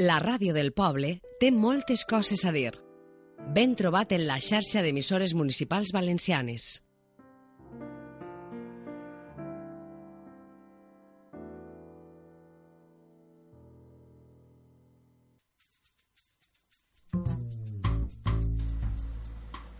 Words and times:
La 0.00 0.14
ràdio 0.16 0.54
del 0.56 0.70
poble 0.72 1.08
té 1.42 1.50
moltes 1.52 2.06
coses 2.08 2.46
a 2.48 2.50
dir. 2.54 2.70
Ben 3.52 3.74
trobat 3.76 4.14
en 4.16 4.22
la 4.24 4.38
xarxa 4.40 4.80
d'emissores 4.80 5.34
municipals 5.36 5.90
valencianes. 5.92 6.68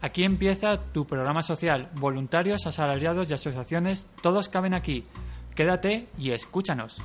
Aquí 0.02 0.24
empieza 0.24 0.92
tu 0.92 1.06
programa 1.06 1.40
social. 1.40 1.88
Voluntarios, 1.94 2.66
asalariados 2.66 3.30
y 3.30 3.32
asociaciones, 3.32 4.06
todos 4.20 4.50
caben 4.50 4.74
aquí. 4.74 5.06
Quédate 5.54 6.08
y 6.18 6.32
escúchanos. 6.32 7.00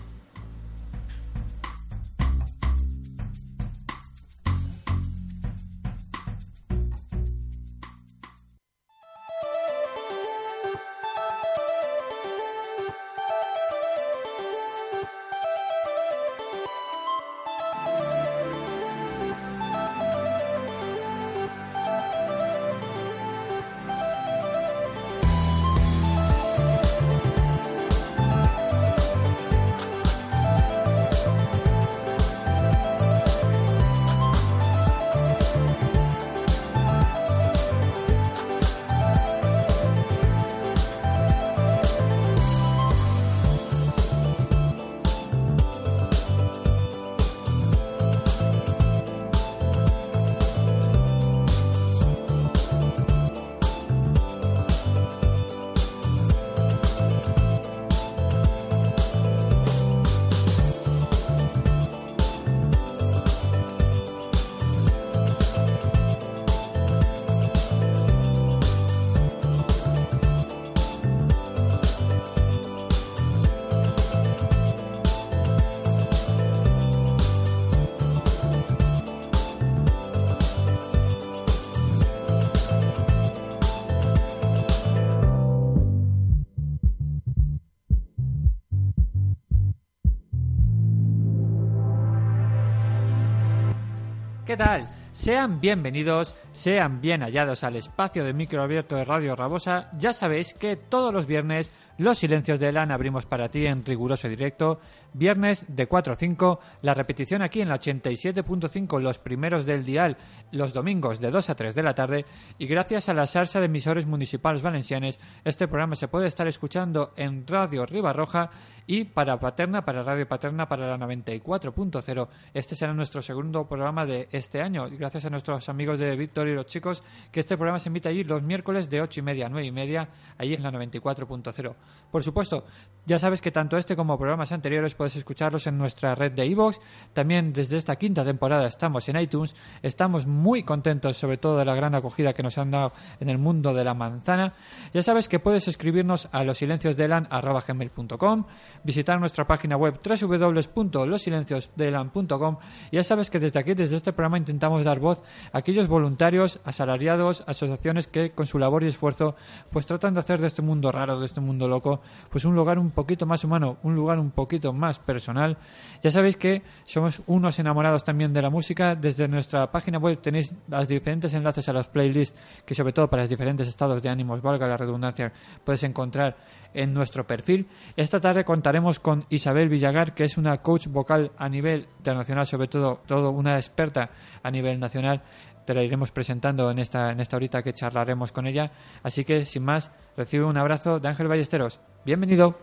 ¿Qué 94.45 94.55
tal? 94.55 94.87
Sean 95.11 95.59
bienvenidos, 95.59 96.35
sean 96.51 97.01
bien 97.01 97.21
hallados 97.21 97.63
al 97.63 97.77
espacio 97.77 98.23
de 98.23 98.33
micro 98.33 98.61
abierto 98.61 98.95
de 98.95 99.03
Radio 99.03 99.35
Rabosa. 99.35 99.89
Ya 99.97 100.13
sabéis 100.13 100.53
que 100.53 100.75
todos 100.75 101.11
los 101.11 101.25
viernes 101.25 101.71
los 101.97 102.17
silencios 102.17 102.59
de 102.59 102.69
Elan 102.69 102.91
abrimos 102.91 103.25
para 103.25 103.49
ti 103.49 103.65
en 103.65 103.85
riguroso 103.85 104.27
directo. 104.27 104.81
Viernes 105.13 105.65
de 105.69 105.87
4 105.87 106.13
a 106.13 106.15
5, 106.17 106.59
la 106.81 106.93
repetición 106.93 107.41
aquí 107.41 107.61
en 107.61 107.69
la 107.69 107.79
87.5, 107.79 108.99
los 108.99 109.17
primeros 109.17 109.65
del 109.65 109.85
dial, 109.85 110.17
los 110.51 110.73
domingos 110.73 111.21
de 111.21 111.31
2 111.31 111.49
a 111.49 111.55
3 111.55 111.73
de 111.73 111.83
la 111.83 111.95
tarde. 111.95 112.25
Y 112.57 112.67
gracias 112.67 113.07
a 113.07 113.13
la 113.13 113.25
salsa 113.25 113.59
de 113.59 113.67
emisores 113.67 114.05
municipales 114.05 114.61
valencianes, 114.61 115.19
este 115.45 115.69
programa 115.69 115.95
se 115.95 116.09
puede 116.09 116.27
estar 116.27 116.47
escuchando 116.47 117.13
en 117.15 117.47
Radio 117.47 117.85
Ribarroja 117.85 118.51
y 118.87 119.05
para 119.05 119.39
Paterna, 119.39 119.83
para 119.83 120.03
Radio 120.03 120.27
Paterna, 120.27 120.67
para 120.67 120.87
la 120.87 120.97
94.0. 120.97 122.27
Este 122.53 122.75
será 122.75 122.93
nuestro 122.93 123.21
segundo 123.21 123.67
programa 123.67 124.05
de 124.05 124.27
este 124.31 124.61
año. 124.61 124.87
Gracias 124.89 125.25
a 125.25 125.29
nuestros 125.29 125.67
amigos 125.69 125.99
de 125.99 126.15
Víctor 126.15 126.47
y 126.47 126.53
los 126.53 126.67
chicos, 126.67 127.03
que 127.31 127.39
este 127.39 127.57
programa 127.57 127.79
se 127.79 127.89
emite 127.89 128.09
allí 128.09 128.23
los 128.23 128.43
miércoles 128.43 128.89
de 128.89 129.01
8 129.01 129.19
y 129.19 129.23
media 129.23 129.47
a 129.47 129.49
9 129.49 129.67
y 129.67 129.71
media, 129.71 130.07
allí 130.37 130.53
en 130.53 130.63
la 130.63 130.71
94.0. 130.71 131.75
Por 132.11 132.23
supuesto, 132.23 132.65
ya 133.05 133.19
sabes 133.19 133.41
que 133.41 133.51
tanto 133.51 133.77
este 133.77 133.95
como 133.95 134.17
programas 134.17 134.51
anteriores 134.51 134.95
puedes 134.95 135.15
escucharlos 135.15 135.67
en 135.67 135.77
nuestra 135.77 136.15
red 136.15 136.31
de 136.31 136.45
iVoox. 136.45 136.79
También 137.13 137.53
desde 137.53 137.77
esta 137.77 137.95
quinta 137.95 138.25
temporada 138.25 138.67
estamos 138.67 139.07
en 139.09 139.19
iTunes. 139.19 139.55
Estamos 139.81 140.27
muy 140.27 140.63
contentos, 140.63 141.17
sobre 141.17 141.37
todo 141.37 141.57
de 141.57 141.65
la 141.65 141.75
gran 141.75 141.95
acogida 141.95 142.33
que 142.33 142.43
nos 142.43 142.57
han 142.57 142.71
dado 142.71 142.93
en 143.19 143.29
el 143.29 143.37
mundo 143.37 143.73
de 143.73 143.83
la 143.83 143.93
manzana. 143.93 144.53
Ya 144.93 145.03
sabes 145.03 145.27
que 145.29 145.39
puedes 145.39 145.67
escribirnos 145.67 146.27
a 146.31 146.43
losilenciosdelan.com, 146.43 148.45
visitar 148.83 149.19
nuestra 149.19 149.45
página 149.45 149.77
web 149.77 149.99
www.losilenciosdelan.com. 150.03 152.57
Ya 152.91 153.03
sabes 153.03 153.29
que 153.29 153.39
desde 153.39 153.59
aquí, 153.59 153.73
desde 153.73 153.97
este 153.97 154.13
programa, 154.13 154.37
intentamos 154.37 154.83
dar 154.83 154.99
voz 154.99 155.21
a 155.51 155.59
aquellos 155.59 155.87
voluntarios, 155.87 156.59
asalariados, 156.63 157.43
asociaciones 157.47 158.07
que 158.07 158.31
con 158.31 158.45
su 158.45 158.59
labor 158.59 158.83
y 158.83 158.87
esfuerzo 158.87 159.35
pues 159.71 159.85
tratan 159.85 160.13
de 160.13 160.19
hacer 160.19 160.41
de 160.41 160.47
este 160.47 160.61
mundo 160.61 160.91
raro, 160.91 161.19
de 161.19 161.25
este 161.25 161.41
mundo 161.41 161.67
loco, 161.67 162.01
pues 162.29 162.45
un 162.45 162.55
lugar 162.55 162.79
un 162.79 162.91
poquito 162.91 163.25
más 163.25 163.43
humano, 163.43 163.77
un 163.83 163.95
lugar 163.95 164.19
un 164.19 164.31
poquito 164.31 164.73
más 164.73 164.99
personal. 164.99 165.57
Ya 166.01 166.11
sabéis 166.11 166.37
que 166.37 166.61
somos 166.85 167.21
unos 167.27 167.57
enamorados 167.59 168.03
también 168.03 168.33
de 168.33 168.41
la 168.41 168.49
música. 168.49 168.95
Desde 168.95 169.27
nuestra 169.27 169.71
página 169.71 169.97
web 169.97 170.19
tenéis 170.19 170.53
los 170.67 170.87
diferentes 170.87 171.33
enlaces 171.33 171.67
a 171.69 171.73
las 171.73 171.87
playlists 171.87 172.37
que 172.65 172.75
sobre 172.75 172.93
todo 172.93 173.09
para 173.09 173.23
los 173.23 173.29
diferentes 173.29 173.67
estados 173.67 174.01
de 174.01 174.09
ánimos, 174.09 174.41
valga 174.41 174.67
la 174.67 174.77
redundancia, 174.77 175.31
puedes 175.63 175.83
encontrar 175.83 176.35
en 176.73 176.93
nuestro 176.93 177.25
perfil. 177.25 177.67
Esta 177.95 178.19
tarde 178.19 178.43
contaremos 178.65 178.97
con 178.97 179.27
Isabel 179.29 179.69
Villagar, 179.69 180.15
que 180.15 180.23
es 180.23 180.39
una 180.39 180.57
coach 180.63 180.87
vocal 180.87 181.31
a 181.37 181.47
nivel 181.47 181.87
internacional, 181.99 182.47
sobre 182.47 182.67
todo, 182.67 182.99
todo 183.05 183.29
una 183.29 183.57
experta 183.57 184.09
a 184.41 184.49
nivel 184.49 184.79
nacional 184.79 185.21
te 185.67 185.75
la 185.75 185.83
iremos 185.83 186.09
presentando 186.09 186.71
en 186.71 186.79
esta, 186.79 187.11
en 187.11 187.19
esta 187.19 187.35
horita 187.37 187.61
que 187.61 187.73
charlaremos 187.73 188.31
con 188.31 188.47
ella. 188.47 188.71
Así 189.03 189.23
que, 189.23 189.45
sin 189.45 189.63
más, 189.63 189.91
recibe 190.17 190.45
un 190.45 190.57
abrazo 190.57 190.99
de 190.99 191.07
Ángel 191.07 191.27
Ballesteros. 191.27 191.79
Bienvenido. 192.05 192.57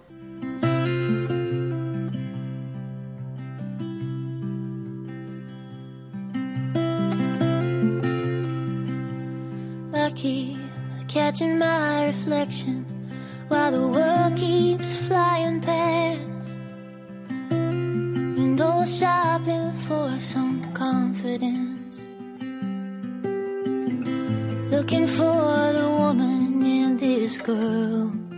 While 13.52 13.70
the 13.70 13.87
world 13.87 14.34
keeps 14.34 14.96
flying 15.06 15.60
past. 15.60 16.20
Window 17.50 18.84
shopping 18.87 19.72
for 19.87 20.19
some 20.20 20.72
confidence. 20.72 22.00
Looking 24.72 25.06
for 25.06 25.72
the 25.78 25.88
woman 26.00 26.62
in 26.62 26.96
this 26.96 27.37
girl. 27.37 28.31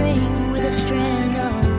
String 0.00 0.50
with 0.50 0.64
a 0.64 0.70
strand 0.70 1.36
of 1.36 1.69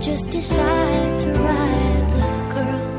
just 0.00 0.30
decide 0.30 1.20
to 1.20 1.32
ride 1.32 2.06
the 2.14 2.54
curl. 2.54 2.97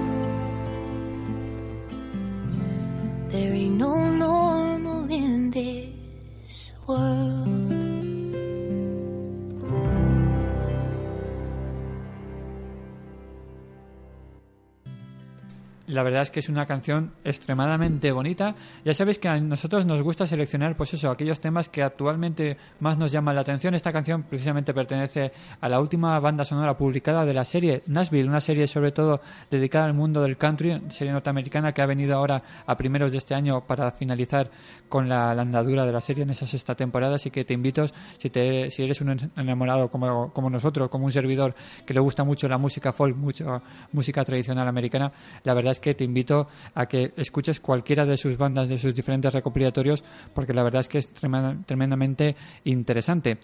La 15.99 16.03
verdad 16.03 16.21
es 16.21 16.31
que 16.31 16.39
es 16.39 16.47
una 16.47 16.65
canción 16.65 17.11
extremadamente 17.25 18.13
bonita. 18.13 18.55
Ya 18.85 18.93
sabéis 18.93 19.19
que 19.19 19.27
a 19.27 19.37
nosotros 19.37 19.85
nos 19.85 20.01
gusta 20.01 20.25
seleccionar, 20.25 20.77
pues 20.77 20.93
eso, 20.93 21.11
aquellos 21.11 21.41
temas 21.41 21.67
que 21.67 21.83
actualmente 21.83 22.55
más 22.79 22.97
nos 22.97 23.11
llaman 23.11 23.35
la 23.35 23.41
atención. 23.41 23.73
Esta 23.73 23.91
canción 23.91 24.23
precisamente 24.23 24.73
pertenece 24.73 25.33
a 25.59 25.67
la 25.67 25.81
última 25.81 26.17
banda 26.21 26.45
sonora 26.45 26.77
publicada 26.77 27.25
de 27.25 27.33
la 27.33 27.43
serie 27.43 27.83
Nashville, 27.87 28.29
una 28.29 28.39
serie 28.39 28.65
sobre 28.65 28.93
todo 28.93 29.19
dedicada 29.51 29.87
al 29.87 29.93
mundo 29.93 30.21
del 30.21 30.37
country, 30.37 30.83
serie 30.87 31.11
norteamericana 31.11 31.73
que 31.73 31.81
ha 31.81 31.85
venido 31.85 32.15
ahora 32.15 32.41
a 32.65 32.77
primeros 32.77 33.11
de 33.11 33.17
este 33.17 33.35
año 33.35 33.67
para 33.67 33.91
finalizar 33.91 34.49
con 34.87 35.09
la, 35.09 35.35
la 35.35 35.41
andadura 35.41 35.85
de 35.85 35.91
la 35.91 35.99
serie 35.99 36.23
en 36.23 36.29
esa 36.29 36.47
sexta 36.47 36.75
temporada. 36.75 37.15
Así 37.15 37.29
que 37.29 37.43
te 37.43 37.53
invito, 37.53 37.85
si, 38.17 38.29
te, 38.29 38.71
si 38.71 38.83
eres 38.83 39.01
un 39.01 39.31
enamorado 39.35 39.91
como, 39.91 40.31
como 40.31 40.49
nosotros, 40.49 40.87
como 40.87 41.03
un 41.03 41.11
servidor 41.11 41.53
que 41.85 41.93
le 41.93 41.99
gusta 41.99 42.23
mucho 42.23 42.47
la 42.47 42.57
música 42.57 42.93
folk, 42.93 43.17
mucho 43.17 43.61
música 43.91 44.23
tradicional 44.23 44.65
americana, 44.65 45.11
la 45.43 45.53
verdad 45.53 45.73
es 45.73 45.81
que 45.81 45.88
te 45.93 46.03
invito 46.03 46.47
a 46.75 46.85
que 46.87 47.13
escuches 47.17 47.59
cualquiera 47.59 48.05
de 48.05 48.17
sus 48.17 48.37
bandas, 48.37 48.69
de 48.69 48.77
sus 48.77 48.93
diferentes 48.93 49.33
recopilatorios, 49.33 50.03
porque 50.33 50.53
la 50.53 50.63
verdad 50.63 50.81
es 50.81 50.87
que 50.87 50.97
es 50.99 51.09
tremenda- 51.13 51.55
tremendamente 51.65 52.35
interesante. 52.63 53.37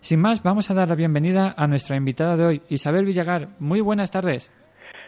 Sin 0.00 0.20
más, 0.20 0.42
vamos 0.42 0.70
a 0.70 0.74
dar 0.74 0.88
la 0.88 0.94
bienvenida 0.94 1.54
a 1.56 1.66
nuestra 1.66 1.96
invitada 1.96 2.36
de 2.36 2.44
hoy, 2.44 2.62
Isabel 2.68 3.04
Villagar. 3.04 3.48
Muy 3.58 3.80
buenas 3.80 4.10
tardes. 4.10 4.50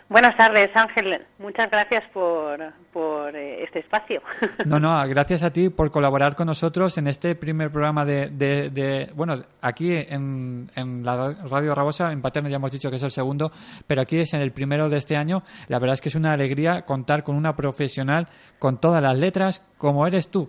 Buenas 0.09 0.37
tardes, 0.37 0.71
Ángel. 0.75 1.27
Muchas 1.41 1.69
gracias 1.69 2.05
por, 2.13 2.59
por 2.93 3.35
eh, 3.35 3.65
este 3.65 3.81
espacio. 3.81 4.23
No, 4.65 4.79
no, 4.79 4.97
gracias 5.09 5.43
a 5.43 5.53
ti 5.53 5.69
por 5.69 5.91
colaborar 5.91 6.37
con 6.37 6.47
nosotros 6.47 6.97
en 6.99 7.09
este 7.09 7.35
primer 7.35 7.71
programa 7.73 8.05
de, 8.05 8.29
de- 8.31 8.71
de- 8.71 9.11
bueno, 9.17 9.35
aquí 9.61 9.93
en, 9.97 10.71
en 10.77 11.05
la 11.05 11.33
Radio 11.51 11.75
Rabosa, 11.75 12.13
en 12.13 12.23
Paterna 12.23 12.49
ya 12.49 12.57
hemos 12.57 12.71
dicho 12.71 12.89
que 12.91 12.97
es 12.97 13.03
el 13.03 13.11
segundo, 13.11 13.51
pero 13.89 14.03
aquí 14.03 14.19
es 14.19 14.33
en 14.35 14.43
el 14.43 14.53
primero 14.53 14.89
de 14.89 14.99
este 14.99 15.17
año. 15.17 15.43
La 15.69 15.79
verdad 15.81 15.95
es 15.95 16.01
que 16.01 16.09
es 16.09 16.15
una 16.15 16.33
alegría 16.33 16.83
contar 16.83 17.25
con 17.25 17.35
una 17.37 17.57
profesional 17.57 18.29
con 18.61 18.79
todas 18.81 19.03
las 19.03 19.17
letras 19.19 19.63
como 19.77 20.07
eres 20.07 20.29
tú. 20.29 20.49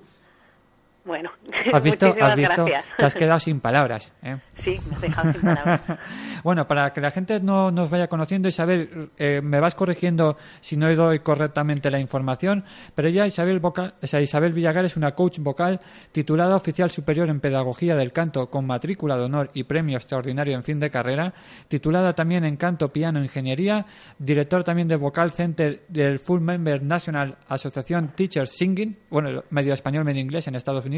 Bueno, 1.07 1.31
¿Has 1.73 1.81
visto? 1.81 2.07
muchísimas 2.07 2.31
¿Has 2.31 2.37
visto? 2.37 2.65
gracias. 2.65 2.97
Te 2.97 3.05
has 3.05 3.15
quedado 3.15 3.39
sin 3.39 3.61
palabras. 3.61 4.13
¿eh? 4.21 4.37
Sí, 4.59 4.77
me 4.89 4.95
has 4.95 5.01
dejado 5.01 5.31
sin 5.31 5.41
palabras. 5.41 5.81
bueno, 6.43 6.67
para 6.67 6.91
que 6.91 6.99
la 6.99 7.11
gente 7.11 7.39
no 7.39 7.71
nos 7.71 7.89
vaya 7.89 8.07
conociendo, 8.07 8.49
Isabel, 8.49 9.11
eh, 9.17 9.39
me 9.41 9.61
vas 9.61 9.73
corrigiendo 9.73 10.35
si 10.59 10.75
no 10.75 10.93
doy 10.93 11.19
correctamente 11.19 11.89
la 11.89 11.99
información, 11.99 12.65
pero 12.93 13.07
ella, 13.07 13.25
Isabel, 13.25 13.59
Vocal, 13.59 13.95
o 14.01 14.07
sea, 14.07 14.19
Isabel 14.19 14.51
Villagar, 14.51 14.83
es 14.83 14.97
una 14.97 15.15
coach 15.15 15.39
vocal 15.39 15.79
titulada 16.11 16.57
oficial 16.57 16.91
superior 16.91 17.29
en 17.29 17.39
Pedagogía 17.39 17.95
del 17.95 18.11
Canto 18.11 18.49
con 18.49 18.65
matrícula 18.65 19.15
de 19.15 19.23
honor 19.23 19.49
y 19.53 19.63
premio 19.63 19.95
extraordinario 19.95 20.55
en 20.55 20.63
fin 20.63 20.79
de 20.79 20.91
carrera, 20.91 21.33
titulada 21.69 22.13
también 22.13 22.43
en 22.43 22.57
Canto, 22.57 22.91
Piano, 22.91 23.23
Ingeniería, 23.23 23.85
director 24.19 24.65
también 24.65 24.89
de 24.89 24.97
Vocal 24.97 25.31
Center 25.31 25.83
del 25.87 26.19
Full 26.19 26.41
Member 26.41 26.83
National 26.83 27.37
Association 27.47 28.09
Teachers 28.13 28.51
Singing, 28.51 28.97
bueno, 29.09 29.43
medio 29.51 29.73
español, 29.73 30.03
medio 30.03 30.21
inglés 30.21 30.47
en 30.47 30.55
Estados 30.55 30.85
Unidos. 30.85 30.96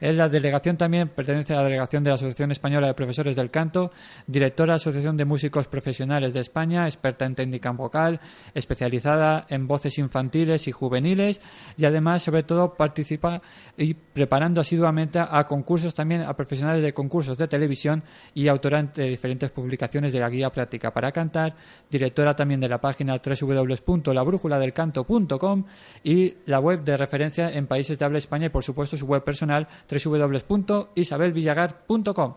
Es 0.00 0.16
la 0.16 0.28
delegación 0.28 0.76
también, 0.76 1.08
pertenece 1.08 1.54
a 1.54 1.56
la 1.56 1.64
delegación 1.64 2.04
de 2.04 2.10
la 2.10 2.14
Asociación 2.14 2.52
Española 2.52 2.86
de 2.86 2.94
Profesores 2.94 3.34
del 3.34 3.50
Canto, 3.50 3.90
directora 4.26 4.66
de 4.66 4.72
la 4.72 4.76
Asociación 4.76 5.16
de 5.16 5.24
Músicos 5.24 5.66
Profesionales 5.66 6.32
de 6.32 6.38
España, 6.40 6.86
experta 6.86 7.24
en 7.24 7.34
técnica 7.34 7.72
vocal, 7.72 8.20
especializada 8.54 9.46
en 9.48 9.66
voces 9.66 9.98
infantiles 9.98 10.68
y 10.68 10.72
juveniles 10.72 11.40
y 11.76 11.84
además, 11.84 12.22
sobre 12.22 12.44
todo, 12.44 12.74
participa 12.74 13.42
y 13.76 13.94
preparando 13.94 14.60
asiduamente 14.60 15.18
a 15.18 15.44
concursos 15.46 15.94
también 15.94 16.22
a 16.22 16.36
profesionales 16.36 16.82
de 16.82 16.94
concursos 16.94 17.36
de 17.38 17.48
televisión 17.48 18.04
y 18.34 18.46
autora 18.48 18.82
de 18.82 19.10
diferentes 19.10 19.50
publicaciones 19.50 20.12
de 20.12 20.20
la 20.20 20.28
guía 20.28 20.50
práctica 20.50 20.92
para 20.92 21.10
cantar, 21.12 21.56
directora 21.90 22.36
también 22.36 22.60
de 22.60 22.68
la 22.68 22.78
página 22.80 23.20
www.labrújuladelcanto.com 23.24 25.64
y 26.04 26.34
la 26.46 26.60
web 26.60 26.84
de 26.84 26.96
referencia 26.96 27.50
en 27.50 27.66
países 27.66 27.98
de 27.98 28.04
habla 28.04 28.18
España 28.18 28.46
y, 28.46 28.50
por 28.50 28.62
supuesto, 28.62 28.96
su 28.96 29.07
web 29.08 29.24
personal 29.24 29.66
www.isabelvillagar.com. 29.90 32.34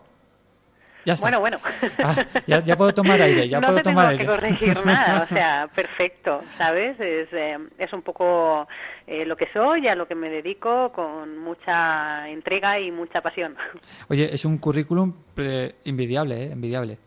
Ya 1.04 1.14
está. 1.14 1.24
Bueno, 1.26 1.40
bueno. 1.40 1.58
Ah, 1.98 2.14
ya, 2.46 2.60
ya 2.62 2.76
puedo 2.76 2.94
tomar 2.94 3.20
aire, 3.22 3.48
ya 3.48 3.58
no 3.60 3.66
puedo 3.66 3.78
te 3.78 3.82
tomar 3.90 4.10
tengo 4.10 4.10
aire. 4.10 4.24
que 4.24 4.30
corregir 4.30 4.78
nada, 4.86 5.24
o 5.24 5.26
sea, 5.26 5.68
perfecto, 5.74 6.42
¿sabes? 6.56 6.98
Es, 7.00 7.26
eh, 7.32 7.58
es 7.76 7.92
un 7.92 8.02
poco 8.02 8.68
eh, 9.08 9.26
lo 9.26 9.36
que 9.36 9.48
soy, 9.52 9.88
a 9.88 9.96
lo 9.96 10.06
que 10.06 10.14
me 10.14 10.30
dedico 10.30 10.92
con 10.92 11.38
mucha 11.38 12.28
entrega 12.28 12.78
y 12.78 12.92
mucha 12.92 13.20
pasión. 13.20 13.56
Oye, 14.08 14.32
es 14.32 14.44
un 14.44 14.58
currículum 14.58 15.12
eh, 15.38 15.74
envidiable, 15.84 16.44
¿eh? 16.44 16.52
Envidiable. 16.52 16.98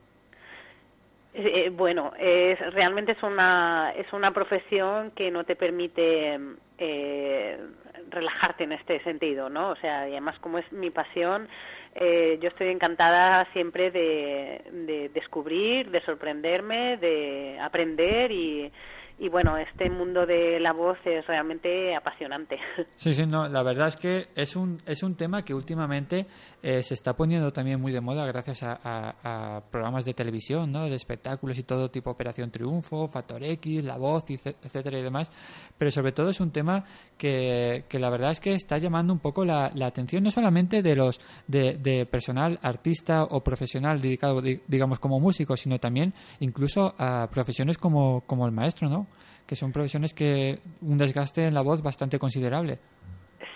Eh, 1.34 1.70
bueno, 1.70 2.12
es, 2.20 2.60
realmente 2.74 3.14
es 3.14 3.24
una, 3.24 3.94
es 3.96 4.12
una 4.14 4.32
profesión 4.32 5.12
que 5.12 5.32
no 5.32 5.46
te 5.46 5.56
permite 5.56 6.38
eh, 6.78 7.60
relajarte 8.10 8.64
en 8.64 8.74
este 8.74 9.02
sentido, 9.04 9.50
¿no? 9.50 9.70
O 9.70 9.76
sea, 9.76 10.08
y 10.08 10.12
además 10.12 10.38
como 10.40 10.58
es 10.58 10.72
mi 10.72 10.90
pasión, 10.90 11.48
eh, 11.96 12.38
yo 12.42 12.50
estoy 12.50 12.70
encantada 12.70 13.48
siempre 13.54 13.92
de, 13.92 14.62
de 14.72 15.10
descubrir, 15.10 15.92
de 15.92 16.02
sorprenderme, 16.02 16.98
de 16.98 17.58
aprender 17.62 18.32
y, 18.32 18.72
y 19.18 19.30
bueno, 19.30 19.58
este 19.58 19.90
mundo 19.90 20.26
de 20.26 20.60
la 20.60 20.74
voz 20.74 20.98
es 21.06 21.26
realmente 21.28 21.96
apasionante. 21.96 22.58
Sí, 22.98 23.14
sí, 23.14 23.26
no, 23.26 23.48
la 23.48 23.62
verdad 23.62 23.90
es 23.90 23.96
que 23.98 24.28
es 24.36 24.56
un, 24.56 24.78
es 24.86 25.04
un 25.04 25.16
tema 25.16 25.44
que 25.44 25.54
últimamente 25.54 26.26
eh, 26.64 26.82
se 26.82 26.94
está 26.94 27.14
poniendo 27.14 27.52
también 27.54 27.80
muy 27.80 27.92
de 27.92 28.02
moda 28.02 28.26
gracias 28.26 28.64
a, 28.64 29.62
programas 29.72 30.06
de 30.06 30.14
televisión, 30.14 30.72
¿no? 30.72 30.86
De 30.86 30.96
espectáculos 30.96 31.58
y 31.60 31.64
todo 31.64 31.90
tipo, 31.92 32.10
Operación 32.10 32.52
Triunfo, 32.52 33.08
Factor 33.08 33.44
X, 33.44 33.84
La 33.84 33.98
Voz, 33.98 34.24
etcétera 34.30 34.98
y 35.00 35.04
demás. 35.04 35.30
Pero 35.78 35.92
sobre 35.92 36.12
todo 36.14 36.30
es 36.30 36.40
un 36.40 36.52
tema 36.52 36.84
que, 37.18 37.84
que 37.90 38.00
la 38.00 38.10
verdad 38.10 38.32
es 38.32 38.40
que 38.40 38.54
está 38.54 38.78
llamando 38.78 39.14
un 39.14 39.20
poco 39.20 39.46
la, 39.46 39.70
la 39.76 39.88
atención 39.88 40.24
no 40.24 40.32
solamente 40.32 40.82
de 40.82 40.96
los 40.96 41.20
de, 41.48 41.78
de 41.78 42.06
personal 42.06 42.58
artista 42.62 43.24
o 43.26 43.44
profesional 43.44 44.02
dedicado, 44.02 44.42
di- 44.42 44.62
digamos, 44.68 45.00
como 45.00 45.20
músico, 45.20 45.56
sino 45.58 45.80
también 45.80 46.14
incluso 46.40 46.96
a 46.98 47.30
profesiones 47.32 47.78
como, 47.78 48.22
como 48.26 48.46
el 48.46 48.52
maestro, 48.52 48.90
¿no? 48.90 49.05
Que 49.48 49.56
son 49.56 49.72
profesiones 49.72 50.14
que 50.14 50.60
un 50.82 50.98
desgaste 50.98 51.46
en 51.48 51.54
la 51.54 51.62
voz 51.62 51.84
bastante 51.84 52.20
considerable. 52.20 52.80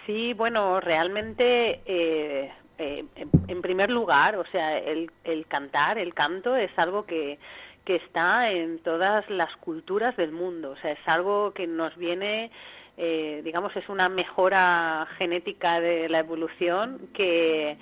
Sí, 0.06 0.34
bueno, 0.34 0.80
realmente, 0.80 1.82
eh, 1.86 2.52
eh, 2.78 3.06
en, 3.48 3.62
primer 3.62 3.90
lugar, 3.90 4.38
o 4.38 4.46
sea, 4.52 4.78
el, 4.78 5.12
el 5.24 5.46
cantar, 5.48 5.98
el 5.98 6.14
canto 6.14 6.56
es 6.56 6.72
algo 6.78 7.06
que, 7.06 7.38
que 7.86 7.96
está 7.96 8.52
en 8.52 8.80
todas 8.80 9.28
las 9.30 9.56
culturas 9.58 10.16
del 10.16 10.32
mundo, 10.32 10.72
o 10.72 10.78
sea, 10.78 10.92
es 10.92 11.08
algo 11.08 11.54
que 11.54 11.66
nos 11.66 11.96
viene, 11.98 12.52
eh, 12.98 13.42
digamos, 13.44 13.76
es 13.76 13.90
una 13.90 14.10
mejora 14.10 15.08
genética 15.18 15.80
de 15.80 16.08
la 16.08 16.20
evolución 16.20 17.10
que 17.14 17.78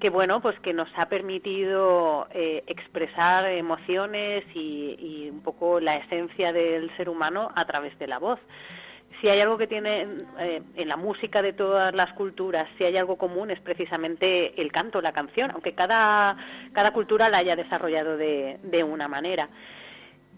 que 0.00 0.10
bueno 0.10 0.40
pues 0.40 0.58
que 0.60 0.72
nos 0.72 0.88
ha 0.96 1.08
permitido 1.08 2.28
eh, 2.32 2.64
expresar 2.66 3.46
emociones 3.46 4.44
y, 4.54 4.96
y 4.98 5.30
un 5.30 5.40
poco 5.42 5.80
la 5.80 5.96
esencia 5.96 6.52
del 6.52 6.94
ser 6.96 7.08
humano 7.08 7.50
a 7.54 7.64
través 7.64 7.98
de 7.98 8.06
la 8.06 8.18
voz 8.18 8.38
si 9.20 9.28
hay 9.28 9.40
algo 9.40 9.56
que 9.56 9.66
tiene 9.66 10.06
eh, 10.38 10.62
en 10.74 10.88
la 10.88 10.96
música 10.96 11.42
de 11.42 11.52
todas 11.52 11.94
las 11.94 12.12
culturas, 12.12 12.68
si 12.76 12.84
hay 12.84 12.96
algo 12.96 13.16
común 13.16 13.50
es 13.50 13.60
precisamente 13.60 14.60
el 14.60 14.70
canto, 14.70 15.00
la 15.00 15.12
canción, 15.12 15.50
aunque 15.52 15.74
cada, 15.74 16.36
cada 16.72 16.92
cultura 16.92 17.30
la 17.30 17.38
haya 17.38 17.56
desarrollado 17.56 18.16
de, 18.16 18.58
de 18.62 18.84
una 18.84 19.08
manera. 19.08 19.48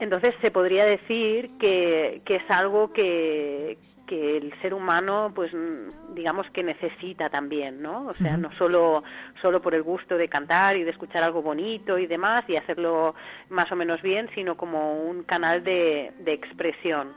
Entonces 0.01 0.35
se 0.41 0.51
podría 0.51 0.85
decir 0.85 1.51
que, 1.59 2.21
que 2.25 2.37
es 2.37 2.51
algo 2.51 2.93
que, 2.93 3.79
que 4.09 4.39
el 4.39 4.53
ser 4.61 4.75
humano, 4.75 5.31
pues 5.35 5.53
mm, 5.53 6.15
digamos 6.15 6.51
que 6.51 6.65
necesita 6.65 7.29
también, 7.29 7.83
¿no? 7.83 8.07
O 8.07 8.15
sea, 8.15 8.37
no 8.37 8.51
solo, 8.57 9.05
solo 9.41 9.61
por 9.61 9.75
el 9.75 9.83
gusto 9.83 10.17
de 10.17 10.29
cantar 10.29 10.77
y 10.77 10.83
de 10.83 10.91
escuchar 10.91 11.23
algo 11.23 11.43
bonito 11.43 11.99
y 11.99 12.07
demás 12.07 12.45
y 12.49 12.57
hacerlo 12.57 13.15
más 13.51 13.71
o 13.71 13.77
menos 13.77 14.01
bien, 14.03 14.29
sino 14.35 14.57
como 14.57 15.03
un 15.03 15.23
canal 15.25 15.63
de, 15.63 16.13
de 16.19 16.33
expresión. 16.33 17.13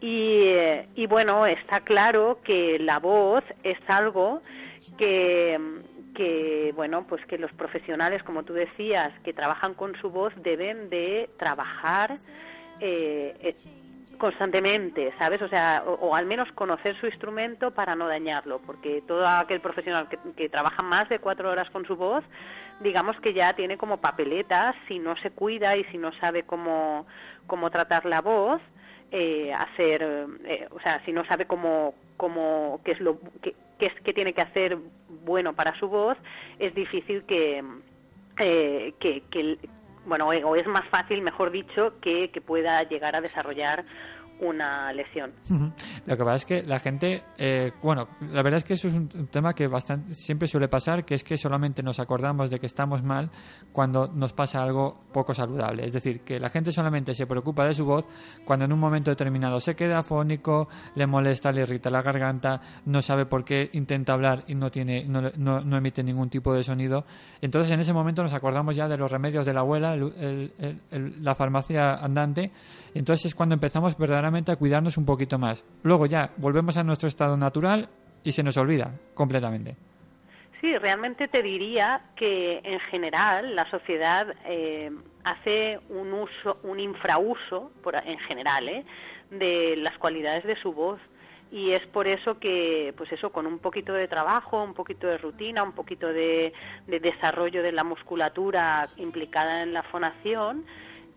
Y, 0.00 0.42
eh, 0.44 0.88
y 0.94 1.06
bueno, 1.06 1.46
está 1.46 1.80
claro 1.80 2.40
que 2.44 2.78
la 2.78 2.98
voz 2.98 3.44
es 3.62 3.78
algo 3.88 4.42
que, 4.98 5.58
que, 6.16 6.72
bueno, 6.74 7.06
pues 7.06 7.24
que 7.26 7.36
los 7.36 7.52
profesionales, 7.52 8.22
como 8.22 8.42
tú 8.42 8.54
decías, 8.54 9.12
que 9.22 9.34
trabajan 9.34 9.74
con 9.74 9.94
su 9.96 10.10
voz 10.10 10.32
deben 10.36 10.88
de 10.88 11.28
trabajar 11.38 12.12
eh, 12.80 13.36
eh, 13.40 13.54
constantemente, 14.16 15.12
¿sabes? 15.18 15.42
O 15.42 15.48
sea, 15.48 15.84
o, 15.86 16.14
al 16.14 16.24
menos 16.24 16.50
conocer 16.52 16.98
su 16.98 17.06
instrumento 17.06 17.72
para 17.72 17.94
no 17.94 18.08
dañarlo, 18.08 18.60
porque 18.64 19.02
todo 19.06 19.28
aquel 19.28 19.60
profesional 19.60 20.08
que, 20.08 20.18
que 20.34 20.48
trabaja 20.48 20.82
más 20.82 21.08
de 21.10 21.18
cuatro 21.18 21.50
horas 21.50 21.68
con 21.68 21.84
su 21.84 21.96
voz, 21.96 22.24
digamos 22.80 23.20
que 23.20 23.34
ya 23.34 23.54
tiene 23.54 23.76
como 23.76 23.98
papeletas 23.98 24.74
si 24.88 24.98
no 24.98 25.16
se 25.16 25.30
cuida 25.30 25.76
y 25.76 25.84
si 25.84 25.98
no 25.98 26.12
sabe 26.14 26.44
cómo, 26.44 27.06
cómo 27.46 27.70
tratar 27.70 28.06
la 28.06 28.22
voz, 28.22 28.62
eh, 29.10 29.52
hacer, 29.52 30.02
eh, 30.46 30.66
o 30.70 30.80
sea, 30.80 31.04
si 31.04 31.12
no 31.12 31.26
sabe 31.26 31.46
cómo, 31.46 31.94
cómo 32.16 32.80
qué 32.84 32.92
es 32.92 33.00
lo 33.00 33.20
qué, 33.42 33.54
qué 33.78 33.90
que 34.04 34.12
tiene 34.12 34.32
que 34.32 34.42
hacer 34.42 34.78
bueno 35.24 35.54
para 35.54 35.78
su 35.78 35.88
voz, 35.88 36.16
es 36.58 36.74
difícil 36.74 37.24
que 37.24 37.62
eh, 38.38 38.94
que, 38.98 39.22
que 39.30 39.58
bueno, 40.06 40.28
o 40.28 40.56
es 40.56 40.66
más 40.66 40.86
fácil, 40.88 41.20
mejor 41.20 41.50
dicho, 41.50 41.94
que, 42.00 42.30
que 42.30 42.40
pueda 42.40 42.82
llegar 42.84 43.16
a 43.16 43.20
desarrollar 43.20 43.84
una 44.40 44.92
lesión. 44.92 45.32
Lo 46.06 46.16
que 46.16 46.24
pasa 46.24 46.34
es 46.36 46.44
que 46.44 46.62
la 46.62 46.78
gente, 46.78 47.22
eh, 47.38 47.72
bueno, 47.82 48.08
la 48.20 48.42
verdad 48.42 48.58
es 48.58 48.64
que 48.64 48.74
eso 48.74 48.88
es 48.88 48.94
un 48.94 49.08
tema 49.28 49.54
que 49.54 49.66
bastante, 49.66 50.14
siempre 50.14 50.46
suele 50.46 50.68
pasar, 50.68 51.04
que 51.04 51.14
es 51.14 51.24
que 51.24 51.38
solamente 51.38 51.82
nos 51.82 51.98
acordamos 52.00 52.50
de 52.50 52.60
que 52.60 52.66
estamos 52.66 53.02
mal 53.02 53.30
cuando 53.72 54.08
nos 54.08 54.32
pasa 54.34 54.62
algo 54.62 55.04
poco 55.12 55.32
saludable. 55.32 55.86
Es 55.86 55.92
decir, 55.92 56.20
que 56.20 56.38
la 56.38 56.50
gente 56.50 56.70
solamente 56.72 57.14
se 57.14 57.26
preocupa 57.26 57.66
de 57.66 57.74
su 57.74 57.84
voz 57.86 58.06
cuando 58.44 58.64
en 58.66 58.72
un 58.72 58.78
momento 58.78 59.10
determinado 59.10 59.58
se 59.58 59.74
queda 59.74 59.98
afónico, 60.00 60.68
le 60.94 61.06
molesta, 61.06 61.50
le 61.50 61.62
irrita 61.62 61.90
la 61.90 62.02
garganta, 62.02 62.60
no 62.84 63.00
sabe 63.00 63.24
por 63.26 63.44
qué 63.44 63.70
intenta 63.72 64.12
hablar 64.12 64.44
y 64.48 64.54
no 64.54 64.70
tiene, 64.70 65.04
no, 65.06 65.22
no- 65.36 65.60
no 65.62 65.76
emite 65.78 66.02
ningún 66.04 66.28
tipo 66.28 66.52
de 66.52 66.62
sonido. 66.62 67.04
Entonces 67.40 67.72
en 67.72 67.80
ese 67.80 67.92
momento 67.94 68.22
nos 68.22 68.34
acordamos 68.34 68.76
ya 68.76 68.86
de 68.88 68.98
los 68.98 69.10
remedios 69.10 69.46
de 69.46 69.54
la 69.54 69.60
abuela, 69.60 69.94
el- 69.94 70.12
el- 70.18 70.52
el- 70.58 70.80
el- 70.90 71.24
la 71.24 71.34
farmacia 71.34 71.94
andante. 71.94 72.50
Entonces 72.94 73.26
es 73.26 73.34
cuando 73.34 73.54
empezamos 73.54 73.96
verdaderamente 73.98 74.25
a 74.26 74.56
cuidarnos 74.56 74.96
un 74.96 75.06
poquito 75.06 75.38
más. 75.38 75.64
Luego 75.82 76.06
ya 76.06 76.30
volvemos 76.36 76.76
a 76.76 76.84
nuestro 76.84 77.08
estado 77.08 77.36
natural 77.36 77.88
y 78.22 78.32
se 78.32 78.42
nos 78.42 78.56
olvida 78.56 78.92
completamente. 79.14 79.76
Sí, 80.60 80.76
realmente 80.78 81.28
te 81.28 81.42
diría 81.42 82.00
que 82.16 82.60
en 82.64 82.80
general 82.80 83.54
la 83.54 83.70
sociedad 83.70 84.34
eh, 84.46 84.90
hace 85.22 85.78
un 85.90 86.12
uso, 86.12 86.58
un 86.62 86.80
infrauso, 86.80 87.70
por, 87.82 87.94
en 87.94 88.18
general, 88.20 88.68
¿eh? 88.68 88.84
de 89.30 89.76
las 89.76 89.96
cualidades 89.98 90.44
de 90.44 90.56
su 90.56 90.72
voz. 90.72 90.98
Y 91.52 91.72
es 91.72 91.86
por 91.86 92.08
eso 92.08 92.40
que, 92.40 92.92
pues 92.96 93.12
eso, 93.12 93.30
con 93.30 93.46
un 93.46 93.60
poquito 93.60 93.92
de 93.92 94.08
trabajo, 94.08 94.62
un 94.62 94.74
poquito 94.74 95.06
de 95.06 95.18
rutina, 95.18 95.62
un 95.62 95.72
poquito 95.72 96.08
de, 96.12 96.52
de 96.86 97.00
desarrollo 97.00 97.62
de 97.62 97.70
la 97.70 97.84
musculatura 97.84 98.88
implicada 98.96 99.62
en 99.62 99.72
la 99.72 99.84
fonación, 99.84 100.64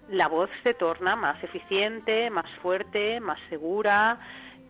la 0.10 0.28
voz 0.28 0.50
se 0.64 0.74
torna 0.74 1.16
más 1.16 1.44
eficiente, 1.44 2.30
más 2.30 2.50
fuerte, 2.62 3.20
más 3.20 3.40
segura 3.50 4.20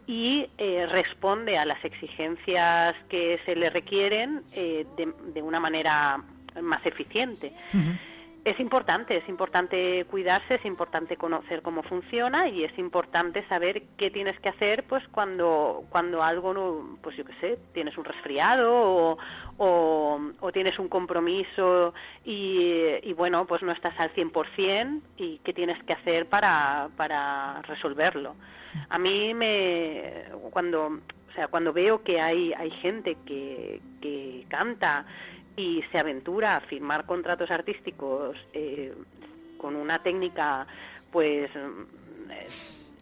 y 0.08 0.50
eh, 0.58 0.88
responde 0.88 1.58
a 1.58 1.66
las 1.66 1.84
exigencias 1.86 2.96
que 3.10 3.40
se 3.46 3.56
le 3.56 3.70
requieren 3.70 4.44
eh, 4.54 4.86
de, 4.98 5.14
de 5.34 5.42
una 5.42 5.60
manera 5.60 6.24
más 6.62 6.86
eficiente. 6.86 7.54
Es 8.46 8.58
importante, 8.60 9.18
es 9.18 9.28
importante 9.28 10.06
cuidarse, 10.06 10.56
es 10.56 10.66
importante 10.66 11.18
conocer 11.18 11.62
cómo 11.62 11.84
funciona 11.84 12.48
y 12.48 12.64
es 12.64 12.78
importante 12.80 13.46
saber 13.50 13.84
qué 13.98 14.10
tienes 14.10 14.40
que 14.40 14.50
hacer 14.50 14.86
pues 14.86 15.06
cuando 15.10 15.84
cuando 15.90 16.24
algo 16.24 16.54
no, 16.54 16.98
pues 17.02 17.18
yo 17.18 17.26
qué 17.26 17.34
sé, 17.42 17.60
tienes 17.74 17.98
un 17.98 18.06
resfriado 18.06 18.72
o, 18.72 19.18
o, 19.58 20.52
tienes 20.54 20.80
un 20.80 20.88
compromiso 20.88 21.94
y, 22.24 22.96
y 23.04 23.14
bueno, 23.14 23.46
pues 23.46 23.62
no 23.62 23.74
estás 23.74 24.00
al 24.00 24.14
100% 24.14 25.02
y 25.18 25.40
qué 25.40 25.54
tienes 25.54 25.84
que 25.84 25.94
hacer 25.94 26.28
para, 26.28 26.90
para 26.96 27.62
resolverlo. 27.64 28.36
A 28.90 28.98
mí 28.98 29.34
me 29.34 30.24
cuando 30.52 30.88
o 30.88 31.34
sea, 31.36 31.50
cuando 31.50 31.74
veo 31.74 32.04
que 32.04 32.22
hay 32.22 32.54
hay 32.54 32.72
gente 32.72 33.18
que, 33.26 33.82
que 34.02 34.46
canta 34.48 35.06
y 35.56 35.84
se 35.92 35.98
aventura 36.00 36.56
a 36.58 36.62
firmar 36.62 37.06
contratos 37.06 37.52
artísticos 37.52 38.38
eh, 38.54 38.94
con 39.58 39.76
una 39.76 40.02
técnica 40.02 40.66
pues 41.12 41.50
mm, 41.54 42.32
eh, 42.32 42.48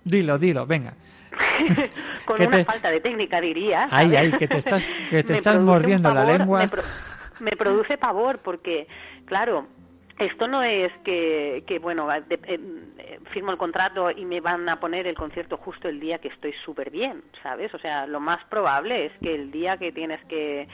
Dilo, 0.04 0.38
dilo, 0.38 0.66
venga. 0.66 0.94
con 2.26 2.42
una 2.42 2.50
te- 2.58 2.66
falta 2.66 2.90
de 2.90 3.00
técnica 3.02 3.42
diría 3.42 3.88
Ay, 3.92 4.08
¿sabes? 4.12 4.20
ay, 4.20 4.32
que 4.40 4.48
te 4.48 4.58
estás- 4.58 4.86
que 5.10 5.24
te 5.24 5.34
estás 5.36 5.60
mordiendo 5.60 6.14
la 6.14 6.24
lengua. 6.26 6.60
me, 6.60 6.68
pro- 6.70 6.82
me 7.42 7.52
produce 7.52 7.98
pavor 7.98 8.40
porque 8.40 8.88
claro 9.26 9.68
Esto 10.18 10.48
no 10.48 10.64
es 10.64 10.92
que, 11.04 11.64
que 11.68 11.78
bueno, 11.78 12.08
de- 12.08 12.40
eh, 12.48 13.20
firmo 13.34 13.52
el 13.52 13.58
contrato 13.60 14.10
y 14.10 14.26
me 14.26 14.42
van 14.42 14.68
a 14.68 14.80
poner 14.80 15.06
el 15.06 15.14
concierto 15.16 15.58
justo 15.58 15.88
el 15.90 16.00
día 16.00 16.18
que 16.18 16.30
estoy 16.30 16.54
súper 16.66 16.90
bien, 16.90 17.22
¿sabes? 17.44 17.72
O 17.76 17.78
sea, 17.78 18.08
lo 18.08 18.20
más 18.20 18.44
probable 18.46 19.06
es 19.06 19.12
que 19.22 19.36
el 19.36 19.52
día 19.52 19.78
que 19.78 19.92
tienes 19.92 20.20
que, 20.26 20.68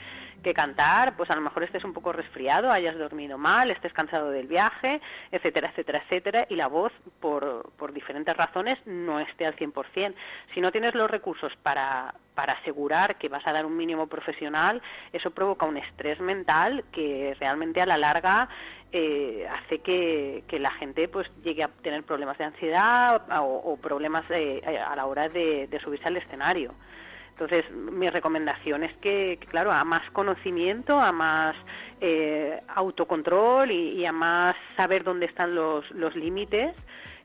que 0.44 0.54
cantar, 0.54 1.16
pues 1.16 1.28
a 1.30 1.34
lo 1.34 1.40
mejor 1.40 1.64
estés 1.64 1.82
un 1.82 1.92
poco 1.92 2.12
resfriado, 2.12 2.70
hayas 2.70 2.96
dormido 2.96 3.36
mal, 3.36 3.72
estés 3.72 3.92
cansado 3.92 4.30
del 4.30 4.46
viaje, 4.46 5.00
etcétera, 5.32 5.70
etcétera, 5.70 6.02
etcétera, 6.04 6.46
y 6.48 6.54
la 6.54 6.68
voz, 6.68 6.92
por, 7.18 7.72
por 7.76 7.92
diferentes 7.92 8.36
razones, 8.36 8.78
no 8.86 9.18
esté 9.18 9.46
al 9.46 9.56
100%. 9.56 10.14
Si 10.54 10.60
no 10.60 10.70
tienes 10.70 10.94
los 10.94 11.10
recursos 11.10 11.52
para, 11.62 12.14
para 12.36 12.52
asegurar 12.52 13.16
que 13.16 13.28
vas 13.28 13.44
a 13.46 13.52
dar 13.52 13.66
un 13.66 13.76
mínimo 13.76 14.06
profesional, 14.06 14.80
eso 15.12 15.32
provoca 15.32 15.66
un 15.66 15.78
estrés 15.78 16.20
mental 16.20 16.84
que 16.92 17.36
realmente 17.40 17.80
a 17.80 17.86
la 17.86 17.98
larga 17.98 18.48
eh, 18.92 19.48
hace 19.50 19.80
que, 19.80 20.44
que 20.46 20.60
la 20.60 20.70
gente 20.70 21.08
pues 21.08 21.28
llegue 21.42 21.64
a 21.64 21.68
tener 21.68 22.04
problemas 22.04 22.38
de 22.38 22.44
ansiedad 22.44 23.22
o, 23.40 23.72
o 23.72 23.76
problemas 23.76 24.24
eh, 24.30 24.62
a 24.64 24.94
la 24.94 25.06
hora 25.06 25.28
de, 25.28 25.66
de 25.66 25.80
subirse 25.80 26.06
al 26.06 26.16
escenario. 26.16 26.74
Entonces, 27.34 27.64
mi 27.72 28.08
recomendación 28.08 28.84
es 28.84 28.96
que, 28.98 29.38
claro, 29.50 29.72
a 29.72 29.82
más 29.84 30.08
conocimiento, 30.12 31.00
a 31.00 31.10
más 31.10 31.56
eh, 32.00 32.60
autocontrol 32.68 33.70
y, 33.72 34.00
y 34.00 34.06
a 34.06 34.12
más 34.12 34.54
saber 34.76 35.02
dónde 35.02 35.26
están 35.26 35.54
los, 35.54 35.90
los 35.90 36.14
límites, 36.14 36.76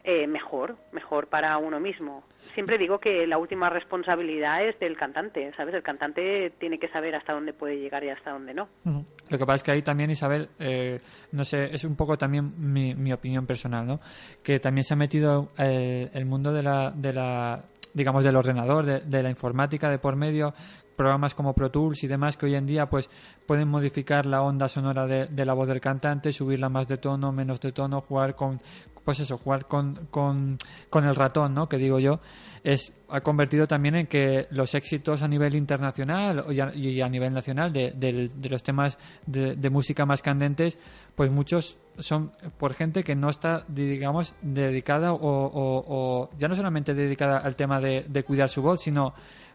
eh, 0.04 0.28
mejor, 0.28 0.78
mejor 0.94 1.28
para 1.28 1.58
uno 1.58 1.80
mismo. 1.80 2.24
Siempre 2.54 2.78
digo 2.78 3.00
que 3.00 3.28
la 3.28 3.38
última 3.38 3.70
responsabilidad 3.70 4.64
es 4.64 4.80
del 4.80 4.96
cantante, 4.98 5.52
¿sabes? 5.58 5.76
El 5.76 5.84
cantante 5.84 6.52
tiene 6.58 6.80
que 6.80 6.88
saber 6.88 7.16
hasta 7.16 7.34
dónde 7.34 7.54
puede 7.54 7.78
llegar 7.78 8.04
y 8.04 8.10
hasta 8.10 8.32
dónde 8.32 8.54
no. 8.54 8.70
Lo 8.86 9.38
que 9.38 9.46
pasa 9.46 9.56
es 9.56 9.64
que 9.64 9.72
ahí 9.72 9.82
también, 9.82 10.10
Isabel, 10.10 10.50
eh, 10.58 11.00
no 11.34 11.44
sé, 11.44 11.66
es 11.66 11.84
un 11.84 11.96
poco 11.98 12.18
también 12.18 12.54
mi, 12.58 12.96
mi 12.96 13.12
opinión 13.12 13.46
personal, 13.46 13.86
¿no? 13.86 14.00
Que 14.42 14.60
también 14.60 14.86
se 14.86 14.94
ha 14.94 14.98
metido 14.98 15.52
eh, 15.60 16.10
el 16.14 16.26
mundo 16.26 16.54
de 16.54 16.64
la, 16.64 16.92
de 16.92 17.14
la, 17.14 17.64
digamos, 17.94 18.24
del 18.24 18.36
ordenador, 18.36 18.86
de, 18.86 19.00
de 19.02 19.24
la 19.24 19.30
informática 19.30 19.90
de 19.90 20.00
por 20.00 20.16
medio, 20.16 20.54
programas 21.00 21.34
como 21.34 21.54
Pro 21.54 21.72
Tools 21.72 22.04
y 22.04 22.08
demás 22.08 22.36
que 22.36 22.46
hoy 22.46 22.56
en 22.56 22.66
día 22.66 22.90
pues 22.90 23.10
pueden 23.48 23.70
modificar 23.70 24.26
la 24.26 24.42
onda 24.42 24.68
sonora 24.68 25.08
de, 25.08 25.28
de 25.28 25.46
la 25.46 25.54
voz 25.54 25.70
del 25.70 25.80
cantante, 25.80 26.34
subirla 26.34 26.68
más 26.68 26.90
de 26.90 26.98
tono, 26.98 27.32
menos 27.32 27.62
de 27.62 27.72
tono, 27.72 28.02
jugar 28.02 28.36
con 28.36 28.62
pues 29.06 29.22
eso, 29.22 29.38
jugar 29.38 29.66
con, 29.66 30.08
con, 30.12 30.58
con 30.90 31.06
el 31.06 31.16
ratón, 31.16 31.54
¿no? 31.56 31.70
Que 31.70 31.78
digo 31.78 32.00
yo, 32.00 32.20
es 32.66 32.94
ha 33.08 33.22
convertido 33.22 33.66
también 33.66 33.96
en 33.96 34.08
que 34.08 34.48
los 34.52 34.76
éxitos 34.76 35.22
a 35.22 35.28
nivel 35.30 35.56
internacional 35.56 36.46
y 36.76 37.00
a, 37.00 37.06
a 37.06 37.10
nivel 37.10 37.34
nacional 37.34 37.72
de, 37.72 37.92
del- 37.92 38.40
de 38.40 38.50
los 38.50 38.62
temas 38.62 38.98
de, 39.26 39.56
de 39.56 39.70
música 39.70 40.06
más 40.06 40.22
candentes, 40.22 40.78
pues 41.16 41.32
muchos 41.32 41.78
son 41.98 42.32
por 42.58 42.74
gente 42.74 43.06
que 43.06 43.16
no 43.16 43.30
está, 43.30 43.64
digamos, 43.70 44.36
dedicada 44.42 45.14
o, 45.14 45.20
o- 45.22 46.30
ya 46.38 46.50
no 46.50 46.56
solamente 46.58 46.94
dedicada 46.94 47.38
al 47.40 47.56
tema 47.56 47.80
de, 47.80 48.06
de 48.08 48.24
cuidar 48.26 48.50
su 48.50 48.62
voz, 48.62 48.82
sino, 48.82 49.14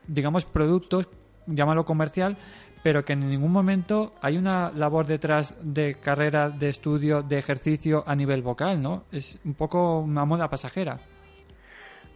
digamos, 0.08 0.46
productos, 0.46 1.06
llámalo 1.46 1.84
comercial, 1.84 2.36
pero 2.82 3.04
que 3.04 3.14
en 3.14 3.28
ningún 3.28 3.52
momento 3.52 4.12
hay 4.20 4.36
una 4.36 4.70
labor 4.70 5.06
detrás 5.06 5.54
de 5.62 5.94
carrera, 5.94 6.50
de 6.50 6.68
estudio, 6.68 7.22
de 7.22 7.38
ejercicio 7.38 8.04
a 8.06 8.14
nivel 8.14 8.42
vocal, 8.42 8.82
¿no? 8.82 9.04
Es 9.10 9.38
un 9.44 9.54
poco 9.54 10.00
una 10.00 10.24
moda 10.24 10.48
pasajera. 10.48 10.98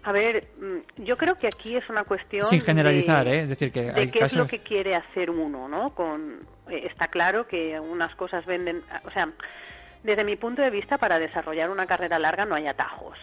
A 0.03 0.13
ver, 0.13 0.49
mm, 0.59 1.03
yo 1.05 1.17
creo 1.17 1.37
que 1.37 1.47
aquí 1.47 1.77
es 1.77 1.89
una 1.91 2.05
cuestión 2.05 2.45
Sin 2.45 2.61
generalizar, 2.61 3.25
de, 3.25 3.31
¿eh? 3.31 3.41
Es 3.43 3.49
decir, 3.49 3.73
que 3.73 3.93
de 3.93 4.01
hay 4.01 4.11
qué 4.11 4.21
es 4.21 4.35
lo 4.35 4.47
que 4.47 4.61
quiere 4.61 4.95
hacer 4.95 5.31
uno, 5.31 5.69
¿no? 5.69 5.95
Con 5.95 6.47
eh, 6.69 6.87
está 6.91 7.09
claro 7.09 7.47
que 7.47 7.79
unas 7.81 8.15
cosas 8.15 8.47
venden, 8.47 8.83
o 9.05 9.11
sea, 9.11 9.29
desde 10.03 10.25
mi 10.25 10.37
punto 10.37 10.63
de 10.63 10.71
vista 10.71 10.99
para 10.99 11.19
desarrollar 11.19 11.71
una 11.71 11.87
carrera 11.87 12.19
larga 12.19 12.45
no 12.45 12.55
hay 12.55 12.67
atajos, 12.67 13.19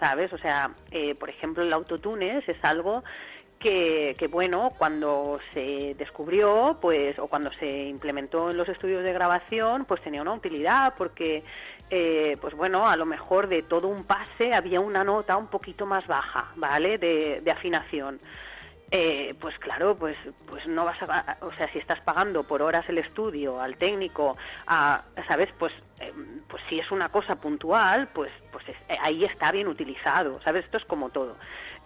¿sabes? 0.00 0.32
O 0.32 0.38
sea, 0.38 0.70
eh, 0.90 1.14
por 1.14 1.30
ejemplo, 1.30 1.62
el 1.62 1.72
autotunes 1.72 2.46
es 2.48 2.62
algo 2.64 3.04
que, 3.70 4.28
bueno, 4.28 4.72
cuando 4.78 5.40
se 5.52 5.94
descubrió, 5.98 6.78
pues, 6.80 7.18
o 7.18 7.26
cuando 7.26 7.50
se 7.54 7.84
implementó 7.86 8.50
en 8.50 8.56
los 8.56 8.68
estudios 8.68 9.02
de 9.02 9.12
grabación, 9.12 9.84
pues 9.86 10.00
tenía 10.02 10.22
una 10.22 10.34
utilidad, 10.34 10.94
porque, 10.96 11.42
eh, 11.90 12.36
pues 12.40 12.54
bueno, 12.54 12.88
a 12.88 12.96
lo 12.96 13.06
mejor 13.06 13.48
de 13.48 13.62
todo 13.62 13.88
un 13.88 14.04
pase 14.04 14.54
había 14.54 14.80
una 14.80 15.02
nota 15.04 15.36
un 15.36 15.48
poquito 15.48 15.86
más 15.86 16.06
baja, 16.06 16.52
¿vale? 16.56 16.98
De, 16.98 17.42
afinación. 17.50 18.20
Eh, 18.92 19.34
pues 19.40 19.58
claro, 19.58 19.96
pues, 19.96 20.16
pues 20.46 20.64
no 20.68 20.84
vas 20.84 21.02
a, 21.02 21.38
o 21.40 21.50
sea, 21.52 21.68
si 21.72 21.78
estás 21.78 22.00
pagando 22.02 22.44
por 22.44 22.62
horas 22.62 22.88
el 22.88 22.98
estudio 22.98 23.60
al 23.60 23.76
técnico, 23.78 24.36
a, 24.68 25.02
sabes, 25.26 25.48
pues, 25.58 25.72
eh, 25.98 26.12
pues 26.48 26.62
si 26.68 26.78
es 26.78 26.88
una 26.92 27.08
cosa 27.08 27.34
puntual, 27.40 28.08
pues, 28.14 28.30
pues 28.52 28.68
es- 28.68 28.98
ahí 29.00 29.24
está 29.24 29.50
bien 29.50 29.66
utilizado, 29.66 30.40
sabes, 30.42 30.64
esto 30.66 30.76
es 30.78 30.84
como 30.84 31.10
todo. 31.10 31.36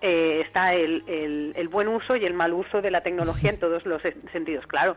Eh, 0.02 0.40
está 0.46 0.72
el, 0.74 1.04
el, 1.06 1.52
el 1.56 1.68
buen 1.68 1.88
uso 1.88 2.16
y 2.16 2.24
el 2.24 2.32
mal 2.34 2.52
uso 2.54 2.80
de 2.80 2.90
la 2.90 3.02
tecnología 3.02 3.50
en 3.50 3.58
todos 3.60 3.84
los 3.86 4.02
sen- 4.02 4.30
sentidos, 4.32 4.66
claro. 4.66 4.96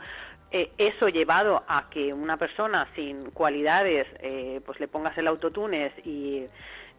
Eh, 0.52 0.72
eso 0.78 1.08
llevado 1.10 1.64
a 1.68 1.90
que 1.90 2.14
una 2.14 2.38
persona 2.38 2.88
sin 2.96 3.32
cualidades, 3.32 4.06
eh, 4.20 4.62
pues 4.66 4.80
le 4.80 4.88
pongas 4.88 5.18
el 5.18 5.28
autotunes 5.28 5.92
y 6.06 6.46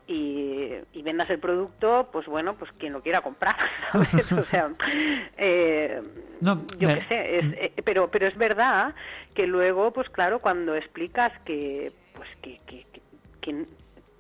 y, 0.07 0.69
y 0.93 1.01
vendas 1.03 1.31
el 1.31 1.39
producto, 1.39 2.11
pues 2.13 2.27
bueno, 2.27 2.57
pues 2.59 2.71
quien 2.73 2.93
lo 2.93 3.01
quiera 3.01 3.23
comprar, 3.23 3.57
¿sabes? 3.93 4.33
O 4.33 4.43
sea, 4.43 4.71
eh, 5.39 6.03
No, 6.43 6.63
yo 6.79 6.89
qué 6.89 7.05
sé, 7.09 7.39
es, 7.39 7.47
eh, 7.55 7.73
pero, 7.85 8.09
pero 8.09 8.27
es 8.27 8.37
verdad 8.37 8.95
que 9.35 9.47
luego, 9.47 9.93
pues 9.93 10.11
claro, 10.11 10.41
cuando 10.41 10.75
explicas 10.75 11.33
que, 11.47 11.91
pues 12.15 12.29
que, 12.43 12.61
que, 12.67 12.85
que, 12.93 13.01
que- 13.41 13.65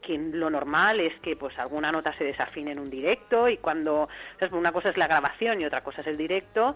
que 0.06 0.18
lo 0.18 0.50
normal 0.50 1.00
es 1.00 1.14
que 1.20 1.36
pues 1.36 1.58
alguna 1.58 1.90
nota 1.90 2.16
se 2.16 2.24
desafine 2.24 2.72
en 2.72 2.78
un 2.78 2.90
directo 2.90 3.48
y 3.48 3.56
cuando 3.58 4.08
¿sabes? 4.38 4.52
una 4.52 4.72
cosa 4.72 4.90
es 4.90 4.96
la 4.96 5.06
grabación 5.06 5.60
y 5.60 5.64
otra 5.64 5.82
cosa 5.82 6.02
es 6.02 6.06
el 6.06 6.16
directo 6.16 6.74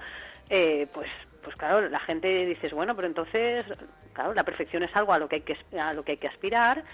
eh, 0.49 0.87
pues 0.93 1.09
pues 1.43 1.55
claro 1.57 1.89
la 1.89 2.01
gente 2.01 2.47
dices 2.47 2.73
bueno 2.73 2.97
pero 2.97 3.07
entonces 3.07 3.65
claro 4.13 4.35
la 4.35 4.45
perfección 4.45 4.83
es 4.83 4.95
algo 4.97 5.13
a 5.13 5.19
lo 5.19 5.29
que 5.29 5.37
hay 5.37 5.43
que 5.43 5.57
a 5.79 5.93
lo 5.93 6.05
que 6.05 6.13
hay 6.13 6.19
que 6.19 6.29
aspirar 6.29 6.85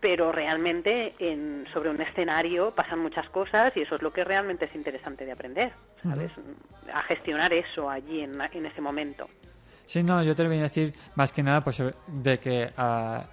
pero 0.00 0.30
realmente 0.30 1.14
en, 1.18 1.66
sobre 1.72 1.90
un 1.90 2.00
escenario 2.00 2.72
pasan 2.74 3.00
muchas 3.00 3.28
cosas 3.30 3.72
y 3.76 3.80
eso 3.80 3.96
es 3.96 4.02
lo 4.02 4.12
que 4.12 4.24
realmente 4.24 4.66
es 4.66 4.74
interesante 4.74 5.24
de 5.24 5.32
aprender, 5.32 5.72
¿sabes? 6.02 6.30
A 6.92 7.02
gestionar 7.02 7.52
eso 7.52 7.90
allí 7.90 8.20
en, 8.20 8.40
en 8.40 8.66
ese 8.66 8.80
momento. 8.80 9.28
Sí, 9.86 10.02
no, 10.02 10.22
yo 10.22 10.36
te 10.36 10.42
lo 10.42 10.50
voy 10.50 10.58
a 10.58 10.64
decir 10.64 10.92
más 11.16 11.32
que 11.32 11.42
nada 11.42 11.62
pues 11.62 11.82
de 12.06 12.38
que 12.38 12.70
ah, 12.76 13.24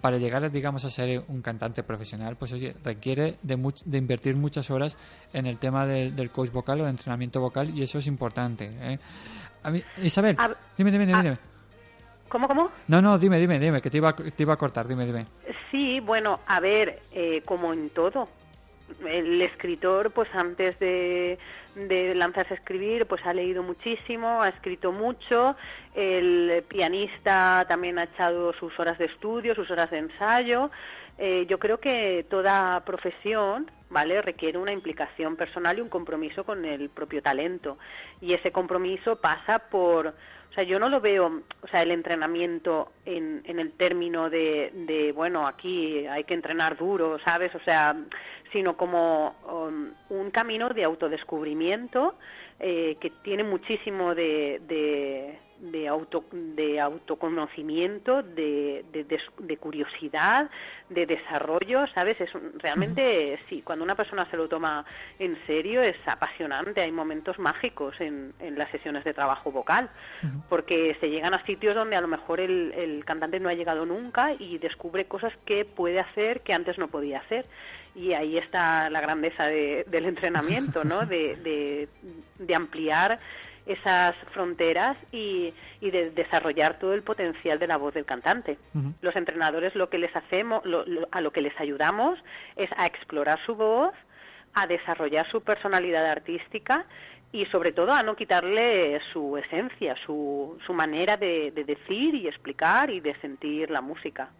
para 0.00 0.16
llegar, 0.18 0.50
digamos, 0.50 0.84
a 0.84 0.90
ser 0.90 1.22
un 1.28 1.42
cantante 1.42 1.82
profesional, 1.82 2.36
pues 2.36 2.52
oye, 2.52 2.74
requiere 2.84 3.36
de, 3.42 3.56
much- 3.56 3.82
de 3.84 3.98
invertir 3.98 4.36
muchas 4.36 4.70
horas 4.70 4.96
en 5.32 5.46
el 5.46 5.58
tema 5.58 5.86
de- 5.86 6.10
del 6.12 6.30
coach 6.30 6.50
vocal 6.50 6.80
o 6.80 6.84
de 6.84 6.90
entrenamiento 6.90 7.40
vocal 7.40 7.70
y 7.76 7.82
eso 7.82 7.98
es 7.98 8.06
importante. 8.06 8.70
¿eh? 8.80 8.98
A 9.62 9.70
mí, 9.70 9.82
Isabel, 9.98 10.36
A- 10.38 10.54
dime, 10.76 10.90
dime, 10.90 11.06
dime, 11.06 11.18
a- 11.18 11.22
dime. 11.22 11.38
¿Cómo, 12.28 12.46
cómo? 12.46 12.70
No, 12.88 13.00
no, 13.00 13.18
dime, 13.18 13.38
dime, 13.38 13.58
dime, 13.58 13.80
que 13.80 13.90
te 13.90 13.96
iba, 13.96 14.10
a- 14.10 14.14
te 14.16 14.42
iba 14.42 14.54
a 14.54 14.56
cortar, 14.58 14.86
dime, 14.86 15.04
dime. 15.06 15.26
Sí, 15.70 16.00
bueno, 16.00 16.40
a 16.46 16.60
ver, 16.60 17.00
eh, 17.12 17.42
como 17.44 17.72
en 17.72 17.90
todo, 17.90 18.28
el 19.06 19.40
escritor, 19.42 20.10
pues 20.10 20.28
antes 20.34 20.78
de, 20.78 21.38
de 21.74 22.14
lanzarse 22.14 22.54
a 22.54 22.56
escribir, 22.56 23.06
pues 23.06 23.24
ha 23.24 23.32
leído 23.32 23.62
muchísimo, 23.62 24.42
ha 24.42 24.48
escrito 24.48 24.92
mucho, 24.92 25.56
el 25.94 26.64
pianista 26.68 27.64
también 27.68 27.98
ha 27.98 28.04
echado 28.04 28.52
sus 28.54 28.78
horas 28.78 28.98
de 28.98 29.06
estudio, 29.06 29.54
sus 29.54 29.70
horas 29.70 29.90
de 29.90 29.98
ensayo. 29.98 30.70
Eh, 31.18 31.46
yo 31.48 31.58
creo 31.58 31.80
que 31.80 32.24
toda 32.30 32.84
profesión, 32.84 33.68
¿vale? 33.90 34.22
Requiere 34.22 34.56
una 34.56 34.72
implicación 34.72 35.34
personal 35.34 35.76
y 35.76 35.80
un 35.80 35.88
compromiso 35.88 36.44
con 36.44 36.64
el 36.64 36.90
propio 36.90 37.22
talento. 37.22 37.76
Y 38.20 38.34
ese 38.34 38.52
compromiso 38.52 39.16
pasa 39.16 39.58
por, 39.58 40.14
o 40.50 40.54
sea, 40.54 40.64
yo 40.64 40.78
no 40.78 40.88
lo 40.88 41.00
veo, 41.00 41.42
o 41.62 41.68
sea, 41.68 41.82
el 41.82 41.90
entrenamiento 41.90 42.92
en, 43.04 43.42
en 43.44 43.58
el 43.58 43.72
término 43.72 44.30
de, 44.30 44.72
de, 44.74 45.12
bueno, 45.12 45.46
aquí 45.46 46.06
hay 46.06 46.24
que 46.24 46.34
entrenar 46.34 46.76
duro, 46.76 47.18
¿sabes? 47.24 47.54
O 47.54 47.60
sea, 47.60 47.96
sino 48.52 48.76
como 48.76 49.36
um, 49.46 49.90
un 50.08 50.30
camino 50.30 50.70
de 50.70 50.84
autodescubrimiento 50.84 52.16
eh, 52.60 52.96
que 53.00 53.10
tiene 53.22 53.44
muchísimo 53.44 54.14
de, 54.14 54.60
de, 54.66 55.38
de, 55.60 55.88
auto, 55.88 56.24
de 56.32 56.80
autoconocimiento, 56.80 58.22
de, 58.22 58.84
de, 58.92 59.04
de, 59.38 59.56
curiosidad, 59.56 60.50
de 60.88 61.06
desarrollo, 61.06 61.86
¿sabes? 61.94 62.20
Es 62.20 62.30
realmente, 62.58 63.38
sí, 63.48 63.62
cuando 63.62 63.84
una 63.84 63.94
persona 63.94 64.28
se 64.30 64.36
lo 64.36 64.48
toma 64.48 64.84
en 65.18 65.36
serio 65.46 65.82
es 65.82 65.96
apasionante, 66.06 66.80
hay 66.80 66.92
momentos 66.92 67.38
mágicos 67.38 68.00
en, 68.00 68.32
en 68.38 68.58
las 68.58 68.70
sesiones 68.70 69.04
de 69.04 69.14
trabajo 69.14 69.50
vocal, 69.52 69.90
porque 70.48 70.96
se 71.00 71.10
llegan 71.10 71.34
a 71.34 71.44
sitios 71.44 71.74
donde 71.74 71.96
a 71.96 72.00
lo 72.00 72.08
mejor 72.08 72.40
el, 72.40 72.72
el 72.76 73.04
cantante 73.04 73.40
no 73.40 73.48
ha 73.48 73.54
llegado 73.54 73.84
nunca 73.86 74.32
y 74.38 74.58
descubre 74.58 75.06
cosas 75.06 75.32
que 75.44 75.64
puede 75.64 76.00
hacer 76.00 76.40
que 76.42 76.52
antes 76.54 76.78
no 76.78 76.88
podía 76.88 77.18
hacer. 77.18 77.46
Y 77.94 78.12
ahí 78.12 78.38
está 78.38 78.90
la 78.90 79.00
grandeza 79.00 79.46
de- 79.46 79.84
del 79.88 80.04
entrenamiento, 80.04 80.84
¿no? 80.84 81.00
De, 81.06 81.36
de, 81.36 81.88
de 82.38 82.54
ampliar 82.54 83.18
esas 83.68 84.16
fronteras 84.32 84.96
y, 85.12 85.52
y 85.80 85.90
de 85.90 86.10
desarrollar 86.10 86.78
todo 86.78 86.94
el 86.94 87.02
potencial 87.02 87.58
de 87.58 87.66
la 87.66 87.76
voz 87.76 87.94
del 87.94 88.04
cantante. 88.04 88.58
Los 89.02 89.14
entrenadores 89.14 89.74
lo 89.76 89.88
que 89.90 89.98
les 89.98 90.14
hacemos, 90.16 90.64
lo- 90.64 90.84
lo- 90.86 91.06
a 91.12 91.20
lo 91.20 91.30
que 91.30 91.40
les 91.42 91.58
ayudamos 91.60 92.18
es 92.56 92.68
a 92.76 92.86
explorar 92.86 93.38
su 93.46 93.54
voz, 93.54 93.92
a 94.54 94.66
desarrollar 94.66 95.30
su 95.30 95.42
personalidad 95.42 96.06
artística 96.06 96.86
y 97.30 97.44
sobre 97.46 97.72
todo 97.72 97.92
a 97.92 98.02
no 98.02 98.16
quitarle 98.16 98.98
su 99.12 99.36
esencia, 99.36 99.94
su, 100.06 100.58
su 100.66 100.72
manera 100.72 101.18
de, 101.18 101.50
de 101.50 101.64
decir 101.64 102.14
y 102.14 102.26
explicar 102.26 102.88
y 102.90 103.00
de 103.00 103.14
sentir 103.20 103.70
la 103.70 103.82
música. 103.82 104.30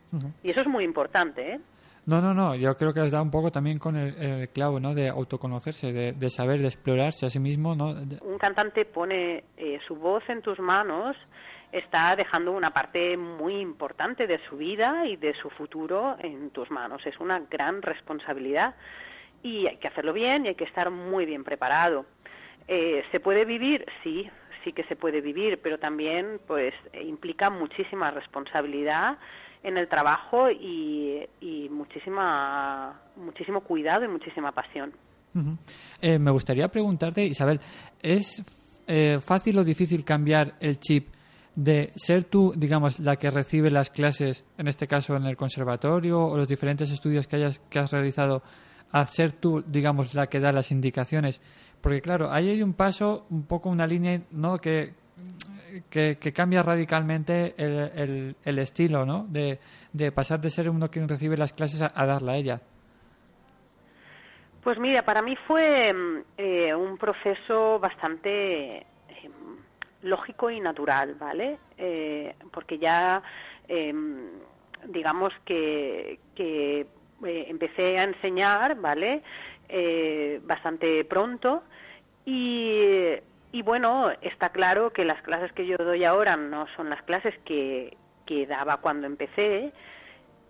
Y 0.42 0.50
eso 0.50 0.62
es 0.62 0.66
muy 0.66 0.84
importante, 0.84 1.52
¿eh? 1.52 1.60
No, 2.08 2.22
no, 2.22 2.32
no, 2.32 2.54
yo 2.54 2.74
creo 2.74 2.94
que 2.94 3.00
os 3.00 3.10
da 3.10 3.20
un 3.20 3.30
poco 3.30 3.50
también 3.50 3.78
con 3.78 3.94
el, 3.94 4.48
clavo, 4.48 4.80
¿no? 4.80 4.94
De 4.94 5.10
autoconocerse, 5.10 5.92
de, 5.92 6.12
de 6.12 6.30
saber, 6.30 6.58
de 6.60 6.68
explorarse 6.68 7.26
a 7.26 7.28
sí 7.28 7.38
mismo, 7.38 7.74
¿no? 7.74 7.90
Un 8.22 8.38
cantante 8.38 8.86
pone 8.86 9.44
eh, 9.58 9.78
su 9.86 9.94
voz 9.94 10.22
en 10.30 10.40
tus 10.40 10.58
manos, 10.58 11.18
está 11.70 12.16
dejando 12.16 12.52
una 12.52 12.70
parte 12.70 13.14
muy 13.18 13.56
importante 13.56 14.26
de 14.26 14.40
su 14.48 14.56
vida 14.56 15.04
y 15.06 15.16
de 15.16 15.34
su 15.34 15.50
futuro 15.50 16.16
en 16.20 16.48
tus 16.48 16.70
manos. 16.70 17.04
Es 17.04 17.20
una 17.20 17.40
gran 17.40 17.82
responsabilidad 17.82 18.74
y 19.42 19.66
hay 19.66 19.76
que 19.76 19.88
hacerlo 19.88 20.14
bien 20.14 20.46
y 20.46 20.48
hay 20.48 20.54
que 20.54 20.64
estar 20.64 20.90
muy 20.90 21.26
bien 21.26 21.44
preparado. 21.44 22.06
Eh, 22.68 23.04
¿Se 23.12 23.20
puede 23.20 23.44
vivir? 23.44 23.84
Sí, 24.02 24.30
sí 24.64 24.72
que 24.72 24.84
se 24.84 24.96
puede 24.96 25.20
vivir, 25.20 25.60
pero 25.62 25.78
también 25.78 26.40
pues 26.46 26.72
implica 26.94 27.50
muchísima 27.50 28.10
responsabilidad 28.10 29.18
en 29.62 29.76
el 29.76 29.88
trabajo 29.88 30.50
y, 30.50 31.26
y 31.40 31.68
muchísima, 31.68 33.00
muchísimo 33.16 33.60
cuidado 33.62 34.04
y 34.04 34.08
muchísima 34.08 34.52
pasión. 34.52 34.92
Eh, 36.00 36.18
me 36.18 36.30
gustaría 36.30 36.68
preguntarte, 36.68 37.24
Isabel, 37.24 37.60
¿es 38.02 38.42
eh, 38.86 39.18
fácil 39.20 39.58
o 39.58 39.64
difícil 39.64 40.04
cambiar 40.04 40.54
el 40.60 40.78
chip 40.80 41.08
de 41.54 41.92
ser 41.96 42.24
tú, 42.24 42.52
digamos, 42.56 43.00
la 43.00 43.16
que 43.16 43.30
recibe 43.30 43.70
las 43.70 43.90
clases, 43.90 44.44
en 44.56 44.68
este 44.68 44.86
caso 44.86 45.16
en 45.16 45.26
el 45.26 45.36
conservatorio 45.36 46.24
o 46.24 46.36
los 46.36 46.48
diferentes 46.48 46.90
estudios 46.90 47.26
que 47.26 47.36
hayas 47.36 47.60
que 47.68 47.78
has 47.78 47.92
realizado, 47.92 48.42
a 48.90 49.04
ser 49.06 49.32
tú, 49.32 49.62
digamos, 49.66 50.14
la 50.14 50.28
que 50.28 50.40
da 50.40 50.52
las 50.52 50.70
indicaciones? 50.70 51.40
Porque 51.80 52.00
claro, 52.00 52.32
ahí 52.32 52.48
hay 52.48 52.62
un 52.62 52.74
paso, 52.74 53.26
un 53.30 53.44
poco 53.44 53.68
una 53.70 53.86
línea, 53.86 54.20
¿no? 54.30 54.58
Que 54.58 54.94
que, 55.90 56.16
que 56.18 56.32
cambia 56.32 56.62
radicalmente 56.62 57.54
el, 57.58 57.90
el- 57.96 58.36
el 58.44 58.58
estilo, 58.58 59.04
¿no? 59.06 59.26
De, 59.28 59.58
de 59.92 60.12
pasar 60.12 60.40
de 60.40 60.50
ser 60.50 60.68
uno 60.70 60.90
quien 60.90 61.08
recibe 61.08 61.36
las 61.36 61.52
clases 61.52 61.82
a, 61.82 61.92
a 61.94 62.06
darla 62.06 62.32
a 62.32 62.36
ella. 62.36 62.60
Pues 64.62 64.78
mira, 64.78 65.02
para 65.02 65.22
mí 65.22 65.36
fue 65.46 65.92
mm, 65.92 66.18
eh, 66.36 66.74
un 66.74 66.98
proceso 66.98 67.78
bastante 67.78 68.76
eh, 68.78 68.84
lógico 70.02 70.50
y 70.50 70.60
natural, 70.60 71.14
¿vale? 71.14 71.58
Eh, 71.78 72.34
porque 72.52 72.78
ya, 72.78 73.22
eh, 73.68 73.94
digamos 74.86 75.32
que, 75.44 76.18
que 76.34 76.80
eh, 76.80 77.46
empecé 77.48 77.98
a 77.98 78.04
enseñar, 78.04 78.74
¿vale? 78.80 79.22
Bastante 80.44 81.04
pronto 81.04 81.62
y, 82.24 83.12
y 83.52 83.62
bueno, 83.62 84.10
está 84.20 84.50
claro 84.50 84.92
que 84.92 85.04
las 85.04 85.22
clases 85.22 85.52
que 85.52 85.66
yo 85.66 85.76
doy 85.78 86.04
ahora 86.04 86.36
no 86.36 86.66
son 86.76 86.90
las 86.90 87.02
clases 87.02 87.34
que, 87.44 87.96
que 88.26 88.46
daba 88.46 88.78
cuando 88.78 89.06
empecé, 89.06 89.72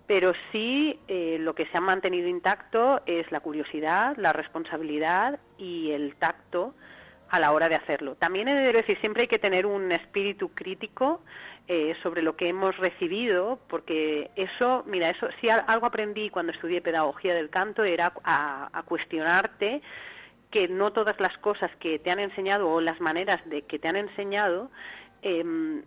pero 0.07 0.33
sí 0.53 0.99
eh, 1.07 1.37
lo 1.41 1.55
que 1.55 1.67
se 1.67 1.77
ha 1.77 1.81
mantenido 1.81 2.29
intacto 2.29 3.03
es 3.07 3.31
la 3.31 3.41
curiosidad, 3.41 4.17
la 4.17 4.33
responsabilidad 4.33 5.39
y 5.59 5.91
el 5.93 6.17
tacto 6.17 6.75
a 7.31 7.39
la 7.39 7.53
hora 7.53 7.69
de 7.69 7.75
hacerlo. 7.75 8.15
También 8.17 8.49
he 8.49 8.55
de 8.55 8.73
decir, 8.73 8.99
siempre 9.01 9.23
hay 9.23 9.29
que 9.29 9.39
tener 9.39 9.67
un 9.67 9.93
espíritu 9.93 10.49
crítico 10.55 11.21
eh, 11.67 11.95
sobre 12.03 12.23
lo 12.23 12.37
que 12.37 12.49
hemos 12.49 12.75
recibido, 12.79 13.59
porque 13.69 14.31
eso, 14.35 14.83
mira, 14.87 15.11
eso 15.11 15.29
si 15.41 15.51
al- 15.51 15.65
algo 15.67 15.87
aprendí 15.87 16.31
cuando 16.31 16.53
estudié 16.53 16.81
pedagogía 16.81 17.35
del 17.35 17.51
canto 17.51 17.85
era 17.85 18.15
a 18.25 18.83
cuestionarte 18.87 19.83
que 20.51 20.69
no 20.69 20.93
todas 20.93 21.19
las 21.21 21.37
cosas 21.39 21.71
que 21.77 21.99
te 21.99 22.11
han 22.11 22.21
enseñado 22.21 22.71
o 22.71 22.81
las 22.81 23.01
maneras 23.01 23.41
de 23.47 23.63
que 23.63 23.79
te 23.79 23.89
han 23.89 23.97
enseñado 23.97 24.71
em, 25.23 25.83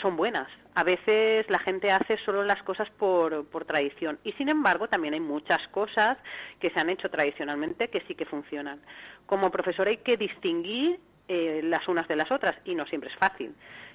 son 0.00 0.16
buenas. 0.16 0.48
A 0.74 0.82
veces 0.82 1.48
la 1.48 1.58
gente 1.58 1.90
hace 1.90 2.16
solo 2.18 2.42
las 2.42 2.62
cosas 2.62 2.90
por, 2.90 3.46
por 3.46 3.64
tradición 3.64 4.18
y 4.24 4.32
sin 4.32 4.48
embargo 4.48 4.88
también 4.88 5.14
hay 5.14 5.20
muchas 5.20 5.66
cosas 5.68 6.18
que 6.58 6.70
se 6.70 6.80
han 6.80 6.90
hecho 6.90 7.10
tradicionalmente 7.10 7.88
que 7.88 8.02
sí 8.02 8.14
que 8.14 8.24
funcionan. 8.24 8.80
Como 9.26 9.50
profesor 9.50 9.88
hay 9.88 9.98
que 9.98 10.16
distinguir 10.16 10.98
eh, 11.28 11.60
las 11.64 11.88
unas 11.88 12.06
de 12.08 12.16
las 12.16 12.30
otras 12.30 12.56
y 12.64 12.74
no 12.74 12.86
siempre 12.86 13.10
es 13.10 13.16
fácil. 13.16 13.54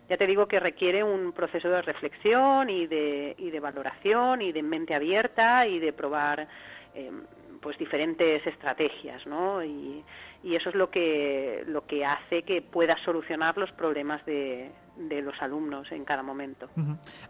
Ya 0.10 0.18
te 0.18 0.26
digo 0.26 0.48
que 0.48 0.60
requiere 0.60 1.04
un 1.04 1.32
proceso 1.34 1.70
de 1.70 1.84
reflexión 1.84 2.70
y 2.70 2.88
de, 2.88 3.36
y 3.38 3.52
de 3.52 3.60
valoración 3.60 4.42
y 4.42 4.52
de 4.52 4.64
mente 4.64 4.96
abierta 4.96 5.68
y 5.68 5.78
de 5.78 5.94
probar 5.94 6.48
eh, 6.96 7.12
pues 7.62 7.78
diferentes 7.78 8.46
estrategias, 8.46 9.26
¿no? 9.26 9.64
Y, 9.64 10.04
y 10.44 10.56
eso 10.56 10.70
es 10.70 10.76
lo 10.76 10.90
que 10.90 11.64
lo 11.68 11.86
que 11.86 12.06
hace 12.06 12.44
que 12.44 12.62
puedas 12.62 13.00
solucionar 13.04 13.58
los 13.58 13.72
problemas 13.72 14.26
de, 14.26 14.72
de 14.98 15.22
los 15.22 15.36
alumnos 15.42 15.92
en 15.92 16.04
cada 16.06 16.24
momento. 16.24 16.70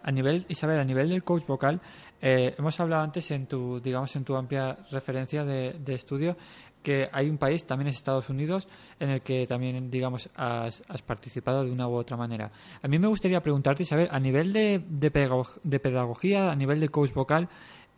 A 0.04 0.12
nivel, 0.12 0.46
Isabel, 0.48 0.80
a 0.80 0.84
nivel 0.84 1.10
del 1.10 1.24
coach 1.24 1.46
vocal, 1.46 1.80
eh, 2.22 2.54
hemos 2.58 2.80
hablado 2.80 3.04
antes 3.04 3.32
en 3.32 3.48
tu, 3.48 3.80
digamos, 3.80 4.16
en 4.16 4.24
tu 4.24 4.36
amplia 4.36 4.78
referencia 4.92 5.44
de, 5.44 5.74
de 5.80 5.94
estudio 5.94 6.38
que 6.82 7.10
hay 7.12 7.30
un 7.30 7.38
país, 7.38 7.66
también 7.66 7.90
es 7.90 7.98
Estados 7.98 8.30
Unidos, 8.30 8.70
en 9.02 9.10
el 9.10 9.22
que 9.22 9.46
también, 9.46 9.92
digamos, 9.92 10.30
has, 10.36 10.82
has 10.88 11.02
participado 11.02 11.66
de 11.66 11.72
una 11.72 11.90
u 11.90 11.96
otra 11.96 12.16
manera. 12.16 12.52
A 12.82 12.88
mí 12.88 12.98
me 12.98 13.08
gustaría 13.08 13.42
preguntarte, 13.42 13.84
Isabel, 13.84 14.08
a 14.10 14.20
nivel 14.20 14.54
de, 14.54 14.82
de 14.88 15.80
pedagogía, 15.80 16.50
a 16.50 16.56
nivel 16.56 16.80
de 16.80 16.88
coach 16.88 17.12
vocal, 17.12 17.50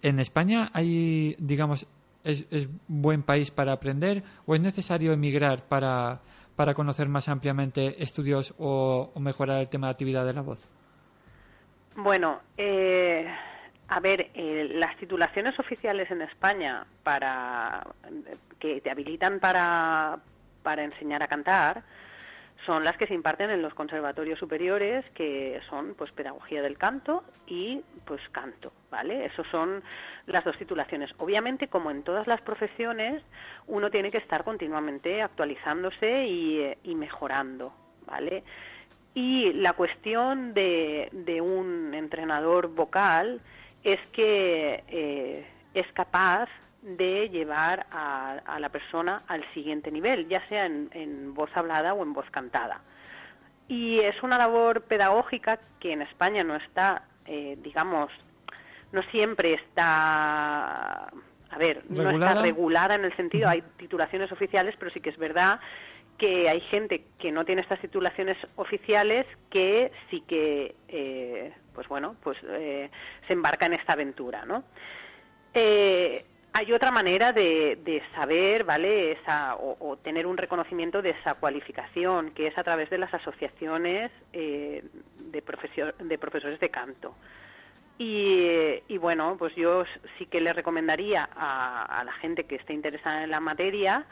¿en 0.01 0.19
España 0.19 0.71
hay, 0.73 1.35
digamos, 1.37 1.85
es, 2.23 2.69
buen 2.87 3.23
país 3.23 3.51
para 3.51 3.73
aprender 3.73 4.23
o 4.45 4.55
es 4.55 4.61
necesario 4.61 5.13
emigrar 5.13 5.67
para, 5.67 6.21
para 6.55 6.73
conocer 6.73 7.07
más 7.07 7.29
ampliamente 7.29 8.01
estudios 8.03 8.53
o, 8.57 9.11
o 9.13 9.19
mejorar 9.19 9.59
el 9.59 9.69
tema 9.69 9.87
de 9.87 9.91
actividad 9.91 10.25
de 10.25 10.33
la 10.33 10.41
voz? 10.41 10.67
Bueno, 11.95 12.39
eh, 12.57 13.27
a 13.89 13.99
ver, 13.99 14.31
eh, 14.33 14.69
las 14.73 14.95
titulaciones 14.97 15.59
oficiales 15.59 16.09
en 16.11 16.21
España 16.21 16.85
para 17.03 17.85
que 18.59 18.79
te 18.79 18.89
habilitan 18.89 19.39
para, 19.39 20.19
para 20.63 20.83
enseñar 20.83 21.21
a 21.23 21.27
cantar 21.27 21.83
son 22.65 22.83
las 22.83 22.97
que 22.97 23.07
se 23.07 23.13
imparten 23.13 23.49
en 23.49 23.61
los 23.61 23.73
conservatorios 23.73 24.39
superiores, 24.39 25.03
que 25.11 25.59
son 25.69 25.95
pues 25.95 26.11
pedagogía 26.11 26.61
del 26.61 26.77
canto 26.77 27.23
y 27.47 27.81
pues 28.05 28.21
canto, 28.31 28.71
¿vale? 28.89 29.25
Esas 29.25 29.47
son 29.47 29.83
las 30.27 30.43
dos 30.43 30.57
titulaciones. 30.57 31.11
Obviamente, 31.17 31.67
como 31.67 31.91
en 31.91 32.03
todas 32.03 32.27
las 32.27 32.41
profesiones, 32.41 33.23
uno 33.67 33.89
tiene 33.89 34.11
que 34.11 34.19
estar 34.19 34.43
continuamente 34.43 35.21
actualizándose 35.21 36.25
y, 36.25 36.59
eh, 36.59 36.77
y 36.83 36.95
mejorando, 36.95 37.73
¿vale? 38.05 38.43
Y 39.13 39.53
la 39.53 39.73
cuestión 39.73 40.53
de, 40.53 41.09
de 41.11 41.41
un 41.41 41.93
entrenador 41.93 42.69
vocal 42.69 43.41
es 43.83 43.99
que 44.13 44.83
eh, 44.87 45.45
es 45.73 45.91
capaz 45.93 46.49
de 46.81 47.29
llevar 47.29 47.85
a, 47.91 48.39
a 48.45 48.59
la 48.59 48.69
persona 48.69 49.23
al 49.27 49.45
siguiente 49.53 49.91
nivel, 49.91 50.27
ya 50.27 50.47
sea 50.47 50.65
en, 50.65 50.89
en 50.93 51.33
voz 51.33 51.49
hablada 51.55 51.93
o 51.93 52.03
en 52.03 52.13
voz 52.13 52.29
cantada. 52.31 52.81
Y 53.67 53.99
es 53.99 54.21
una 54.23 54.37
labor 54.37 54.81
pedagógica 54.81 55.59
que 55.79 55.93
en 55.93 56.01
España 56.01 56.43
no 56.43 56.55
está, 56.55 57.03
eh, 57.25 57.57
digamos, 57.61 58.11
no 58.91 59.01
siempre 59.03 59.53
está, 59.53 61.05
a 61.05 61.57
ver, 61.57 61.83
no 61.87 62.09
está 62.09 62.41
regulada 62.41 62.95
en 62.95 63.05
el 63.05 63.15
sentido, 63.15 63.47
hay 63.47 63.61
titulaciones 63.77 64.31
oficiales, 64.31 64.75
pero 64.77 64.91
sí 64.91 64.99
que 64.99 65.11
es 65.11 65.17
verdad 65.17 65.59
que 66.17 66.49
hay 66.49 66.61
gente 66.61 67.05
que 67.17 67.31
no 67.31 67.45
tiene 67.45 67.61
estas 67.61 67.79
titulaciones 67.79 68.37
oficiales 68.55 69.25
que 69.49 69.91
sí 70.09 70.21
que, 70.27 70.75
eh, 70.87 71.53
pues 71.73 71.87
bueno, 71.87 72.15
pues 72.21 72.37
eh, 72.43 72.91
se 73.25 73.33
embarca 73.33 73.65
en 73.65 73.73
esta 73.73 73.93
aventura, 73.93 74.45
¿no? 74.45 74.63
Eh, 75.53 76.25
hay 76.53 76.73
otra 76.73 76.91
manera 76.91 77.31
de, 77.31 77.77
de 77.83 78.03
saber, 78.13 78.63
¿vale? 78.63 79.13
Esa, 79.13 79.55
o, 79.55 79.97
tener 79.97 80.25
un 80.27 80.37
reconocimiento 80.37 81.01
de 81.01 81.11
esa 81.11 81.35
cualificación, 81.35 82.31
que 82.31 82.47
es 82.47 82.57
a 82.57 82.63
través 82.63 82.89
de 82.89 82.97
las 82.97 83.13
asociaciones 83.13 84.11
eh, 84.33 84.83
de, 85.17 85.43
de 85.99 86.17
profesores 86.17 86.59
de 86.59 86.69
canto. 86.69 87.15
Y, 87.97 88.81
y 88.87 88.97
bueno, 88.97 89.35
pues 89.37 89.55
yo 89.55 89.85
sí 90.17 90.25
que 90.25 90.41
le 90.41 90.53
recomendaría 90.53 91.29
a, 91.35 91.99
a 91.99 92.03
la 92.03 92.13
gente 92.13 92.45
que 92.45 92.55
esté 92.55 92.73
interesada 92.73 93.23
en 93.23 93.31
la 93.31 93.39
materia, 93.39 94.05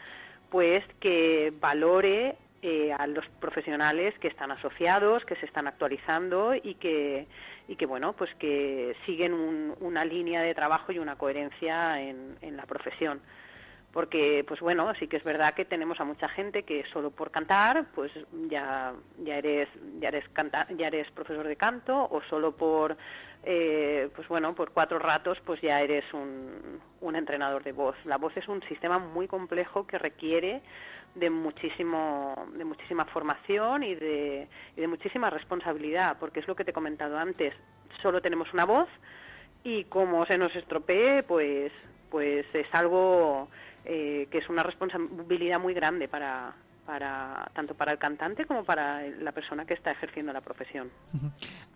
pues 0.49 0.84
que 0.99 1.52
valore 1.60 2.38
eh, 2.62 2.91
a 2.98 3.08
los 3.08 3.26
profesionales 3.39 4.13
que 4.19 4.28
están 4.28 4.52
asociados, 4.52 5.24
que 5.26 5.36
se 5.38 5.45
están 5.45 5.67
actualizando 5.67 6.54
y 6.56 6.76
que, 6.76 7.28
y 7.67 7.76
que 7.76 7.86
bueno, 7.86 8.13
pues 8.13 8.34
que 8.36 8.95
siguen 9.06 9.34
un- 9.34 9.76
una 9.80 10.04
línea 10.06 10.41
de 10.41 10.54
trabajo 10.56 10.91
y 10.91 11.00
una 11.00 11.15
coherencia 11.17 12.02
en, 12.02 12.38
en 12.41 12.58
la 12.58 12.65
profesión. 12.65 13.22
porque 13.91 14.43
pues 14.48 14.60
bueno 14.60 14.93
sí 15.00 15.08
que 15.08 15.17
es 15.17 15.24
verdad 15.24 15.56
que 15.56 15.65
tenemos 15.65 16.00
a 16.00 16.04
mucha 16.06 16.28
gente 16.30 16.62
que 16.62 16.84
solo 16.93 17.10
por 17.10 17.32
cantar 17.32 17.86
pues 17.95 18.12
ya 18.48 18.93
ya 19.24 19.36
eres 19.38 19.67
ya 20.00 20.10
eres 20.10 20.30
canta, 20.30 20.67
ya 20.78 20.88
eres 20.88 21.10
profesor 21.12 21.48
de 21.48 21.56
canto 21.56 22.08
o 22.12 22.22
solo 22.30 22.52
por 22.56 22.95
eh, 23.43 24.08
pues 24.15 24.28
bueno 24.28 24.54
por 24.54 24.74
cuatro 24.74 25.00
ratos 25.00 25.39
pues 25.43 25.60
ya 25.62 25.82
eres 25.82 26.06
un, 26.13 26.80
un 27.02 27.15
entrenador 27.15 27.63
de 27.63 27.72
voz 27.72 27.95
la 28.06 28.17
voz 28.17 28.38
es 28.38 28.48
un 28.48 28.62
sistema 28.67 29.00
muy 29.00 29.28
complejo 29.28 29.88
que 29.88 29.98
requiere 29.98 30.62
de 31.15 31.30
muchísimo 31.30 32.48
de 32.56 32.65
muchísima 32.65 33.06
formación 33.06 33.84
y 33.84 33.95
de, 33.95 34.48
y 34.76 34.82
de 34.82 34.88
muchísima 34.88 35.30
responsabilidad 35.30 36.17
porque 36.19 36.39
es 36.39 36.48
lo 36.48 36.56
que 36.56 36.63
te 36.63 36.72
he 36.72 36.74
comentado 36.74 37.17
antes 37.17 37.54
solo 38.02 38.22
tenemos 38.22 38.54
una 38.54 38.65
voz 38.65 38.88
y 39.63 39.86
como 39.86 40.26
se 40.26 40.38
nos 40.38 40.56
estropee 40.56 41.24
pues 41.24 41.72
pues 42.10 42.45
es 42.54 42.67
algo 42.74 43.50
eh, 43.86 44.28
que 44.30 44.39
es 44.39 44.50
una 44.50 44.63
responsabilidad 44.63 45.60
muy 45.60 45.74
grande 45.74 46.08
para, 46.08 46.54
para 46.86 47.50
tanto 47.54 47.76
para 47.76 47.91
el 47.91 47.98
cantante 47.98 48.45
como 48.45 48.63
para 48.63 49.02
la 49.02 49.32
persona 49.32 49.65
que 49.65 49.74
está 49.74 49.91
ejerciendo 49.91 50.34
la 50.34 50.41
profesión. 50.41 50.89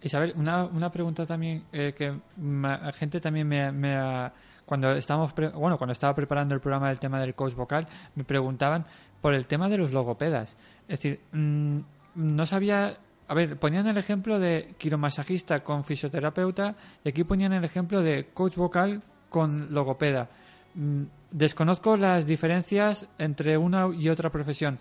Isabel, 0.02 0.34
una, 0.36 0.66
una 0.66 0.92
pregunta 0.92 1.26
también 1.26 1.64
eh, 1.72 1.94
que 1.96 2.14
la 2.42 2.92
gente 2.94 3.22
también 3.22 3.48
me, 3.48 3.72
me 3.72 3.96
ha, 3.96 4.34
cuando 4.66 4.92
estamos 4.92 5.34
bueno 5.36 5.78
cuando 5.78 5.92
estaba 5.94 6.16
preparando 6.16 6.56
el 6.56 6.62
programa 6.62 6.90
del 6.90 7.00
tema 7.00 7.20
del 7.20 7.36
coach 7.36 7.54
vocal 7.54 7.88
me 8.16 8.24
preguntaban 8.24 8.86
por 9.22 9.34
el 9.34 9.48
tema 9.48 9.70
de 9.70 9.78
los 9.78 9.92
logopedas. 9.92 10.56
Es 10.88 11.00
decir, 11.00 11.20
mmm, 11.32 11.80
no 12.16 12.46
sabía 12.46 12.98
a 13.28 13.34
ver, 13.34 13.58
ponían 13.58 13.88
el 13.88 13.98
ejemplo 13.98 14.40
de 14.40 14.76
quiromasajista 14.78 15.64
con 15.64 15.84
fisioterapeuta 15.84 16.76
y 17.04 17.10
aquí 17.10 17.24
ponían 17.24 17.54
el 17.54 17.64
ejemplo 17.64 18.02
de 18.02 18.26
coach 18.26 18.56
vocal 18.56 19.02
con 19.30 19.74
logopeda. 19.74 20.30
Mm, 20.76 21.04
desconozco 21.32 21.98
las 21.98 22.28
diferencias 22.28 23.10
entre 23.18 23.58
una 23.58 23.88
y 23.98 24.10
otra 24.10 24.30
profesión. 24.30 24.78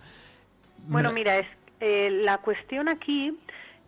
Bueno, 0.87 1.13
mira, 1.13 1.39
es, 1.39 1.47
eh, 1.81 2.11
la 2.11 2.39
cuestión 2.39 2.89
aquí 2.89 3.39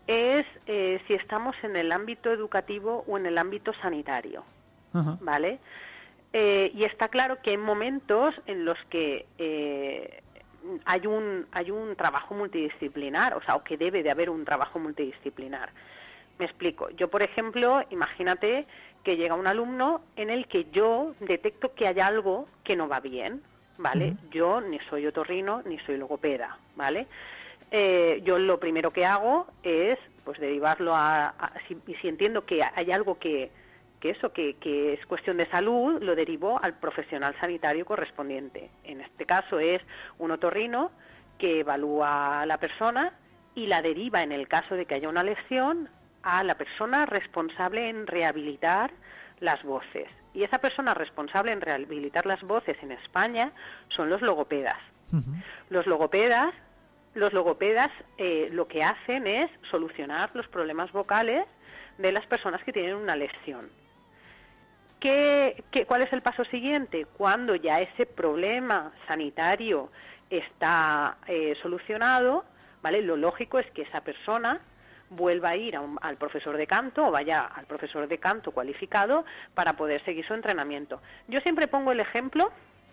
es 0.06 0.46
eh, 0.66 1.00
si 1.06 1.14
estamos 1.14 1.56
en 1.62 1.76
el 1.76 1.92
ámbito 1.92 2.30
educativo 2.30 3.04
o 3.06 3.18
en 3.18 3.26
el 3.26 3.38
ámbito 3.38 3.72
sanitario, 3.82 4.44
Ajá. 4.94 5.18
¿vale? 5.20 5.58
Eh, 6.32 6.70
y 6.74 6.84
está 6.84 7.08
claro 7.08 7.40
que 7.42 7.50
hay 7.50 7.56
momentos 7.58 8.34
en 8.46 8.64
los 8.64 8.78
que 8.90 9.26
eh, 9.38 10.22
hay 10.84 11.06
un 11.06 11.46
hay 11.52 11.70
un 11.70 11.94
trabajo 11.96 12.34
multidisciplinar, 12.34 13.34
o 13.34 13.42
sea, 13.42 13.56
o 13.56 13.62
que 13.62 13.76
debe 13.76 14.02
de 14.02 14.10
haber 14.10 14.30
un 14.30 14.44
trabajo 14.44 14.78
multidisciplinar. 14.78 15.70
Me 16.38 16.46
explico. 16.46 16.88
Yo, 16.90 17.08
por 17.08 17.22
ejemplo, 17.22 17.82
imagínate 17.90 18.66
que 19.04 19.16
llega 19.16 19.34
un 19.36 19.46
alumno 19.46 20.00
en 20.16 20.30
el 20.30 20.48
que 20.48 20.64
yo 20.72 21.14
detecto 21.20 21.74
que 21.74 21.86
hay 21.86 22.00
algo 22.00 22.48
que 22.64 22.74
no 22.74 22.88
va 22.88 22.98
bien, 23.00 23.42
¿vale? 23.78 24.14
Yo 24.30 24.60
ni 24.60 24.78
soy 24.90 25.06
otorrino 25.06 25.62
ni 25.66 25.78
soy 25.80 25.98
logopeda, 25.98 26.58
¿vale? 26.74 27.06
Eh, 27.70 28.20
yo 28.24 28.38
lo 28.38 28.58
primero 28.58 28.90
que 28.90 29.04
hago 29.06 29.46
es 29.62 29.98
pues 30.24 30.40
derivarlo 30.40 30.94
a, 30.96 31.26
a- 31.28 31.52
si, 31.68 31.76
y 31.86 31.94
si 31.96 32.08
entiendo 32.08 32.44
que 32.46 32.62
hay 32.64 32.90
algo 32.90 33.18
que, 33.18 33.50
que 34.04 34.10
eso 34.10 34.34
que, 34.34 34.56
que 34.56 34.92
es 34.92 35.06
cuestión 35.06 35.38
de 35.38 35.46
salud 35.46 36.02
lo 36.02 36.14
derivo 36.14 36.62
al 36.62 36.74
profesional 36.74 37.34
sanitario 37.40 37.86
correspondiente. 37.86 38.68
En 38.84 39.00
este 39.00 39.24
caso 39.24 39.58
es 39.58 39.80
un 40.18 40.30
otorrino 40.30 40.90
que 41.38 41.60
evalúa 41.60 42.42
a 42.42 42.44
la 42.44 42.58
persona 42.58 43.14
y 43.54 43.66
la 43.66 43.80
deriva 43.80 44.22
en 44.22 44.30
el 44.30 44.46
caso 44.46 44.74
de 44.74 44.84
que 44.84 44.96
haya 44.96 45.08
una 45.08 45.22
lesión 45.22 45.88
a 46.22 46.44
la 46.44 46.54
persona 46.56 47.06
responsable 47.06 47.88
en 47.88 48.06
rehabilitar 48.06 48.90
las 49.40 49.62
voces. 49.62 50.10
Y 50.34 50.42
esa 50.42 50.58
persona 50.58 50.92
responsable 50.92 51.52
en 51.52 51.62
rehabilitar 51.62 52.26
las 52.26 52.42
voces 52.42 52.76
en 52.82 52.92
España 52.92 53.52
son 53.88 54.10
los 54.10 54.20
logopedas. 54.20 54.76
Los 55.70 55.86
logopedas, 55.86 56.52
los 57.14 57.32
logopedas 57.32 57.90
eh, 58.18 58.50
lo 58.52 58.68
que 58.68 58.84
hacen 58.84 59.26
es 59.26 59.50
solucionar 59.70 60.30
los 60.34 60.46
problemas 60.48 60.92
vocales 60.92 61.46
de 61.96 62.12
las 62.12 62.26
personas 62.26 62.62
que 62.64 62.72
tienen 62.74 62.96
una 62.96 63.16
lesión. 63.16 63.70
¿Qué, 65.04 65.62
qué, 65.70 65.84
cuál 65.84 66.00
es 66.00 66.10
el 66.14 66.22
paso 66.22 66.46
siguiente? 66.46 67.04
Cuando 67.04 67.54
ya 67.56 67.78
ese 67.78 68.06
problema 68.06 68.90
sanitario 69.06 69.90
está 70.30 71.18
eh, 71.26 71.54
solucionado, 71.60 72.46
¿vale? 72.80 73.02
Lo 73.02 73.14
lógico 73.14 73.58
es 73.58 73.70
que 73.72 73.82
esa 73.82 74.00
persona 74.00 74.62
vuelva 75.10 75.50
a 75.50 75.56
ir 75.56 75.76
a 75.76 75.82
un- 75.82 75.98
al 76.00 76.16
profesor 76.16 76.56
de 76.56 76.66
canto 76.66 77.06
o 77.06 77.10
vaya 77.10 77.42
al 77.44 77.66
profesor 77.66 78.08
de 78.08 78.16
canto 78.16 78.52
cualificado 78.52 79.26
para 79.52 79.74
poder 79.74 80.02
seguir 80.06 80.26
su 80.26 80.32
entrenamiento. 80.32 81.02
Yo 81.28 81.38
siempre 81.42 81.68
pongo 81.68 81.92
el 81.92 82.00
ejemplo, 82.00 82.50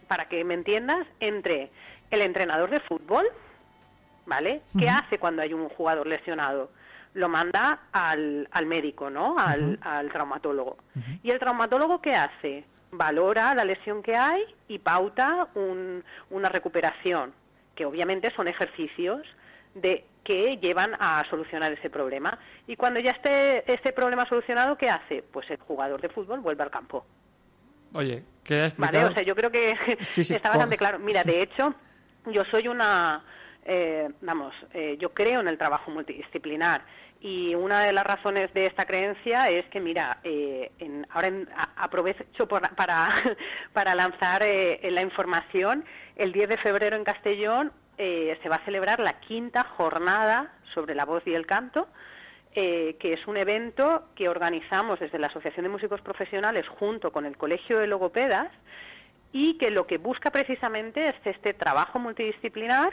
para 0.09 0.25
que 0.25 0.43
me 0.43 0.55
entiendas, 0.55 1.07
entre 1.21 1.71
el 2.09 2.21
entrenador 2.23 2.71
de 2.71 2.81
fútbol, 2.81 3.25
¿vale? 4.25 4.63
¿Qué 4.77 4.89
hace 4.89 5.17
cuando 5.17 5.43
hay 5.43 5.53
un 5.53 5.69
jugador 5.69 6.07
lesionado? 6.07 6.71
Lo 7.13 7.27
manda 7.27 7.79
al, 7.91 8.47
al 8.51 8.65
médico, 8.65 9.09
¿no? 9.09 9.35
Al, 9.37 9.77
al 9.81 10.09
traumatólogo. 10.11 10.77
¿Y 11.23 11.31
el 11.31 11.39
traumatólogo 11.39 12.01
qué 12.01 12.15
hace? 12.15 12.63
Valora 12.91 13.53
la 13.55 13.63
lesión 13.65 14.01
que 14.01 14.15
hay 14.15 14.43
y 14.67 14.79
pauta 14.79 15.47
un- 15.55 16.03
una 16.29 16.49
recuperación, 16.49 17.33
que 17.75 17.85
obviamente 17.85 18.31
son 18.35 18.47
ejercicios 18.47 19.21
de 19.75 20.05
que 20.23 20.57
llevan 20.57 20.95
a 20.99 21.23
solucionar 21.29 21.71
ese 21.73 21.89
problema. 21.89 22.37
Y 22.67 22.75
cuando 22.75 22.99
ya 22.99 23.11
esté 23.11 23.71
este 23.71 23.91
problema 23.91 24.25
solucionado, 24.27 24.77
¿qué 24.77 24.89
hace? 24.89 25.23
Pues 25.23 25.49
el 25.49 25.57
jugador 25.57 25.99
de 25.99 26.09
fútbol 26.09 26.39
vuelve 26.41 26.63
al 26.63 26.69
campo. 26.71 27.05
Oye, 27.93 28.23
ha 28.49 28.53
explicado... 28.65 28.77
Vale, 28.77 29.05
o 29.05 29.13
sea, 29.13 29.23
yo 29.23 29.35
creo 29.35 29.51
que 29.51 29.75
Sí, 30.03 30.23
sí, 30.23 30.33
está 30.35 30.49
bastante 30.49 30.77
claro. 30.77 30.99
Mira, 30.99 31.23
sí. 31.23 31.31
de 31.31 31.41
hecho, 31.41 31.73
yo 32.27 32.43
soy 32.45 32.67
una, 32.67 33.23
eh, 33.65 34.09
vamos, 34.21 34.53
eh, 34.73 34.97
yo 34.99 35.13
creo 35.13 35.39
en 35.41 35.47
el 35.47 35.57
trabajo 35.57 35.91
multidisciplinar 35.91 36.81
y 37.19 37.53
una 37.53 37.81
de 37.81 37.93
las 37.93 38.03
razones 38.05 38.51
de 38.53 38.65
esta 38.65 38.85
creencia 38.85 39.49
es 39.49 39.65
que, 39.67 39.79
mira, 39.79 40.17
eh, 40.23 40.71
en- 40.79 41.05
ahora 41.11 41.27
en- 41.27 41.47
aprovecho 41.75 42.47
por- 42.47 42.67
para, 42.75 43.09
para 43.73 43.93
lanzar 43.93 44.41
eh, 44.43 44.79
la 44.91 45.01
información. 45.03 45.85
El 46.15 46.31
10 46.31 46.49
de 46.49 46.57
febrero 46.57 46.95
en 46.95 47.03
Castellón 47.03 47.71
eh, 47.99 48.39
se 48.41 48.49
va 48.49 48.55
a 48.55 48.65
celebrar 48.65 48.99
la 48.99 49.19
quinta 49.19 49.63
jornada 49.63 50.51
sobre 50.73 50.95
la 50.95 51.05
voz 51.05 51.21
y 51.27 51.33
el 51.35 51.45
canto 51.45 51.87
eh, 52.53 52.97
que 52.99 53.13
es 53.13 53.27
un 53.27 53.37
evento 53.37 54.09
que 54.15 54.27
organizamos 54.27 54.99
desde 54.99 55.19
la 55.19 55.27
Asociación 55.27 55.63
de 55.63 55.69
Músicos 55.69 56.01
Profesionales 56.01 56.67
junto 56.67 57.11
con 57.11 57.25
el 57.25 57.37
Colegio 57.37 57.77
de 57.79 57.87
Logopedas 57.87 58.51
y 59.31 59.57
que 59.57 59.71
lo 59.71 59.87
que 59.87 59.97
busca 59.99 60.31
precisamente 60.31 61.07
es 61.09 61.15
este 61.23 61.53
trabajo 61.53 61.97
multidisciplinar 61.99 62.91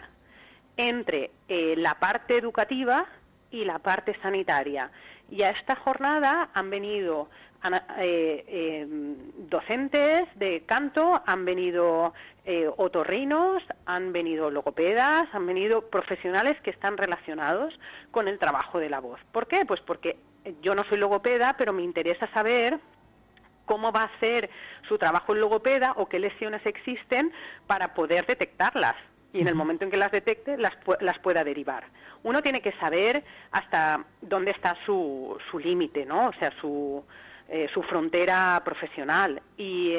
entre 0.78 1.32
eh, 1.48 1.74
la 1.76 1.94
parte 1.94 2.38
educativa 2.38 3.06
y 3.50 3.64
la 3.64 3.78
parte 3.78 4.16
sanitaria. 4.22 4.90
Y 5.30 5.42
a 5.42 5.50
esta 5.50 5.76
jornada 5.76 6.48
han 6.54 6.70
venido 6.70 7.28
eh, 7.98 8.44
eh, 8.46 8.86
docentes 9.50 10.28
de 10.36 10.62
canto, 10.64 11.20
han 11.26 11.44
venido 11.44 12.14
eh, 12.44 12.70
otorrinos, 12.76 13.62
han 13.84 14.12
venido 14.12 14.50
logopedas, 14.50 15.28
han 15.32 15.44
venido 15.44 15.90
profesionales 15.90 16.58
que 16.62 16.70
están 16.70 16.96
relacionados 16.96 17.78
con 18.12 18.28
el 18.28 18.38
trabajo 18.38 18.78
de 18.78 18.88
la 18.88 19.00
voz. 19.00 19.20
¿Por 19.32 19.48
qué? 19.48 19.66
Pues 19.66 19.80
porque 19.80 20.16
yo 20.62 20.76
no 20.76 20.84
soy 20.84 20.98
logopeda, 20.98 21.56
pero 21.58 21.72
me 21.72 21.82
interesa 21.82 22.28
saber 22.32 22.78
cómo 23.66 23.90
va 23.90 24.04
a 24.04 24.20
ser 24.20 24.48
su 24.88 24.96
trabajo 24.96 25.34
en 25.34 25.40
logopeda 25.40 25.94
o 25.96 26.08
qué 26.08 26.20
lesiones 26.20 26.64
existen 26.64 27.32
para 27.66 27.92
poder 27.92 28.24
detectarlas 28.24 28.96
y 29.32 29.40
en 29.40 29.48
el 29.48 29.54
momento 29.54 29.84
en 29.84 29.90
que 29.90 29.96
las 29.96 30.10
detecte 30.12 30.56
las, 30.56 30.72
las 31.00 31.18
pueda 31.18 31.44
derivar. 31.44 31.84
Uno 32.22 32.42
tiene 32.42 32.60
que 32.62 32.72
saber 32.72 33.22
hasta 33.50 34.04
dónde 34.22 34.50
está 34.52 34.76
su, 34.86 35.36
su 35.50 35.58
límite, 35.58 36.06
¿no? 36.06 36.28
O 36.28 36.32
sea, 36.34 36.50
su, 36.60 37.04
eh, 37.48 37.68
su 37.72 37.82
frontera 37.82 38.60
profesional. 38.64 39.40
Y, 39.56 39.96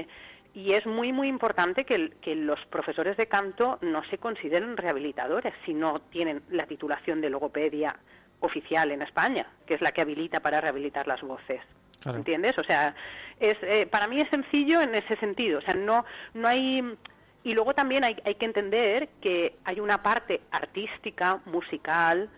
y 0.54 0.74
es 0.74 0.86
muy, 0.86 1.14
muy 1.14 1.28
importante 1.28 1.86
que, 1.86 1.96
el- 1.96 2.16
que 2.22 2.36
los 2.36 2.60
profesores 2.66 3.16
de 3.18 3.28
canto 3.28 3.78
no 3.82 4.04
se 4.06 4.18
consideren 4.18 4.76
rehabilitadores 4.78 5.54
si 5.66 5.74
no 5.74 6.02
tienen 6.10 6.42
la 6.50 6.66
titulación 6.66 7.22
de 7.22 7.30
logopedia 7.30 7.96
oficial 8.42 8.92
en 8.92 9.02
España, 9.04 9.46
que 9.68 9.76
es 9.76 9.82
la 9.82 9.92
que 9.92 10.02
habilita 10.02 10.40
para 10.40 10.60
rehabilitar 10.60 11.08
las 11.08 11.22
voces. 11.22 11.62
Claro. 12.02 12.18
¿Entiendes? 12.18 12.58
O 12.58 12.64
sea, 12.64 12.96
es, 13.40 13.58
eh, 13.62 13.86
para 13.86 14.08
mí 14.08 14.22
es 14.22 14.30
sencillo 14.30 14.82
en 14.82 14.96
ese 14.96 15.16
sentido. 15.18 15.60
O 15.60 15.62
sea, 15.62 15.74
no, 15.76 16.04
no 16.34 16.48
hay. 16.48 16.82
Y 17.44 17.54
luego 17.54 17.74
también 17.74 18.04
hay, 18.04 18.16
que 18.16 18.46
entender 18.46 19.10
que 19.22 19.56
hay 19.64 19.80
una 19.80 20.04
parte 20.04 20.42
artística, 20.52 21.42
musical, 21.46 22.30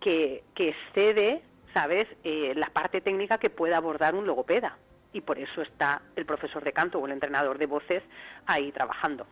que, 0.00 0.44
que 0.54 0.68
excede, 0.68 1.42
¿sabes?, 1.72 2.06
eh, 2.24 2.52
la 2.54 2.68
parte 2.68 3.00
técnica 3.00 3.38
que 3.38 3.50
puede 3.50 3.74
abordar 3.74 4.14
un 4.14 4.26
logopeda. 4.26 4.76
Y 5.14 5.20
por 5.22 5.38
eso 5.38 5.62
está 5.62 6.02
el 6.16 6.26
profesor 6.26 6.62
de 6.62 6.72
canto 6.72 6.98
o 6.98 7.06
el 7.06 7.12
entrenador 7.12 7.56
de 7.56 7.64
voces 7.66 8.02
ahí 8.46 8.70
trabajando. 8.72 9.26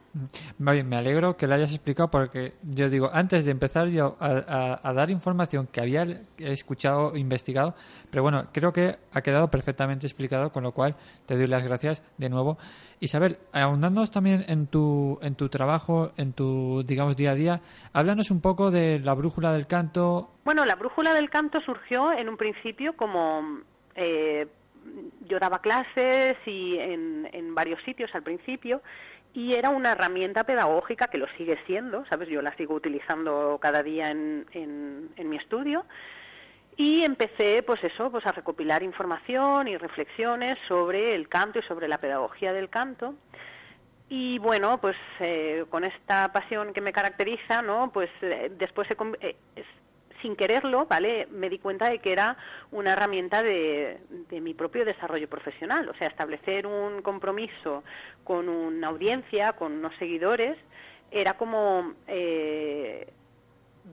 Muy 0.59 0.75
bien, 0.75 0.88
me 0.88 0.97
alegro 0.97 1.37
que 1.37 1.47
lo 1.47 1.55
hayas 1.55 1.73
explicado 1.75 2.11
porque 2.11 2.55
yo 2.62 2.88
digo, 2.88 3.11
antes 3.12 3.45
de 3.45 3.51
empezar 3.51 3.88
yo 3.88 4.16
a, 4.21 4.27
a- 4.29 4.81
a 4.88 4.92
dar 4.95 5.11
información 5.11 5.66
que 5.66 5.81
había 5.81 6.07
escuchado, 6.38 7.16
investigado, 7.16 7.75
pero 8.11 8.23
bueno, 8.23 8.47
creo 8.53 8.73
que 8.73 8.97
ha 9.12 9.21
quedado 9.23 9.49
perfectamente 9.51 10.07
explicado, 10.07 10.51
con 10.53 10.62
lo 10.62 10.73
cual 10.73 10.95
te 11.27 11.37
doy 11.37 11.47
las 11.47 11.62
gracias 11.64 12.03
de 12.16 12.29
nuevo. 12.31 12.57
Isabel, 13.01 13.38
ahondándonos 13.53 14.11
también 14.12 14.45
en 14.49 14.68
tu, 14.68 15.18
en 15.23 15.35
tu 15.35 15.49
trabajo, 15.49 16.12
en 16.16 16.33
tu, 16.33 16.85
digamos, 16.87 17.16
día 17.16 17.33
a 17.33 17.35
día, 17.35 17.61
háblanos 17.92 18.31
un 18.31 18.40
poco 18.40 18.71
de 18.71 19.01
la 19.01 19.14
brújula 19.14 19.53
del 19.53 19.66
canto. 19.66 20.31
Bueno, 20.45 20.64
la 20.64 20.77
brújula 20.77 21.12
del 21.12 21.29
canto 21.29 21.61
surgió 21.61 22.12
en 22.12 22.29
un 22.29 22.37
principio 22.37 22.97
como 22.97 23.61
eh, 23.97 24.47
yo 25.27 25.38
daba 25.38 25.61
clases 25.61 26.37
y 26.47 26.79
en, 26.79 27.29
en 27.33 27.55
varios 27.55 27.83
sitios 27.83 28.14
al 28.14 28.23
principio 28.23 28.83
y 29.35 29.55
era 29.55 29.71
una 29.71 29.92
herramienta 29.92 30.45
pedagógica 30.45 31.07
que 31.07 31.18
lo 31.18 31.27
sigue 31.38 31.59
siendo, 31.66 32.05
¿sabes? 32.07 32.29
Yo 32.29 32.42
la 32.42 32.55
sigo 32.57 32.75
utilizando 32.75 33.59
cada 33.61 33.83
día 33.83 34.11
en, 34.11 34.47
en, 34.53 35.29
mi 35.29 35.37
estudio 35.37 35.87
y 36.77 37.03
empecé, 37.03 37.62
pues 37.62 37.83
eso, 37.85 38.11
pues 38.11 38.27
a 38.27 38.33
recopilar 38.33 38.83
información 38.83 39.68
y 39.68 39.77
reflexiones 39.77 40.59
sobre 40.68 41.14
el 41.14 41.29
canto 41.29 41.59
y 41.59 41.62
sobre 41.62 41.88
la 41.88 41.99
pedagogía 41.99 42.53
del 42.53 42.68
canto. 42.68 43.14
Y 44.09 44.38
bueno, 44.38 44.79
pues 44.79 44.97
eh, 45.21 45.64
con 45.71 45.85
esta 45.85 46.31
pasión 46.33 46.75
que 46.75 46.83
me 46.83 46.92
caracteriza, 46.92 47.62
¿no? 47.62 47.90
Pues 47.92 48.11
eh, 48.21 48.53
después 48.59 48.87
con- 48.97 49.16
eh, 49.21 49.37
sin 50.23 50.37
quererlo, 50.37 50.87
¿vale? 50.87 51.29
Me 51.31 51.51
di 51.51 51.59
cuenta 51.59 51.91
de 51.91 51.99
que 51.99 52.13
era 52.13 52.37
una 52.71 52.93
herramienta 52.93 53.43
de, 53.43 53.99
de 54.31 54.41
mi 54.41 54.55
propio 54.55 54.85
desarrollo 54.85 55.29
profesional, 55.29 55.89
o 55.89 55.95
sea, 55.95 56.09
establecer 56.09 56.67
un 56.67 57.03
compromiso 57.03 57.85
con 58.25 58.49
una 58.49 58.89
audiencia, 58.89 59.53
con 59.55 59.73
unos 59.73 59.95
seguidores, 59.97 60.57
era 61.11 61.35
como 61.35 61.93
eh, 62.07 63.07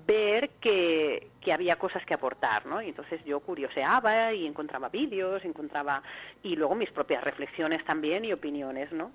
ver 0.07 0.49
que, 0.61 1.27
que 1.41 1.51
había 1.51 1.77
cosas 1.77 2.05
que 2.05 2.13
aportar, 2.13 2.65
¿no? 2.65 2.81
Y 2.81 2.89
entonces 2.89 3.23
yo 3.25 3.39
curioseaba 3.39 4.33
y 4.33 4.45
encontraba 4.45 4.89
vídeos, 4.89 5.43
encontraba 5.43 6.01
y 6.43 6.55
luego 6.55 6.75
mis 6.75 6.91
propias 6.91 7.23
reflexiones 7.23 7.83
también 7.85 8.23
y 8.23 8.31
opiniones, 8.31 8.91
¿no? 8.91 9.11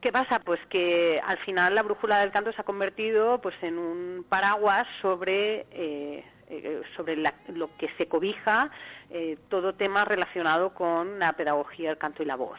¿Qué 0.00 0.12
pasa? 0.12 0.38
Pues 0.40 0.60
que 0.70 1.20
al 1.22 1.36
final 1.38 1.74
la 1.74 1.82
brújula 1.82 2.20
del 2.20 2.30
canto 2.30 2.52
se 2.52 2.60
ha 2.60 2.64
convertido 2.64 3.40
pues 3.40 3.54
en 3.62 3.78
un 3.78 4.24
paraguas 4.28 4.86
sobre 5.02 5.66
eh, 5.70 6.24
eh, 6.48 6.82
sobre 6.96 7.16
la- 7.16 7.34
lo 7.48 7.76
que 7.76 7.88
se 7.98 8.08
cobija 8.08 8.70
eh, 9.10 9.36
todo 9.48 9.74
tema 9.74 10.04
relacionado 10.06 10.72
con 10.72 11.18
la 11.18 11.34
pedagogía 11.34 11.90
del 11.90 11.98
canto 11.98 12.22
y 12.22 12.26
la 12.26 12.36
voz 12.36 12.58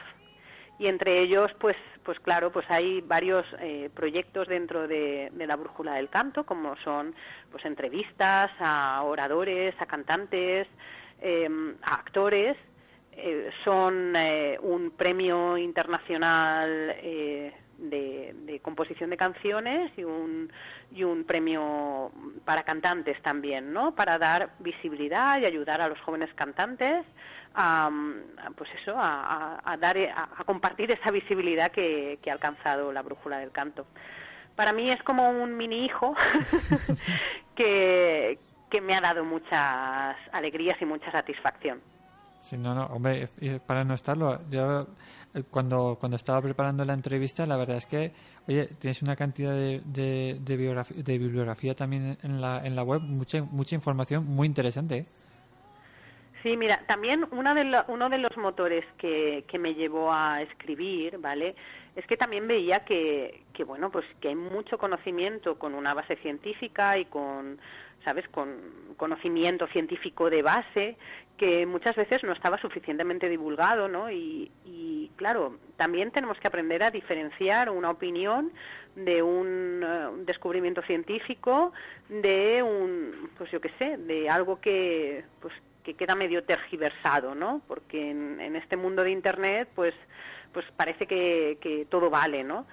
y 0.77 0.87
entre 0.87 1.19
ellos 1.19 1.51
pues 1.59 1.75
pues 2.03 2.19
claro 2.19 2.51
pues 2.51 2.65
hay 2.69 3.01
varios 3.01 3.45
eh, 3.59 3.89
proyectos 3.93 4.47
dentro 4.47 4.87
de, 4.87 5.29
de 5.33 5.47
la 5.47 5.55
brújula 5.55 5.95
del 5.95 6.09
canto 6.09 6.45
como 6.45 6.75
son 6.77 7.15
pues 7.51 7.65
entrevistas 7.65 8.51
a 8.59 9.01
oradores 9.03 9.73
a 9.79 9.87
cantantes 9.87 10.67
eh, 11.21 11.49
a 11.81 11.95
actores 11.95 12.55
eh, 13.13 13.49
son 13.63 14.15
eh, 14.15 14.57
un 14.61 14.91
premio 14.91 15.57
internacional 15.57 16.95
eh, 16.97 17.53
de, 17.77 18.33
de 18.45 18.59
composición 18.59 19.09
de 19.09 19.17
canciones 19.17 19.91
y 19.97 20.03
un 20.03 20.51
y 20.93 21.03
un 21.03 21.23
premio 21.23 22.11
para 22.45 22.63
cantantes 22.63 23.21
también, 23.21 23.71
¿no? 23.73 23.95
Para 23.95 24.17
dar 24.17 24.51
visibilidad 24.59 25.39
y 25.39 25.45
ayudar 25.45 25.81
a 25.81 25.87
los 25.87 25.99
jóvenes 26.01 26.29
cantantes 26.35 27.05
a, 27.55 27.89
pues 28.55 28.69
eso, 28.81 28.95
a, 28.97 29.55
a- 29.55 29.73
a 29.73 29.77
dar 29.77 29.97
a, 29.97 30.29
a 30.37 30.43
compartir 30.43 30.91
esa 30.91 31.11
visibilidad 31.11 31.71
que, 31.71 32.19
que 32.21 32.29
ha 32.29 32.33
alcanzado 32.33 32.91
la 32.91 33.01
brújula 33.01 33.39
del 33.39 33.51
canto. 33.51 33.85
Para 34.55 34.73
mí 34.73 34.91
es 34.91 35.01
como 35.03 35.29
un 35.29 35.55
mini 35.57 35.85
hijo 35.85 36.13
que, 37.55 38.37
que 38.69 38.81
me 38.81 38.93
ha 38.95 39.01
dado 39.01 39.23
muchas 39.23 40.17
alegrías 40.31 40.81
y 40.81 40.85
mucha 40.85 41.11
satisfacción. 41.11 41.81
Sí, 42.41 42.57
no, 42.57 42.73
no, 42.75 42.87
hombre, 42.87 43.27
para 43.65 43.83
no 43.83 43.93
estarlo, 43.93 44.41
yo 44.49 44.87
eh, 45.33 45.43
cuando, 45.49 45.95
cuando 45.99 46.17
estaba 46.17 46.41
preparando 46.41 46.83
la 46.83 46.93
entrevista, 46.93 47.45
la 47.45 47.55
verdad 47.55 47.77
es 47.77 47.85
que, 47.85 48.11
oye, 48.47 48.65
tienes 48.79 49.01
una 49.03 49.15
cantidad 49.15 49.51
de, 49.53 49.81
de, 49.85 51.17
bibliografía 51.19 51.75
también 51.75 52.17
en 52.23 52.41
la, 52.41 52.65
en 52.65 52.75
la 52.75 52.83
web, 52.83 53.01
mucha, 53.01 53.43
mucha 53.43 53.75
información 53.75 54.25
muy 54.25 54.47
interesante. 54.47 54.97
¿eh? 54.97 55.05
Sí, 56.41 56.57
mira, 56.57 56.81
también 56.87 57.27
una 57.31 57.53
de 57.53 57.63
lo- 57.65 57.85
uno 57.87 58.09
de 58.09 58.17
los 58.17 58.35
motores 58.37 58.83
que, 58.97 59.45
que 59.47 59.59
me 59.59 59.75
llevó 59.75 60.11
a 60.11 60.41
escribir, 60.41 61.19
¿vale? 61.19 61.55
Es 61.95 62.05
que 62.07 62.17
también 62.17 62.47
veía 62.47 62.83
que, 62.83 63.43
que, 63.61 63.65
bueno, 63.65 63.91
pues 63.91 64.05
que 64.19 64.29
hay 64.29 64.35
mucho 64.35 64.79
conocimiento 64.79 65.59
con 65.59 65.75
una 65.75 65.93
base 65.93 66.15
científica 66.15 66.97
y 66.97 67.05
con, 67.05 67.59
¿sabes?, 68.03 68.27
con 68.29 68.95
conocimiento 68.97 69.67
científico 69.67 70.31
de 70.31 70.41
base 70.41 70.97
que 71.37 71.67
muchas 71.67 71.95
veces 71.95 72.23
no 72.23 72.33
estaba 72.33 72.57
suficientemente 72.57 73.29
divulgado, 73.29 73.87
¿no? 73.87 74.09
Y, 74.09 75.11
claro, 75.15 75.59
también 75.77 76.09
tenemos 76.09 76.39
que 76.39 76.47
aprender 76.47 76.81
a 76.81 76.89
diferenciar 76.89 77.69
una 77.69 77.91
opinión 77.91 78.51
de 78.95 79.21
un, 79.21 79.83
eh, 79.83 80.07
un 80.07 80.25
descubrimiento 80.25 80.81
científico 80.81 81.71
de 82.09 82.63
un, 82.63 83.29
pues 83.37 83.51
yo 83.51 83.61
qué 83.61 83.69
sé, 83.77 83.97
de 83.97 84.27
algo 84.27 84.59
que, 84.59 85.23
pues 85.39 85.53
que 85.83 85.93
queda 85.93 86.15
medio 86.15 86.43
tergiversado, 86.43 87.35
¿no? 87.35 87.61
Porque 87.67 88.09
en, 88.09 88.41
en 88.41 88.55
este 88.55 88.75
mundo 88.75 89.03
de 89.03 89.11
Internet, 89.11 89.69
pues, 89.75 89.93
pues 90.51 90.65
parece 90.75 91.05
que, 91.05 91.59
que 91.61 91.85
todo 91.85 92.09
vale, 92.09 92.43
¿no? 92.43 92.65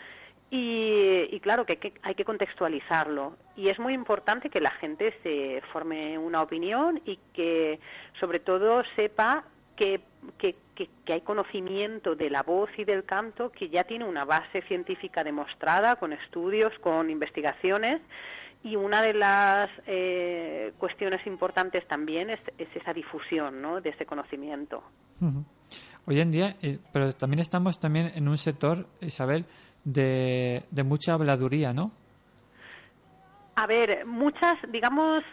Y, 0.50 1.28
y 1.30 1.40
claro 1.40 1.66
que 1.66 1.72
hay, 1.74 1.78
que 1.78 1.92
hay 2.02 2.14
que 2.14 2.24
contextualizarlo. 2.24 3.36
Y 3.56 3.68
es 3.68 3.78
muy 3.78 3.92
importante 3.92 4.48
que 4.48 4.60
la 4.60 4.70
gente 4.70 5.14
se 5.22 5.62
forme 5.72 6.16
una 6.18 6.42
opinión 6.42 7.00
y 7.04 7.18
que, 7.34 7.80
sobre 8.18 8.40
todo, 8.40 8.82
sepa 8.96 9.44
que, 9.78 10.00
que, 10.38 10.56
hay 11.06 11.20
conocimiento 11.22 12.14
de 12.14 12.28
la 12.28 12.42
voz 12.42 12.70
y 12.76 12.84
del 12.84 13.04
canto 13.04 13.50
que 13.50 13.68
ya 13.68 13.84
tiene 13.84 14.04
una 14.04 14.24
base 14.24 14.62
científica 14.62 15.24
demostrada, 15.24 15.96
con 15.96 16.12
estudios, 16.12 16.72
con 16.80 17.10
investigaciones, 17.10 18.00
y 18.62 18.76
una 18.76 19.00
de 19.02 19.14
las 19.14 19.70
eh, 19.86 20.72
cuestiones 20.78 21.24
importantes 21.26 21.86
también 21.86 22.28
es, 22.30 22.40
es 22.58 22.68
esa 22.74 22.92
difusión 22.92 23.62
¿no? 23.62 23.80
de 23.80 23.90
ese 23.90 24.04
conocimiento. 24.04 24.82
Hoy 26.06 26.20
en 26.20 26.30
día, 26.30 26.56
eh, 26.60 26.78
pero 26.92 27.14
también 27.14 27.40
estamos 27.40 27.78
también 27.78 28.10
en 28.14 28.28
un 28.28 28.36
sector, 28.36 28.86
Isabel, 29.00 29.46
de, 29.92 30.62
de 30.70 30.82
mucha 30.82 31.14
habladuría, 31.14 31.72
¿no? 31.72 31.90
A 33.54 33.66
ver, 33.66 34.04
muchas, 34.06 34.58
digamos, 34.68 35.24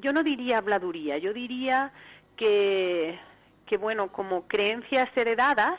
yo 0.00 0.12
no 0.12 0.22
diría 0.22 0.58
habladuría, 0.58 1.18
yo 1.18 1.32
diría 1.32 1.92
que, 2.36 3.18
que 3.66 3.76
bueno, 3.76 4.10
como 4.10 4.48
creencias 4.48 5.08
heredadas, 5.14 5.78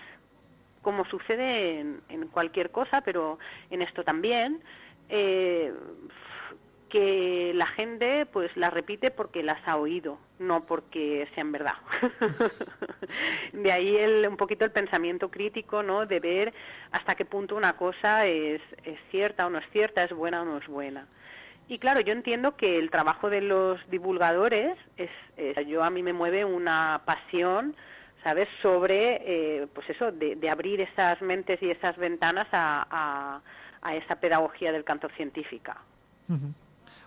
como 0.82 1.06
sucede 1.06 1.80
en, 1.80 2.02
en 2.10 2.28
cualquier 2.28 2.70
cosa, 2.70 3.02
pero 3.02 3.40
en 3.72 3.82
esto 3.82 4.04
también, 4.04 4.62
eh, 5.10 5.74
que 6.94 7.54
la 7.56 7.66
gente 7.66 8.28
pues 8.28 8.56
las 8.56 8.72
repite 8.72 9.10
porque 9.10 9.42
las 9.42 9.68
ha 9.68 9.78
oído, 9.78 10.20
no 10.38 10.64
porque 10.64 11.28
sean 11.34 11.52
verdad. 11.52 11.74
de 13.52 13.72
ahí 13.72 13.98
el, 13.98 14.28
un 14.28 14.38
poquito 14.38 14.64
el 14.64 14.72
pensamiento 14.72 15.32
crítico, 15.32 15.82
¿no? 15.82 16.06
De 16.06 16.20
ver 16.20 16.54
hasta 16.92 17.16
qué 17.16 17.26
punto 17.26 17.56
una 17.56 17.78
cosa 17.78 18.28
es, 18.28 18.62
es 18.84 19.00
cierta 19.10 19.48
o 19.48 19.50
no 19.50 19.58
es 19.58 19.68
cierta, 19.72 20.04
es 20.04 20.14
buena 20.14 20.44
o 20.44 20.46
no 20.46 20.60
es 20.60 20.68
buena. 20.68 21.08
Y 21.68 21.80
claro, 21.80 22.00
yo 22.00 22.14
entiendo 22.14 22.56
que 22.58 22.78
el 22.78 22.92
trabajo 22.92 23.32
de 23.32 23.42
los 23.42 23.80
divulgadores 23.90 24.78
es, 24.96 25.10
yo 25.66 25.84
a 25.84 25.90
mí 25.90 26.04
me 26.04 26.14
mueve 26.14 26.46
una 26.46 27.02
pasión, 27.06 27.76
¿sabes? 28.24 28.48
Sobre, 28.62 29.16
eh, 29.26 29.68
pues 29.74 29.90
eso, 29.90 30.12
de, 30.12 30.36
de 30.36 30.50
abrir 30.52 30.80
esas 30.82 31.20
mentes 31.24 31.60
y 31.64 31.72
esas 31.72 31.98
ventanas 31.98 32.46
a, 32.52 33.42
a, 33.82 33.96
esa 33.96 34.18
pedagogía 34.18 34.72
del 34.72 34.84
canto 34.84 35.10
científica. 35.10 35.78
Oye, 36.30 36.63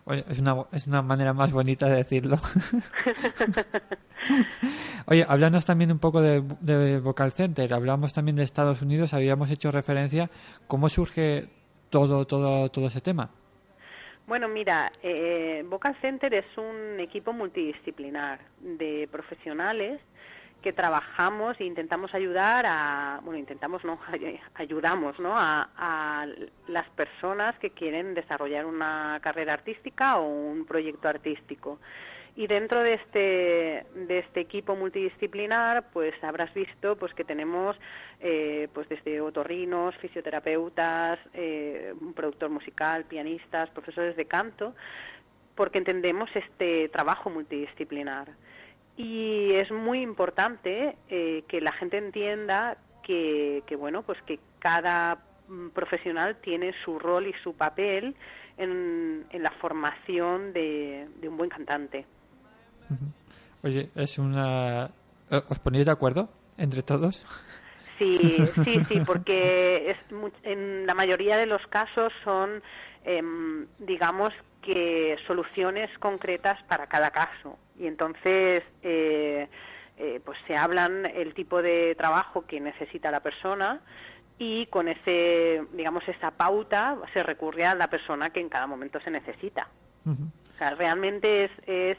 es 0.07 0.39
una, 0.39 0.65
es 0.73 0.87
una 0.87 1.03
manera 1.03 1.33
más 1.33 1.53
bonita 1.53 1.89
de 1.89 1.97
decirlo. 1.97 2.37
Oye, 5.07 5.25
háblanos 5.29 5.65
también 5.65 5.91
un 5.91 5.99
poco 5.99 6.21
de, 6.21 6.43
de 6.61 7.01
Vocal 7.01 7.33
Center. 7.33 7.73
Hablamos 7.75 8.13
también 8.13 8.37
de 8.37 8.45
Estados 8.45 8.83
Unidos. 8.83 9.15
Habíamos 9.15 9.51
hecho 9.51 9.73
referencia. 9.73 10.31
¿Cómo 10.69 10.89
surge 10.89 11.49
todo, 11.91 12.27
todo, 12.27 12.69
todo 12.71 12.87
ese 12.87 13.01
tema? 13.01 13.31
Bueno, 14.27 14.49
mira, 14.49 14.93
eh, 15.03 15.65
Vocal 15.69 15.97
Center 16.01 16.35
es 16.35 16.47
un 16.57 16.99
equipo 16.99 17.33
multidisciplinar 17.33 18.41
de 18.61 19.09
profesionales 19.11 20.01
que 20.67 20.73
trabajamos 20.73 21.55
e 21.61 21.65
intentamos 21.65 22.13
ayudar 22.13 22.67
a, 22.67 23.21
bueno, 23.23 23.39
intentamos, 23.39 23.85
no, 23.85 24.01
ay- 24.09 24.41
ayudamos, 24.57 25.17
¿no? 25.21 25.39
A, 25.39 25.69
a 25.77 26.27
las 26.67 26.89
personas 26.89 27.57
que 27.61 27.71
quieren 27.71 28.15
desarrollar 28.15 28.67
una 28.67 29.21
carrera 29.23 29.53
artística 29.53 30.19
o 30.19 30.27
un 30.27 30.65
proyecto 30.67 31.07
artístico. 31.09 31.79
Y 32.35 32.49
dentro 32.49 32.81
de 32.83 32.95
este, 32.95 33.87
de 33.95 34.19
este 34.19 34.41
equipo 34.41 34.75
multidisciplinar, 34.75 35.85
pues 35.93 36.13
habrás 36.25 36.53
visto 36.53 36.97
pues 36.97 37.15
que 37.15 37.23
tenemos 37.23 37.77
eh, 38.19 38.67
pues 38.75 38.89
desde 38.89 39.21
otorrinos, 39.21 39.95
fisioterapeutas, 39.99 41.21
eh, 41.33 41.95
un 42.01 42.13
productor 42.13 42.51
musical, 42.51 43.05
pianistas, 43.05 43.71
profesores 43.71 44.17
de 44.17 44.25
canto, 44.25 44.75
porque 45.55 45.79
entendemos 45.79 46.29
este 46.35 46.89
trabajo 46.89 47.31
multidisciplinar. 47.31 48.31
Y 48.97 49.53
es 49.53 49.71
muy 49.71 50.01
importante 50.01 50.97
eh, 51.09 51.45
que 51.49 51.61
la 51.61 51.73
gente 51.73 51.99
entienda 51.99 52.79
que, 53.03 53.63
que, 53.67 53.77
bueno, 53.77 54.03
pues 54.03 54.19
que 54.23 54.39
cada 54.59 55.19
mm, 55.49 55.69
profesional 55.69 56.37
tiene 56.41 56.73
su 56.85 56.99
rol 56.99 57.27
y 57.27 57.35
su 57.43 57.55
papel 57.55 58.17
en, 58.57 59.27
en 59.31 59.43
la 59.43 59.51
formación 59.51 60.53
de, 60.53 61.09
de 61.21 61.29
un 61.29 61.37
buen 61.37 61.51
cantante. 61.51 62.07
Oye, 63.63 63.91
es 63.95 64.19
una... 64.19 64.91
eh, 65.31 65.43
¿Os 65.49 65.59
ponéis 65.59 65.87
de 65.87 65.93
acuerdo 65.93 66.29
entre 66.57 66.83
todos? 66.83 67.27
Sí, 67.99 68.19
sí, 68.65 68.85
sí, 68.87 69.01
porque 69.05 69.91
es 69.91 69.97
en 70.43 70.87
la 70.87 70.95
mayoría 70.95 71.37
de 71.37 71.47
los 71.47 71.67
casos 71.67 72.13
son, 72.25 72.63
em, 73.05 73.67
digamos 73.79 74.33
que 74.67 75.17
soluciones 75.29 75.97
concretas 76.01 76.61
para 76.65 76.89
cada 76.89 77.13
caso. 77.13 77.57
Y 77.79 77.87
entonces, 77.87 78.65
eh, 78.83 79.49
eh, 79.97 80.21
pues 80.25 80.37
se 80.49 80.57
hablan 80.57 81.07
el 81.07 81.35
tipo 81.35 81.63
de 81.63 81.95
trabajo 81.95 82.45
que 82.47 82.61
necesita 82.61 83.13
la 83.13 83.21
persona 83.21 83.81
y 84.39 84.67
con 84.67 84.89
ese, 84.89 85.63
digamos, 85.73 86.07
esa 86.09 86.33
pauta 86.33 86.99
se 87.15 87.23
recurre 87.23 87.65
a 87.65 87.77
la 87.77 87.89
persona 87.89 88.31
que 88.31 88.41
en 88.41 88.49
cada 88.49 88.67
momento 88.67 89.01
se 89.01 89.11
necesita. 89.13 89.69
O 90.05 90.59
sea, 90.59 90.71
realmente 90.75 91.45
es, 91.45 91.51
es 91.67 91.99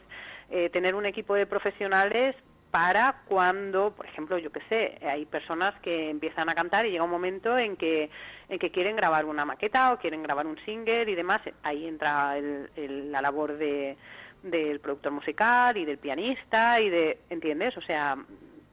eh, 0.49 0.69
tener 0.69 0.93
un 0.95 1.05
equipo 1.05 1.35
de 1.35 1.45
profesionales 1.45 2.35
para 2.71 3.21
cuando, 3.27 3.91
por 3.95 4.05
ejemplo, 4.05 4.37
yo 4.37 4.51
qué 4.51 4.61
sé, 4.69 4.97
hay 5.05 5.25
personas 5.25 5.73
que 5.81 6.09
empiezan 6.09 6.49
a 6.49 6.55
cantar 6.55 6.85
y 6.85 6.91
llega 6.91 7.03
un 7.03 7.09
momento 7.09 7.57
en 7.57 7.75
que, 7.77 8.09
en 8.49 8.59
que 8.59 8.71
quieren 8.71 8.95
grabar 8.95 9.25
una 9.25 9.45
maqueta 9.45 9.93
o 9.93 9.97
quieren 9.97 10.21
grabar 10.21 10.45
un 10.47 10.57
single 10.65 11.09
y 11.09 11.15
demás. 11.15 11.41
Ahí 11.63 11.87
entra 11.87 12.37
el- 12.37 12.69
el- 12.75 13.11
la 13.11 13.21
labor 13.21 13.57
de, 13.57 13.97
del 14.43 14.79
productor 14.79 15.11
musical 15.13 15.77
y 15.77 15.85
del 15.85 15.97
pianista 15.97 16.79
y 16.81 16.89
de, 16.89 17.19
¿entiendes? 17.29 17.75
O 17.77 17.81
sea, 17.81 18.17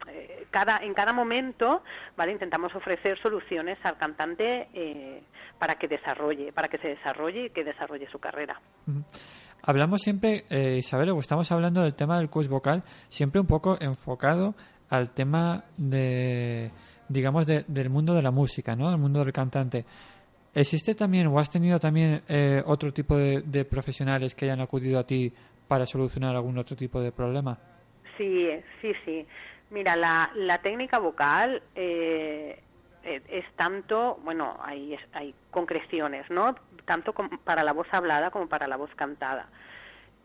eh, 0.08 0.46
cada, 0.50 0.78
en 0.78 0.92
cada 0.92 1.12
momento, 1.12 1.82
¿vale? 2.16 2.32
Intentamos 2.32 2.74
ofrecer 2.74 3.18
soluciones 3.20 3.78
al 3.84 3.96
cantante 3.96 4.68
eh, 4.74 5.22
para 5.58 5.76
que 5.76 5.88
desarrolle, 5.88 6.52
para 6.52 6.68
que 6.68 6.78
se 6.78 6.88
desarrolle 6.88 7.44
y 7.46 7.50
que 7.50 7.64
desarrolle 7.64 8.08
su 8.10 8.18
carrera. 8.18 8.60
Hablamos 9.66 10.02
siempre, 10.02 10.44
eh, 10.50 10.76
Isabel, 10.78 11.10
o 11.10 11.18
estamos 11.18 11.50
hablando 11.50 11.82
del 11.82 11.94
tema 11.94 12.18
del 12.18 12.28
coach 12.28 12.48
vocal, 12.48 12.82
siempre 13.08 13.40
un 13.40 13.46
poco 13.46 13.78
enfocado 13.80 14.54
al 14.90 15.10
tema 15.14 15.64
de, 15.78 16.70
digamos, 17.08 17.46
de- 17.46 17.64
del 17.66 17.88
mundo 17.88 18.14
de 18.14 18.20
la 18.22 18.30
música, 18.30 18.76
¿no? 18.76 18.90
El 18.90 18.98
mundo 18.98 19.20
del 19.24 19.32
cantante. 19.32 19.86
¿Existe 20.54 20.94
también 20.94 21.26
o 21.28 21.38
has 21.38 21.50
tenido 21.50 21.80
también 21.80 22.22
eh, 22.28 22.62
otro 22.66 22.92
tipo 22.92 23.16
de, 23.16 23.40
de 23.42 23.64
profesionales 23.64 24.34
que 24.34 24.44
hayan 24.44 24.60
acudido 24.60 24.98
a 24.98 25.06
ti 25.06 25.32
para 25.66 25.86
solucionar 25.86 26.36
algún 26.36 26.58
otro 26.58 26.76
tipo 26.76 27.00
de 27.00 27.10
problema? 27.10 27.58
Sí, 28.18 28.48
sí, 28.82 28.92
sí. 29.04 29.26
Mira, 29.70 29.96
la, 29.96 30.30
la 30.36 30.58
técnica 30.58 30.98
vocal 30.98 31.62
eh, 31.74 32.60
eh, 33.04 33.22
es 33.28 33.44
tanto, 33.56 34.18
bueno, 34.22 34.58
hay, 34.62 34.98
hay 35.12 35.34
concreciones, 35.50 36.28
¿no? 36.30 36.54
Tanto 36.84 37.12
para 37.44 37.62
la 37.62 37.72
voz 37.72 37.86
hablada 37.92 38.30
como 38.30 38.48
para 38.48 38.66
la 38.66 38.76
voz 38.76 38.90
cantada. 38.94 39.48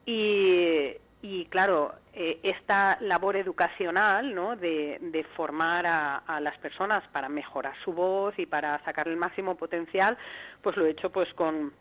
Y, 0.05 0.93
y 1.21 1.45
claro, 1.45 1.93
eh, 2.13 2.39
esta 2.43 2.97
labor 3.01 3.35
educacional, 3.35 4.33
¿no? 4.33 4.55
De, 4.55 4.97
de 5.01 5.23
formar 5.23 5.85
a, 5.85 6.17
a 6.17 6.39
las 6.39 6.57
personas 6.57 7.03
para 7.11 7.29
mejorar 7.29 7.73
su 7.83 7.93
voz 7.93 8.37
y 8.39 8.45
para 8.45 8.83
sacar 8.83 9.07
el 9.07 9.17
máximo 9.17 9.55
potencial, 9.55 10.17
pues 10.61 10.77
lo 10.77 10.85
he 10.85 10.91
hecho 10.91 11.11
pues 11.11 11.33
con, 11.33 11.73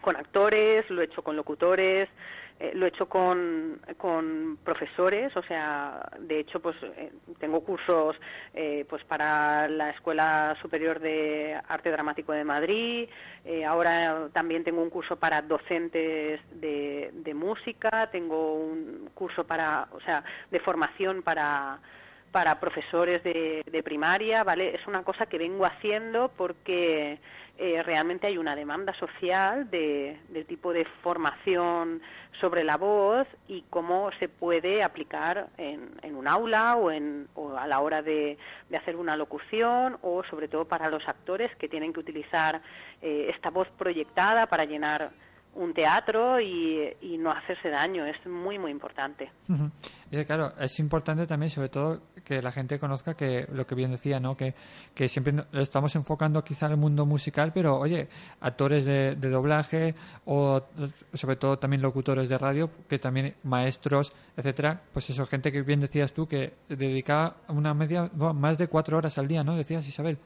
con 0.00 0.16
actores, 0.16 0.88
lo 0.90 1.02
he 1.02 1.06
hecho 1.06 1.22
con 1.22 1.36
locutores, 1.36 2.08
eh, 2.58 2.72
lo 2.74 2.86
he 2.86 2.88
hecho 2.88 3.06
con, 3.06 3.80
con 3.98 4.58
profesores, 4.64 5.36
o 5.36 5.42
sea, 5.42 6.08
de 6.18 6.40
hecho, 6.40 6.60
pues 6.60 6.76
eh, 6.82 7.12
tengo 7.38 7.60
cursos 7.62 8.16
eh, 8.54 8.86
pues 8.88 9.04
para 9.04 9.68
la 9.68 9.90
Escuela 9.90 10.56
Superior 10.62 10.98
de 10.98 11.60
Arte 11.68 11.90
Dramático 11.90 12.32
de 12.32 12.44
Madrid, 12.44 13.08
eh, 13.44 13.64
ahora 13.64 14.28
también 14.32 14.64
tengo 14.64 14.82
un 14.82 14.90
curso 14.90 15.16
para 15.16 15.42
docentes 15.42 16.40
de, 16.50 17.10
de 17.12 17.34
música, 17.34 18.08
tengo 18.10 18.54
un 18.54 19.10
curso 19.12 19.44
para, 19.44 19.88
o 19.92 20.00
sea, 20.00 20.24
de 20.50 20.60
formación 20.60 21.22
para 21.22 21.78
para 22.32 22.60
profesores 22.60 23.22
de, 23.22 23.62
de 23.70 23.82
primaria, 23.82 24.44
¿vale? 24.44 24.74
Es 24.74 24.86
una 24.86 25.02
cosa 25.02 25.26
que 25.26 25.38
vengo 25.38 25.64
haciendo 25.64 26.30
porque 26.36 27.18
eh, 27.58 27.82
realmente 27.82 28.26
hay 28.26 28.36
una 28.36 28.54
demanda 28.54 28.92
social 28.94 29.70
de, 29.70 30.18
del 30.28 30.44
tipo 30.44 30.74
de 30.74 30.84
formación 31.02 32.02
sobre 32.38 32.64
la 32.64 32.76
voz 32.76 33.26
y 33.48 33.62
cómo 33.70 34.10
se 34.18 34.28
puede 34.28 34.82
aplicar 34.82 35.48
en, 35.56 35.90
en 36.02 36.16
un 36.16 36.28
aula 36.28 36.76
o, 36.76 36.90
en, 36.90 37.28
o 37.34 37.56
a 37.56 37.66
la 37.66 37.80
hora 37.80 38.02
de, 38.02 38.36
de 38.68 38.76
hacer 38.76 38.96
una 38.96 39.16
locución 39.16 39.96
o 40.02 40.22
sobre 40.24 40.48
todo 40.48 40.66
para 40.66 40.90
los 40.90 41.08
actores 41.08 41.54
que 41.56 41.68
tienen 41.68 41.94
que 41.94 42.00
utilizar 42.00 42.60
eh, 43.00 43.30
esta 43.34 43.48
voz 43.48 43.68
proyectada 43.78 44.46
para 44.48 44.66
llenar 44.66 45.10
un 45.56 45.72
teatro 45.72 46.40
y, 46.40 46.94
y 47.00 47.18
no 47.18 47.30
hacerse 47.30 47.70
daño. 47.70 48.04
Es 48.04 48.24
muy, 48.26 48.58
muy 48.58 48.70
importante. 48.70 49.30
Y 50.10 50.24
claro, 50.24 50.52
es 50.58 50.78
importante 50.78 51.26
también, 51.26 51.50
sobre 51.50 51.68
todo, 51.68 52.00
que 52.24 52.40
la 52.40 52.52
gente 52.52 52.78
conozca 52.78 53.14
que 53.14 53.46
lo 53.52 53.66
que 53.66 53.74
bien 53.74 53.90
decía, 53.90 54.20
¿no? 54.20 54.36
Que, 54.36 54.54
que 54.94 55.08
siempre 55.08 55.34
estamos 55.52 55.94
enfocando 55.96 56.44
quizá 56.44 56.66
al 56.66 56.76
mundo 56.76 57.06
musical, 57.06 57.52
pero 57.52 57.78
oye, 57.78 58.08
actores 58.40 58.84
de, 58.84 59.16
doblaje 59.16 59.94
o 60.26 60.58
eh, 60.58 60.88
sobre 61.14 61.36
todo 61.36 61.58
también 61.58 61.82
locutores 61.82 62.28
de 62.28 62.38
radio, 62.38 62.70
que 62.88 62.98
también 62.98 63.34
maestros, 63.44 64.12
etcétera, 64.36 64.80
pues 64.92 65.10
eso, 65.10 65.26
gente 65.26 65.50
que 65.50 65.62
bien 65.62 65.80
decías 65.80 66.12
tú 66.12 66.26
que 66.26 66.52
dedicaba 66.68 67.36
una 67.48 67.74
media, 67.74 68.10
más 68.14 68.58
de 68.58 68.68
cuatro 68.68 68.98
horas 68.98 69.18
al 69.18 69.26
día, 69.26 69.42
¿no? 69.42 69.56
Decías 69.56 69.86
Isabel. 69.88 70.18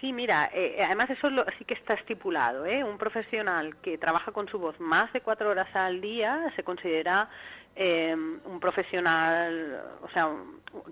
Sí, 0.00 0.12
mira, 0.14 0.50
eh, 0.54 0.82
además 0.84 1.10
eso 1.10 1.28
lo- 1.28 1.44
sí 1.58 1.64
que 1.64 1.74
está 1.74 1.94
estipulado. 1.94 2.64
¿eh? 2.64 2.82
Un 2.82 2.96
profesional 2.96 3.76
que 3.82 3.98
trabaja 3.98 4.32
con 4.32 4.48
su 4.48 4.58
voz 4.58 4.78
más 4.80 5.12
de 5.12 5.20
cuatro 5.20 5.50
horas 5.50 5.68
al 5.74 6.00
día 6.00 6.50
se 6.56 6.62
considera 6.64 7.28
eh, 7.76 8.14
un 8.16 8.58
profesional, 8.60 9.80
o 10.02 10.08
sea, 10.10 10.28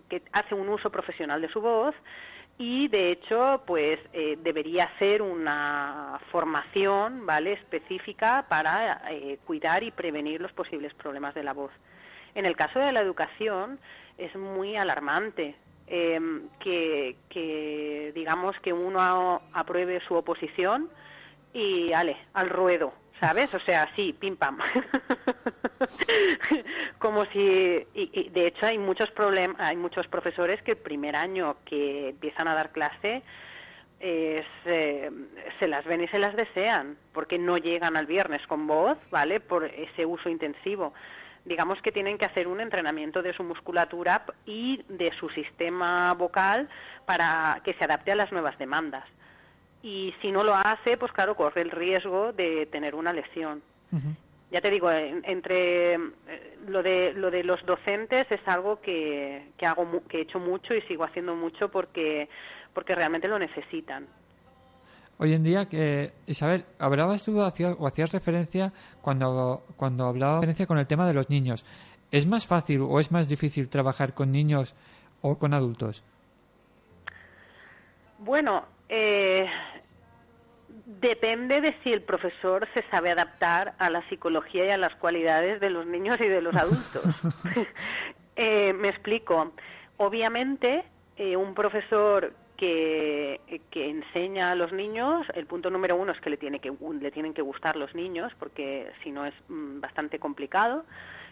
que 0.08 0.22
hace 0.32 0.54
un 0.54 0.68
uso 0.68 0.90
profesional 0.90 1.40
de 1.40 1.48
su 1.48 1.60
voz 1.60 1.94
y 2.58 2.88
de 2.88 3.10
hecho, 3.12 3.62
pues 3.66 3.98
eh, 4.12 4.36
debería 4.42 4.84
hacer 4.84 5.22
una 5.22 6.18
formación, 6.30 7.24
¿vale? 7.26 7.52
Específica 7.54 8.46
para 8.48 9.02
eh, 9.10 9.38
cuidar 9.46 9.82
y 9.82 9.90
prevenir 9.90 10.40
los 10.40 10.52
posibles 10.52 10.92
problemas 10.94 11.34
de 11.34 11.44
la 11.44 11.52
voz. 11.52 11.72
En 12.34 12.46
el 12.46 12.56
caso 12.56 12.78
de 12.78 12.92
la 12.92 13.00
educación 13.00 13.78
es 14.18 14.34
muy 14.36 14.76
alarmante 14.76 15.56
eh, 15.90 16.20
que, 16.60 17.16
que, 17.28 18.12
digamos 18.14 18.58
que 18.60 18.72
uno 18.72 19.42
apruebe 19.52 20.00
su 20.06 20.14
oposición 20.14 20.88
y 21.52 21.92
ale, 21.92 22.16
al 22.34 22.50
ruedo, 22.50 22.92
¿sabes? 23.20 23.52
O 23.54 23.60
sea, 23.60 23.88
sí, 23.96 24.12
pim 24.12 24.36
pam. 24.36 24.58
Como 26.98 27.24
si 27.26 27.86
y, 27.94 28.10
y 28.12 28.28
de 28.30 28.46
hecho 28.46 28.66
hay 28.66 28.78
muchos 28.78 29.10
problemas, 29.10 29.56
hay 29.60 29.76
muchos 29.76 30.06
profesores 30.08 30.62
que 30.62 30.72
el 30.72 30.78
primer 30.78 31.16
año 31.16 31.56
que 31.64 32.10
empiezan 32.10 32.48
a 32.48 32.54
dar 32.54 32.72
clase 32.72 33.22
eh, 34.00 34.44
se 35.58 35.66
las 35.66 35.84
ven 35.84 36.02
y 36.02 36.08
se 36.08 36.18
las 36.18 36.36
desean, 36.36 36.96
porque 37.12 37.38
no 37.38 37.58
llegan 37.58 37.96
al 37.96 38.06
viernes 38.06 38.46
con 38.46 38.66
voz, 38.66 38.96
¿vale? 39.10 39.40
Por 39.40 39.64
ese 39.64 40.06
uso 40.06 40.28
intensivo. 40.28 40.92
Digamos 41.48 41.80
que 41.80 41.90
tienen 41.92 42.18
que 42.18 42.26
hacer 42.26 42.46
un 42.46 42.60
entrenamiento 42.60 43.22
de 43.22 43.32
su 43.32 43.42
musculatura 43.42 44.22
y 44.44 44.82
de 44.88 45.10
su 45.18 45.30
sistema 45.30 46.12
vocal 46.12 46.68
para 47.06 47.62
que 47.64 47.72
se 47.72 47.84
adapte 47.84 48.12
a 48.12 48.16
las 48.16 48.30
nuevas 48.32 48.58
demandas. 48.58 49.04
Y 49.82 50.14
si 50.20 50.30
no 50.30 50.44
lo 50.44 50.54
hace, 50.54 50.98
pues 50.98 51.10
claro, 51.12 51.34
corre 51.36 51.62
el 51.62 51.70
riesgo 51.70 52.32
de 52.34 52.66
tener 52.66 52.94
una 52.94 53.14
lesión. 53.14 53.62
Ya 54.50 54.60
te 54.60 54.70
digo, 54.70 54.90
en- 54.90 55.22
entre 55.24 55.94
eh, 55.94 56.00
lo 56.66 56.82
de 56.82 57.12
lo 57.14 57.30
de 57.30 57.42
los 57.44 57.64
docentes 57.64 58.26
es 58.30 58.40
algo 58.46 58.80
que, 58.82 59.48
que 59.56 59.64
hago 59.66 60.02
que 60.06 60.18
he 60.18 60.20
hecho 60.22 60.38
mucho 60.40 60.74
y 60.74 60.82
sigo 60.82 61.04
haciendo 61.04 61.34
mucho 61.34 61.70
porque 61.70 62.28
porque 62.74 62.94
realmente 62.94 63.26
lo 63.28 63.38
necesitan. 63.38 64.06
Hoy 65.18 65.34
en 65.34 65.42
día, 65.42 65.68
que 65.68 66.12
Isabel, 66.26 66.64
hablabas 66.78 67.24
tú 67.24 67.42
hacías- 67.42 67.76
o 67.78 67.86
hacías 67.86 68.12
referencia 68.12 68.72
cuando, 69.02 69.64
cuando 69.76 70.06
hablaba 70.06 70.36
referencia 70.36 70.66
con 70.66 70.78
el 70.78 70.86
tema 70.86 71.06
de 71.06 71.14
los 71.14 71.28
niños. 71.28 71.66
¿Es 72.10 72.26
más 72.26 72.46
fácil 72.46 72.80
o 72.82 73.00
es 73.00 73.10
más 73.10 73.28
difícil 73.28 73.68
trabajar 73.68 74.14
con 74.14 74.32
niños 74.32 74.74
o 75.20 75.36
con 75.38 75.52
adultos? 75.54 76.02
Bueno, 78.18 78.64
eh, 78.88 79.46
Depende 81.00 81.60
de 81.60 81.76
si 81.84 81.92
el 81.92 82.00
profesor 82.00 82.66
se 82.72 82.82
sabe 82.90 83.10
adaptar 83.10 83.74
a 83.78 83.90
la 83.90 84.08
psicología 84.08 84.64
y 84.66 84.70
a 84.70 84.78
las 84.78 84.94
cualidades 84.94 85.60
de 85.60 85.68
los 85.68 85.84
niños 85.84 86.18
y 86.18 86.26
de 86.26 86.40
los 86.40 86.54
adultos. 86.56 87.04
Eh, 88.40 88.72
me 88.72 88.88
explico. 88.88 89.50
Obviamente, 89.96 90.84
eh, 91.16 91.36
un 91.36 91.54
profesor 91.56 92.32
que, 92.58 93.40
enseña 93.72 94.50
a 94.50 94.54
los 94.54 94.72
niños, 94.72 95.26
el 95.34 95.46
punto 95.46 95.70
número 95.70 95.96
uno 95.96 96.12
es 96.12 96.20
que 96.20 96.28
le, 96.28 96.36
tiene 96.36 96.58
que 96.58 96.72
le 97.00 97.10
tienen 97.10 97.32
que 97.32 97.40
gustar 97.40 97.76
los 97.76 97.94
niños, 97.94 98.32
porque 98.38 98.90
si 99.02 99.12
no 99.12 99.24
es 99.24 99.34
mm, 99.48 99.80
bastante 99.80 100.18
complicado. 100.18 100.84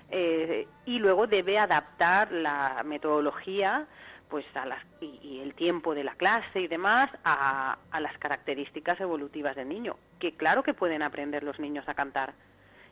Eh, 0.09 0.68
y 0.85 1.01
luego 1.01 1.27
debe 1.27 1.59
adaptar 1.59 2.31
la 2.31 2.83
metodología 2.85 3.87
pues 4.29 4.45
a 4.55 4.64
las, 4.64 4.83
y, 5.01 5.18
y 5.20 5.41
el 5.41 5.55
tiempo 5.55 5.95
de 5.95 6.05
la 6.05 6.14
clase 6.14 6.61
y 6.61 6.68
demás 6.68 7.11
a, 7.24 7.79
a 7.91 8.01
las 8.01 8.16
características 8.18 9.01
evolutivas 9.01 9.57
del 9.57 9.68
niño, 9.68 9.97
que 10.20 10.33
claro 10.37 10.62
que 10.62 10.74
pueden 10.74 11.03
aprender 11.03 11.43
los 11.43 11.59
niños 11.59 11.89
a 11.89 11.95
cantar 11.95 12.35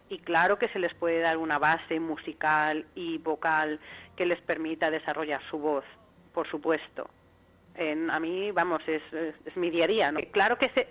y 0.08 0.18
claro 0.18 0.58
que 0.58 0.68
se 0.68 0.78
les 0.78 0.94
puede 0.94 1.20
dar 1.20 1.36
una 1.38 1.58
base 1.58 1.98
musical 1.98 2.84
y 2.94 3.18
vocal 3.18 3.80
que 4.16 4.26
les 4.26 4.40
permita 4.40 4.90
desarrollar 4.90 5.40
su 5.48 5.58
voz, 5.58 5.84
por 6.32 6.48
supuesto. 6.48 7.08
En, 7.76 8.10
a 8.10 8.20
mí, 8.20 8.50
vamos, 8.52 8.82
es, 8.86 9.02
es, 9.12 9.34
es 9.44 9.56
mi 9.56 9.70
día 9.70 9.84
a 9.84 9.88
día, 9.88 10.12
¿no? 10.12 10.20
Claro 10.32 10.58
que 10.58 10.68
se, 10.70 10.88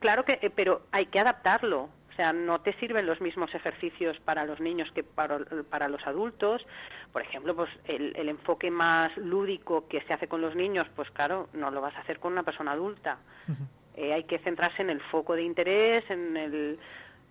claro 0.00 0.24
que, 0.24 0.38
eh, 0.42 0.50
pero 0.54 0.82
hay 0.92 1.06
que 1.06 1.20
adaptarlo. 1.20 1.88
O 2.10 2.16
sea, 2.16 2.32
no 2.32 2.62
te 2.62 2.72
sirven 2.80 3.04
los 3.04 3.20
mismos 3.20 3.54
ejercicios 3.54 4.18
para 4.20 4.46
los 4.46 4.58
niños 4.58 4.90
que 4.92 5.04
para, 5.04 5.38
para 5.68 5.88
los 5.88 6.06
adultos. 6.06 6.66
Por 7.12 7.20
ejemplo, 7.20 7.54
pues 7.54 7.68
el, 7.84 8.16
el, 8.16 8.30
enfoque 8.30 8.70
más 8.70 9.14
lúdico 9.18 9.86
que 9.86 10.00
se 10.00 10.14
hace 10.14 10.26
con 10.26 10.40
los 10.40 10.54
niños, 10.54 10.86
pues 10.96 11.10
claro, 11.10 11.48
no 11.52 11.70
lo 11.70 11.82
vas 11.82 11.94
a 11.94 12.00
hacer 12.00 12.18
con 12.18 12.32
una 12.32 12.42
persona 12.42 12.72
adulta. 12.72 13.18
Uh 13.48 13.52
-huh. 13.52 13.66
eh, 13.96 14.14
hay 14.14 14.24
que 14.24 14.38
centrarse 14.38 14.80
en 14.80 14.88
el 14.88 15.02
foco 15.02 15.34
de 15.34 15.42
interés, 15.42 16.10
en 16.10 16.36
el, 16.38 16.78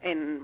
en, 0.02 0.40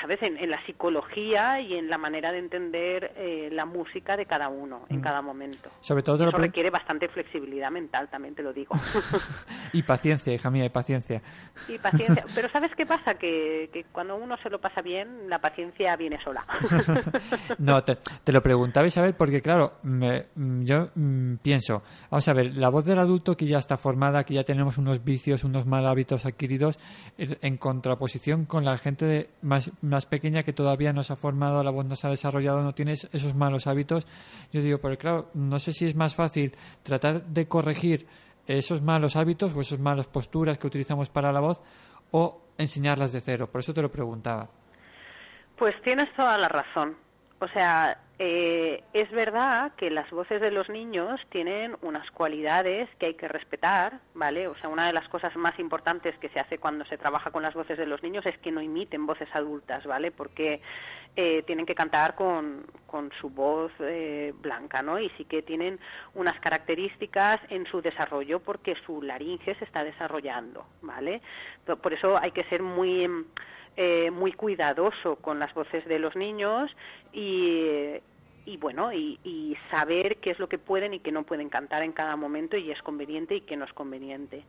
¿sabes? 0.00 0.22
En, 0.22 0.36
en, 0.36 0.50
la 0.50 0.64
psicología 0.64 1.60
y 1.60 1.74
en 1.74 1.88
la 1.88 1.98
manera 1.98 2.32
de 2.32 2.38
entender 2.38 3.12
eh, 3.16 3.48
la 3.52 3.64
música 3.64 4.16
de 4.16 4.26
cada 4.26 4.48
uno 4.48 4.84
en 4.88 4.98
mm. 4.98 5.02
cada 5.02 5.22
momento. 5.22 5.70
Sobre 5.80 6.02
todo 6.02 6.28
Eso 6.28 6.36
requiere 6.36 6.70
bastante 6.70 7.08
flexibilidad 7.08 7.70
mental, 7.70 8.08
también 8.08 8.34
te 8.34 8.42
lo 8.42 8.52
digo. 8.52 8.74
y 9.72 9.82
paciencia, 9.82 10.32
hija 10.32 10.50
mía, 10.50 10.64
y 10.64 10.68
paciencia. 10.68 11.22
Y 11.68 11.78
paciencia. 11.78 12.24
Pero 12.34 12.48
¿sabes 12.50 12.70
qué 12.76 12.86
pasa? 12.86 13.14
Que, 13.14 13.70
que 13.72 13.84
cuando 13.84 14.16
uno 14.16 14.36
se 14.42 14.50
lo 14.50 14.60
pasa 14.60 14.82
bien, 14.82 15.28
la 15.28 15.38
paciencia 15.38 15.94
viene 15.96 16.18
sola. 16.22 16.44
no, 17.58 17.82
te, 17.84 17.96
te, 18.24 18.32
lo 18.32 18.42
preguntaba 18.42 18.86
Isabel 18.86 19.14
porque, 19.14 19.40
claro, 19.40 19.74
me, 19.82 20.26
yo 20.34 20.90
mm, 20.94 21.36
pienso, 21.36 21.82
vamos 22.10 22.28
a 22.28 22.32
ver, 22.32 22.56
la 22.56 22.68
voz 22.68 22.84
del 22.84 22.98
adulto 22.98 23.36
que 23.36 23.46
ya 23.46 23.58
está 23.58 23.76
formada, 23.76 24.24
que 24.24 24.34
ya 24.34 24.44
tenemos 24.44 24.78
unos 24.78 25.04
vicios, 25.04 25.44
unos 25.44 25.66
mal 25.66 25.86
hábitos 25.86 26.26
adquiridos, 26.26 26.78
en 27.18 27.56
contraposición 27.56 28.46
con 28.46 28.64
la 28.64 28.76
gente 28.78 29.04
de 29.04 29.30
más 29.42 29.70
más 29.82 30.06
pequeña 30.06 30.42
que 30.42 30.52
todavía 30.52 30.92
no 30.92 31.02
se 31.02 31.12
ha 31.12 31.16
formado, 31.16 31.62
la 31.62 31.70
voz 31.70 31.86
no 31.86 31.96
se 31.96 32.06
ha 32.06 32.10
desarrollado, 32.10 32.62
no 32.62 32.74
tiene 32.74 32.92
esos 32.92 33.34
malos 33.34 33.66
hábitos. 33.66 34.06
Yo 34.52 34.62
digo, 34.62 34.78
pero 34.78 34.96
claro, 34.96 35.30
no 35.34 35.58
sé 35.58 35.72
si 35.72 35.84
es 35.84 35.94
más 35.94 36.14
fácil 36.14 36.56
tratar 36.82 37.24
de 37.24 37.46
corregir 37.48 38.06
esos 38.46 38.82
malos 38.82 39.16
hábitos 39.16 39.54
o 39.54 39.60
esas 39.60 39.78
malas 39.78 40.08
posturas 40.08 40.58
que 40.58 40.66
utilizamos 40.66 41.10
para 41.10 41.32
la 41.32 41.40
voz 41.40 41.60
o 42.12 42.42
enseñarlas 42.58 43.12
de 43.12 43.20
cero. 43.20 43.48
Por 43.50 43.60
eso 43.60 43.74
te 43.74 43.82
lo 43.82 43.90
preguntaba. 43.90 44.48
Pues 45.56 45.74
tienes 45.82 46.12
toda 46.14 46.38
la 46.38 46.48
razón. 46.48 46.96
O 47.40 47.48
sea, 47.48 47.98
eh, 48.18 48.82
es 48.94 49.10
verdad 49.10 49.72
que 49.76 49.90
las 49.90 50.10
voces 50.10 50.40
de 50.40 50.50
los 50.50 50.70
niños 50.70 51.20
tienen 51.28 51.76
unas 51.82 52.10
cualidades 52.12 52.88
que 52.98 53.06
hay 53.06 53.14
que 53.14 53.28
respetar, 53.28 54.00
¿vale? 54.14 54.48
O 54.48 54.56
sea, 54.56 54.70
una 54.70 54.86
de 54.86 54.94
las 54.94 55.06
cosas 55.08 55.36
más 55.36 55.58
importantes 55.58 56.16
que 56.18 56.30
se 56.30 56.40
hace 56.40 56.56
cuando 56.56 56.86
se 56.86 56.96
trabaja 56.96 57.30
con 57.30 57.42
las 57.42 57.52
voces 57.52 57.76
de 57.76 57.84
los 57.84 58.02
niños 58.02 58.24
es 58.24 58.38
que 58.38 58.50
no 58.50 58.62
imiten 58.62 59.04
voces 59.04 59.28
adultas, 59.34 59.84
¿vale? 59.84 60.12
Porque 60.12 60.62
eh, 61.14 61.42
tienen 61.42 61.66
que 61.66 61.74
cantar 61.74 62.14
con, 62.14 62.64
con 62.86 63.12
su 63.20 63.28
voz 63.28 63.70
eh, 63.80 64.32
blanca, 64.40 64.80
¿no? 64.80 64.98
Y 64.98 65.10
sí 65.18 65.26
que 65.26 65.42
tienen 65.42 65.78
unas 66.14 66.40
características 66.40 67.40
en 67.50 67.66
su 67.66 67.82
desarrollo 67.82 68.40
porque 68.40 68.76
su 68.86 69.02
laringe 69.02 69.54
se 69.56 69.64
está 69.66 69.84
desarrollando, 69.84 70.64
¿vale? 70.80 71.20
Por 71.82 71.92
eso 71.92 72.16
hay 72.16 72.30
que 72.30 72.44
ser 72.44 72.62
muy 72.62 73.26
eh, 73.76 74.10
muy 74.10 74.32
cuidadoso 74.32 75.16
con 75.16 75.38
las 75.38 75.52
voces 75.52 75.84
de 75.86 75.98
los 75.98 76.16
niños 76.16 76.74
y, 77.12 77.92
y 78.46 78.56
bueno, 78.56 78.90
y, 78.90 79.18
y, 79.22 79.54
saber 79.70 80.16
qué 80.16 80.30
es 80.30 80.38
lo 80.38 80.48
que 80.48 80.56
pueden 80.56 80.94
y 80.94 81.00
qué 81.00 81.12
no 81.12 81.24
pueden 81.24 81.50
cantar 81.50 81.82
en 81.82 81.92
cada 81.92 82.16
momento 82.16 82.56
y 82.56 82.70
es 82.70 82.80
conveniente 82.80 83.34
y 83.34 83.42
qué 83.42 83.54
no 83.56 83.66
es 83.66 83.72
conveniente. 83.74 84.44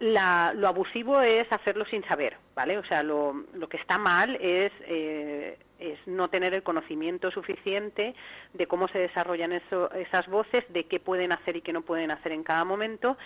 La, 0.00 0.52
lo 0.54 0.68
abusivo 0.68 1.20
es 1.22 1.50
hacerlo 1.50 1.86
sin 1.86 2.04
saber, 2.04 2.36
¿vale? 2.54 2.76
O 2.76 2.84
sea, 2.84 3.02
lo, 3.02 3.44
lo 3.54 3.68
que 3.70 3.78
está 3.78 3.96
mal 3.96 4.36
es, 4.36 4.70
eh, 4.82 5.58
es 5.78 5.98
no 6.06 6.28
tener 6.28 6.52
el 6.52 6.62
conocimiento 6.62 7.30
suficiente 7.30 8.14
de 8.52 8.66
cómo 8.66 8.88
se 8.88 8.98
desarrollan 8.98 9.52
eso, 9.52 9.90
esas 9.92 10.26
voces, 10.28 10.64
de 10.68 10.84
qué 10.84 11.00
pueden 11.00 11.32
hacer 11.32 11.56
y 11.56 11.62
qué 11.62 11.72
no 11.72 11.82
pueden 11.82 12.10
hacer 12.10 12.32
en 12.32 12.44
cada 12.44 12.64
momento 12.64 13.16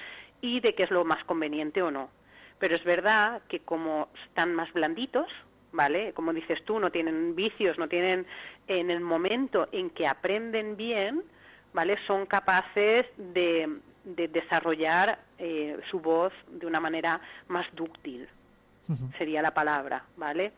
y 0.41 0.61
de 0.61 0.75
qué 0.75 0.85
es 0.85 0.91
lo 0.91 1.05
más 1.05 1.25
conveniente 1.25 1.83
o 1.83 1.91
no 1.91 2.11
pero 2.63 2.77
es 2.77 2.85
verdad 2.85 3.43
que 3.49 3.59
como 3.59 4.09
están 4.25 4.55
más 4.55 4.73
blanditos, 4.73 5.27
¿vale? 5.73 6.13
Como 6.13 6.33
dices 6.33 6.65
tú, 6.65 6.79
no 6.79 6.93
tienen 6.93 7.35
vicios, 7.35 7.77
no 7.77 7.89
tienen 7.89 8.25
en 8.69 8.89
el 8.89 9.01
momento 9.01 9.69
en 9.73 9.91
que 9.91 10.07
aprenden 10.07 10.77
bien, 10.77 11.25
¿vale? 11.73 11.99
Son 12.07 12.25
capaces 12.25 13.07
de, 13.17 13.69
de 14.05 14.29
desarrollar 14.29 15.19
eh, 15.39 15.77
su 15.91 15.99
voz 15.99 16.33
de 16.47 16.65
una 16.65 16.79
manera 16.79 17.21
más 17.49 17.67
dúctil, 17.75 18.29
uh 18.89 18.93
-huh. 18.93 19.19
sería 19.19 19.43
la 19.43 19.51
palabra, 19.53 20.05
¿vale? 20.17 20.53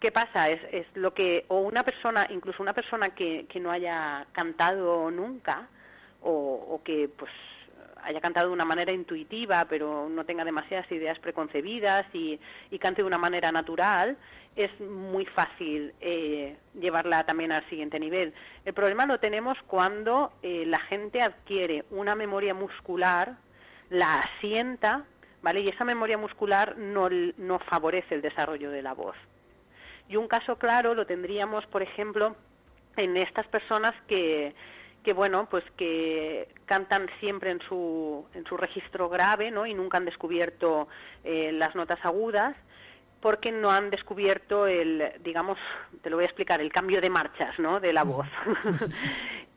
¿Qué 0.00 0.10
pasa? 0.10 0.48
Es, 0.48 0.62
es 0.72 0.86
lo 0.94 1.12
que, 1.12 1.44
o 1.48 1.58
una 1.60 1.82
persona, 1.82 2.28
incluso 2.30 2.62
una 2.62 2.72
persona 2.72 3.10
que, 3.10 3.44
que 3.46 3.60
no 3.60 3.70
haya 3.70 4.26
cantado 4.32 5.10
nunca, 5.10 5.68
o, 6.22 6.32
o 6.70 6.82
que 6.82 7.10
pues 7.14 7.30
haya 8.02 8.20
cantado 8.20 8.48
de 8.48 8.52
una 8.52 8.64
manera 8.64 8.92
intuitiva, 8.92 9.66
pero 9.68 10.08
no 10.08 10.24
tenga 10.24 10.44
demasiadas 10.44 10.90
ideas 10.90 11.18
preconcebidas 11.18 12.06
y, 12.12 12.38
y 12.70 12.78
cante 12.78 13.02
de 13.02 13.06
una 13.06 13.18
manera 13.18 13.52
natural, 13.52 14.16
es 14.56 14.78
muy 14.80 15.24
fácil 15.26 15.94
eh, 16.00 16.56
llevarla 16.78 17.24
también 17.24 17.52
al 17.52 17.66
siguiente 17.68 17.98
nivel. 17.98 18.34
El 18.64 18.74
problema 18.74 19.06
lo 19.06 19.18
tenemos 19.18 19.56
cuando 19.66 20.32
eh, 20.42 20.64
la 20.66 20.80
gente 20.80 21.22
adquiere 21.22 21.84
una 21.90 22.14
memoria 22.14 22.54
muscular, 22.54 23.36
la 23.88 24.20
asienta, 24.20 25.04
¿vale? 25.42 25.60
Y 25.60 25.68
esa 25.68 25.84
memoria 25.84 26.18
muscular 26.18 26.76
no, 26.76 27.08
no 27.10 27.58
favorece 27.60 28.14
el 28.14 28.22
desarrollo 28.22 28.70
de 28.70 28.82
la 28.82 28.92
voz. 28.92 29.16
Y 30.08 30.16
un 30.16 30.28
caso 30.28 30.56
claro 30.56 30.94
lo 30.94 31.06
tendríamos, 31.06 31.66
por 31.66 31.82
ejemplo, 31.82 32.36
en 32.96 33.16
estas 33.16 33.46
personas 33.46 33.94
que 34.06 34.54
que 35.02 35.12
bueno 35.12 35.48
pues 35.50 35.64
que 35.76 36.48
cantan 36.66 37.08
siempre 37.20 37.50
en 37.50 37.60
su 37.68 38.26
en 38.34 38.44
su 38.44 38.56
registro 38.56 39.08
grave 39.08 39.50
no 39.50 39.66
y 39.66 39.74
nunca 39.74 39.98
han 39.98 40.04
descubierto 40.04 40.88
eh, 41.24 41.52
las 41.52 41.74
notas 41.74 41.98
agudas 42.04 42.56
porque 43.20 43.52
no 43.52 43.70
han 43.70 43.90
descubierto 43.90 44.66
el 44.66 45.12
digamos 45.22 45.58
te 46.02 46.10
lo 46.10 46.16
voy 46.16 46.24
a 46.24 46.26
explicar 46.26 46.60
el 46.60 46.72
cambio 46.72 47.00
de 47.00 47.10
marchas 47.10 47.58
no 47.58 47.80
de 47.80 47.92
la 47.92 48.04
voz. 48.04 48.28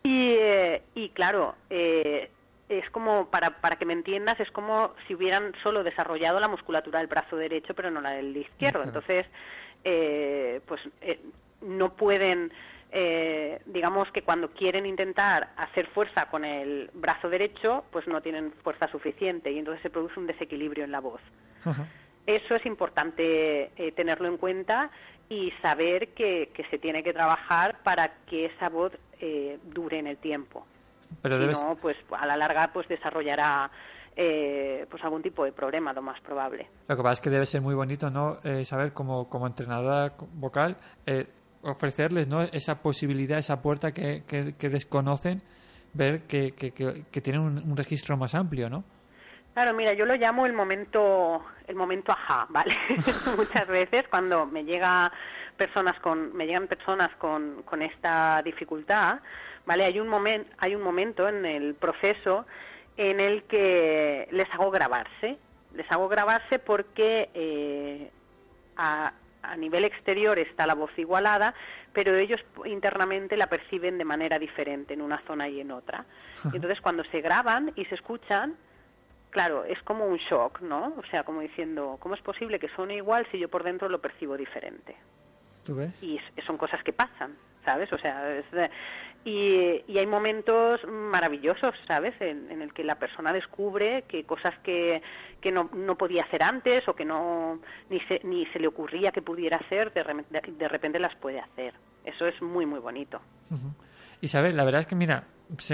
Y, 0.08 0.36
eh, 0.38 0.84
y 0.94 1.10
claro 1.10 1.56
eh, 1.72 2.30
es 2.70 2.88
como 2.92 3.28
para 3.32 3.60
para 3.60 3.78
que 3.78 3.88
me 3.88 3.94
entiendas 3.94 4.40
es 4.40 4.52
como 4.52 4.94
si 5.08 5.16
hubieran 5.16 5.54
solo 5.64 5.84
desarrollado 5.84 6.40
la 6.40 6.48
musculatura 6.48 7.00
del 7.00 7.08
brazo 7.08 7.38
derecho 7.38 7.74
pero 7.74 7.90
no 7.90 8.02
la 8.02 8.12
del 8.12 8.38
izquierdo. 8.38 8.84
Entonces 8.84 9.26
eh, 9.84 10.62
pues 10.68 10.82
eh, 11.02 11.20
no 11.62 11.94
pueden 11.94 12.52
eh, 12.92 13.60
digamos 13.66 14.12
que 14.12 14.22
cuando 14.22 14.52
quieren 14.52 14.86
intentar 14.86 15.50
hacer 15.58 15.88
fuerza 15.88 16.28
con 16.28 16.46
el 16.46 16.90
brazo 16.94 17.30
derecho, 17.30 17.84
pues 17.92 18.08
no 18.08 18.22
tienen 18.22 18.52
fuerza 18.64 18.88
suficiente 18.88 19.52
y 19.52 19.60
entonces 19.60 19.82
se 19.82 19.90
produce 19.90 20.20
un 20.20 20.28
desequilibrio 20.28 20.84
en 20.84 20.92
la 20.92 21.00
voz. 21.00 21.22
Uh 21.66 21.70
-huh. 21.70 21.86
Eso 22.26 22.56
es 22.56 22.66
importante 22.66 23.72
eh, 23.76 23.92
tenerlo 23.92 24.28
en 24.28 24.38
cuenta 24.38 24.90
y 25.30 25.52
saber 25.62 26.10
que, 26.10 26.52
que, 26.54 26.64
se 26.66 26.78
tiene 26.78 27.04
que 27.04 27.14
trabajar 27.14 27.78
para 27.84 28.14
que 28.28 28.46
esa 28.46 28.70
voz 28.70 28.94
eh, 29.20 29.60
dure 29.64 30.00
en 30.00 30.08
el 30.08 30.18
tiempo. 30.18 30.66
Pero 31.22 31.40
debes... 31.40 31.58
Si 31.58 31.64
no, 31.64 31.76
pues 31.76 31.98
a 32.12 32.26
la 32.26 32.38
larga 32.38 32.72
pues 32.74 32.88
desarrollará 32.88 33.70
eh, 34.16 34.86
pues 34.90 35.04
algún 35.04 35.22
tipo 35.22 35.44
de 35.44 35.52
problema, 35.52 35.94
lo 35.94 36.02
más 36.02 36.20
probable. 36.22 36.68
Lo 36.88 36.96
que 36.96 37.04
pasa 37.04 37.14
es 37.14 37.22
que 37.22 37.30
debe 37.30 37.46
ser 37.46 37.62
muy 37.62 37.76
bonito, 37.76 38.10
¿no? 38.10 38.38
Eh, 38.44 38.64
saber 38.66 38.94
como, 38.94 39.28
como 39.30 39.46
entrenadora 39.48 40.14
vocal 40.34 40.78
eh, 41.06 41.28
ofrecerles 41.66 42.28
¿no? 42.28 42.42
esa 42.42 42.82
posibilidad, 42.82 43.38
esa 43.38 43.62
puerta 43.62 43.92
que, 43.92 44.24
que, 44.28 44.54
que 44.58 44.70
desconocen, 44.70 45.42
ver 45.94 46.22
que, 46.24 46.52
que, 46.54 47.22
tienen 47.22 47.42
un, 47.42 47.78
registro 47.78 48.18
más 48.18 48.36
amplio, 48.36 48.70
¿no? 48.70 48.84
Claro, 49.54 49.74
mira, 49.74 49.94
yo 49.94 50.06
lo 50.06 50.16
llamo 50.16 50.46
el 50.46 50.52
momento, 50.52 51.42
el 51.68 51.76
momento 51.76 52.12
ajá, 52.12 52.46
¿vale? 52.50 52.76
Muchas 53.38 53.68
veces 53.68 54.06
cuando 54.10 54.46
me 54.46 54.66
llega 54.66 55.12
personas 55.56 55.98
con, 56.02 56.36
me 56.36 56.46
llegan 56.46 56.68
personas 56.68 57.16
con, 57.16 57.64
con 57.64 57.82
esta 57.82 58.42
dificultad, 58.44 59.20
¿vale? 59.66 59.86
Hay 59.86 60.00
un 60.00 60.10
momento, 60.10 60.50
hay 60.58 60.76
un 60.76 60.82
momento 60.82 61.30
en 61.30 61.46
el 61.46 61.76
proceso 61.76 62.46
en 62.98 63.22
el 63.22 63.44
que 63.44 64.28
les 64.32 64.52
hago 64.54 64.72
grabarse, 64.72 65.38
les 65.74 65.90
hago 65.90 66.10
grabarse 66.10 66.60
porque 66.60 67.30
eh, 67.34 68.12
a 69.52 69.56
nivel 69.56 69.86
exterior 69.86 70.38
está 70.40 70.66
la 70.66 70.76
voz 70.76 70.92
igualada, 70.98 71.54
pero 71.94 72.16
ellos 72.16 72.42
internamente 72.66 73.38
la 73.38 73.48
perciben 73.48 73.98
de 73.98 74.06
manera 74.06 74.40
diferente 74.40 74.94
en 74.94 75.02
una 75.02 75.22
zona 75.28 75.48
y 75.48 75.62
en 75.62 75.72
otra. 75.72 76.06
Y 76.52 76.56
entonces 76.56 76.82
cuando 76.82 77.04
se 77.06 77.22
graban 77.22 77.72
y 77.76 77.86
se 77.86 77.96
escuchan, 77.96 78.56
claro, 79.30 79.64
es 79.66 79.82
como 79.84 80.06
un 80.06 80.18
shock, 80.18 80.62
¿no? 80.62 80.94
O 80.98 81.04
sea, 81.10 81.24
como 81.24 81.42
diciendo, 81.42 81.98
¿cómo 82.00 82.16
es 82.16 82.22
posible 82.22 82.60
que 82.60 82.70
suene 82.70 82.96
igual 82.96 83.28
si 83.32 83.40
yo 83.40 83.50
por 83.50 83.64
dentro 83.64 83.90
lo 83.90 84.02
percibo 84.02 84.38
diferente? 84.38 84.96
¿Tú 85.64 85.76
ves? 85.76 86.04
y 86.04 86.20
son 86.46 86.58
cosas 86.58 86.84
que 86.84 86.94
pasan, 86.94 87.36
¿sabes? 87.66 87.92
O 87.92 87.98
sea, 87.98 88.32
y, 89.26 89.82
y 89.88 89.98
hay 89.98 90.06
momentos 90.06 90.80
maravillosos, 90.88 91.74
¿sabes? 91.88 92.14
En, 92.22 92.50
en 92.52 92.62
el 92.62 92.74
que 92.74 92.84
la 92.84 92.96
persona 92.96 93.34
descubre 93.34 94.04
que 94.08 94.24
cosas 94.24 94.54
que, 94.64 95.02
que 95.42 95.52
no, 95.52 95.70
no 95.74 95.96
podía 95.98 96.24
hacer 96.24 96.44
antes 96.44 96.88
o 96.88 96.94
que 96.94 97.06
no 97.06 97.60
ni 97.90 98.00
se, 98.02 98.22
ni 98.24 98.46
se 98.48 98.60
le 98.60 98.68
ocurría 98.68 99.12
que 99.12 99.24
pudiera 99.24 99.58
hacer, 99.58 99.92
de, 99.94 100.04
de- 100.52 100.68
repente 100.68 101.00
las 101.00 101.16
puede 101.16 101.40
hacer. 101.40 101.74
Eso 102.04 102.28
es 102.28 102.40
muy, 102.42 102.66
muy 102.68 102.80
bonito. 102.80 103.20
Ujú. 103.50 103.70
Isabel, 104.22 104.56
la 104.56 104.64
verdad 104.64 104.82
es 104.82 104.88
que, 104.88 104.96
mira, 104.96 105.26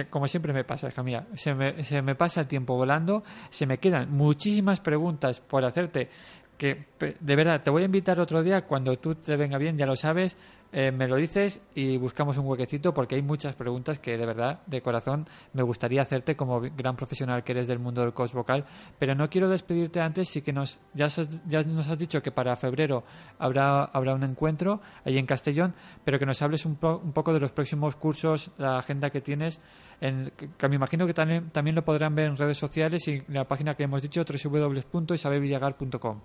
como 0.10 0.28
siempre 0.28 0.54
me 0.54 0.64
pasa, 0.64 0.88
hija 0.88 1.04
mía, 1.04 1.28
se 1.34 1.54
me, 1.54 1.84
se 1.84 2.02
me 2.02 2.16
pasa 2.16 2.42
el 2.42 2.48
tiempo 2.48 2.76
volando, 2.76 3.24
se 3.50 3.66
me 3.68 3.78
quedan 3.80 4.12
muchísimas 4.12 4.80
preguntas 4.80 5.42
por 5.42 5.64
hacerte, 5.66 6.10
que 6.58 6.86
de 7.20 7.36
verdad 7.36 7.64
te 7.64 7.70
voy 7.70 7.82
a 7.84 7.86
invitar 7.86 8.20
otro 8.20 8.44
día, 8.44 8.62
cuando 8.62 8.98
tú 8.98 9.16
te 9.16 9.36
venga 9.36 9.58
bien, 9.58 9.78
ya 9.78 9.86
lo 9.86 9.96
sabes, 9.96 10.38
eh, 10.74 10.92
me 10.92 11.08
lo 11.08 11.16
dices 11.18 11.62
y 11.76 11.98
buscamos 11.98 12.38
un 12.38 12.46
huequecito 12.48 12.94
porque 12.94 13.16
hay 13.16 13.22
muchas 13.22 13.56
preguntas 13.56 14.00
que 14.00 14.18
de 14.18 14.26
verdad, 14.26 14.62
de 14.68 14.82
corazón, 14.82 15.28
me 15.54 15.64
gustaría 15.64 16.02
hacerte 16.02 16.36
como 16.36 16.62
gran 16.62 16.96
profesional 16.96 17.44
que 17.44 17.52
eres 17.52 17.68
del 17.68 17.80
mundo 17.80 18.02
del 18.02 18.14
coach 18.14 18.32
vocal, 18.34 18.66
pero 18.98 19.14
no 19.16 19.30
quiero 19.30 19.50
despedirte 19.50 20.00
antes, 20.00 20.30
sí 20.30 20.42
que 20.42 20.54
nos, 20.54 20.80
ya, 20.94 21.06
has- 21.06 21.46
ya 21.48 21.62
nos 21.64 21.88
has 21.90 21.98
dicho 21.98 22.22
que 22.22 22.32
para 22.32 22.56
febrero 22.56 23.04
habrá, 23.40 23.84
habrá 23.86 24.14
un 24.16 24.24
encuentro 24.24 24.82
ahí 25.04 25.18
en 25.18 25.26
Castellón, 25.26 25.74
pero 26.06 26.18
que 26.20 26.26
nos 26.26 26.42
hables 26.42 26.66
un, 26.66 26.76
po- 26.78 27.02
un 27.04 27.12
poco 27.14 27.34
de 27.34 27.40
los 27.40 27.52
próximos 27.52 27.96
cursos, 27.96 28.52
la 28.58 28.78
agenda 28.80 29.10
que 29.10 29.22
tienes, 29.22 29.60
en, 30.00 30.32
que, 30.58 30.68
me 30.70 30.76
imagino 30.76 31.06
que 31.06 31.14
también, 31.14 31.50
también 31.52 31.76
lo 31.76 31.84
podrán 31.84 32.16
ver 32.16 32.28
en 32.28 32.38
redes 32.38 32.58
sociales 32.58 33.08
y 33.08 33.12
en 33.18 33.26
la 33.34 33.46
página 33.48 33.76
que 33.76 33.84
hemos 33.84 34.02
dicho, 34.02 34.24
www.isabelvillagar.com. 34.24 36.20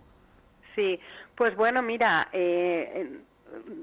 Sí, 0.74 0.98
pues 1.34 1.56
bueno, 1.56 1.82
mira, 1.82 2.28
eh, 2.32 3.20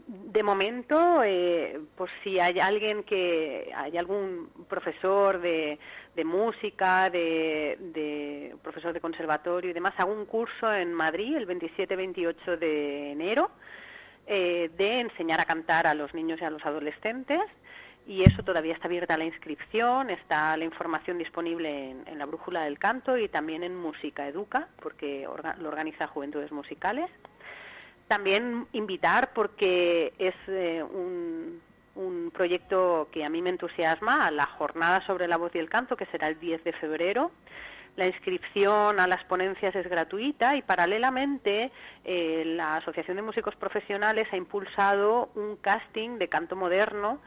de 0.07 0.43
momento, 0.43 1.23
eh, 1.23 1.79
por 1.95 2.09
si 2.23 2.39
hay 2.39 2.59
alguien 2.59 3.03
que, 3.03 3.71
hay 3.75 3.97
algún 3.97 4.49
profesor 4.67 5.39
de, 5.39 5.79
de 6.15 6.23
música, 6.23 7.09
de, 7.09 7.77
de 7.79 8.55
profesor 8.63 8.93
de 8.93 9.01
conservatorio 9.01 9.71
y 9.71 9.73
demás, 9.73 9.93
hago 9.97 10.13
un 10.13 10.25
curso 10.25 10.73
en 10.73 10.93
Madrid 10.93 11.35
el 11.35 11.47
27-28 11.47 12.57
de 12.57 13.11
enero 13.11 13.51
eh, 14.25 14.71
de 14.77 15.01
enseñar 15.01 15.41
a 15.41 15.45
cantar 15.45 15.85
a 15.85 15.93
los 15.93 16.13
niños 16.13 16.39
y 16.39 16.45
a 16.45 16.49
los 16.49 16.65
adolescentes 16.65 17.41
y 18.05 18.23
eso 18.23 18.43
todavía 18.43 18.73
está 18.73 18.87
abierta 18.87 19.17
la 19.17 19.25
inscripción, 19.25 20.09
está 20.09 20.55
la 20.57 20.65
información 20.65 21.17
disponible 21.17 21.91
en, 22.05 22.17
la 22.17 22.25
Brújula 22.25 22.63
del 22.63 22.79
Canto 22.79 23.17
y 23.17 23.29
también 23.29 23.63
en 23.63 23.75
Música 23.75 24.27
Educa, 24.27 24.67
porque 24.81 25.27
lo 25.59 25.67
organiza 25.67 26.07
Juventudes 26.07 26.51
Musicales. 26.51 27.09
También 28.07 28.67
invitar, 28.73 29.31
porque 29.33 30.13
es 30.17 30.35
eh, 30.47 30.83
un, 30.83 31.61
proyecto 32.33 33.09
que 33.11 33.23
a 33.23 33.29
mí 33.29 33.41
me 33.43 33.51
entusiasma, 33.51 34.25
a 34.25 34.31
la 34.31 34.47
jornada 34.47 35.05
sobre 35.05 35.27
la 35.27 35.37
voz 35.37 35.53
y 35.53 35.59
el 35.59 35.69
canto, 35.69 35.95
que 35.95 36.07
será 36.07 36.27
el 36.27 36.39
10 36.39 36.63
de 36.63 36.73
febrero. 36.73 37.31
La 37.95 38.07
inscripción 38.07 38.99
a 38.99 39.05
las 39.05 39.23
ponencias 39.25 39.75
es 39.75 39.87
gratuita 39.87 40.55
y 40.55 40.63
paralelamente 40.63 41.71
eh, 42.03 42.43
la 42.43 42.77
Asociación 42.77 43.17
de 43.17 43.21
Músicos 43.21 43.55
Profesionales 43.55 44.27
ha 44.31 44.37
impulsado 44.37 45.29
un 45.35 45.57
casting 45.57 46.17
de 46.17 46.27
canto 46.27 46.55
moderno 46.55 47.19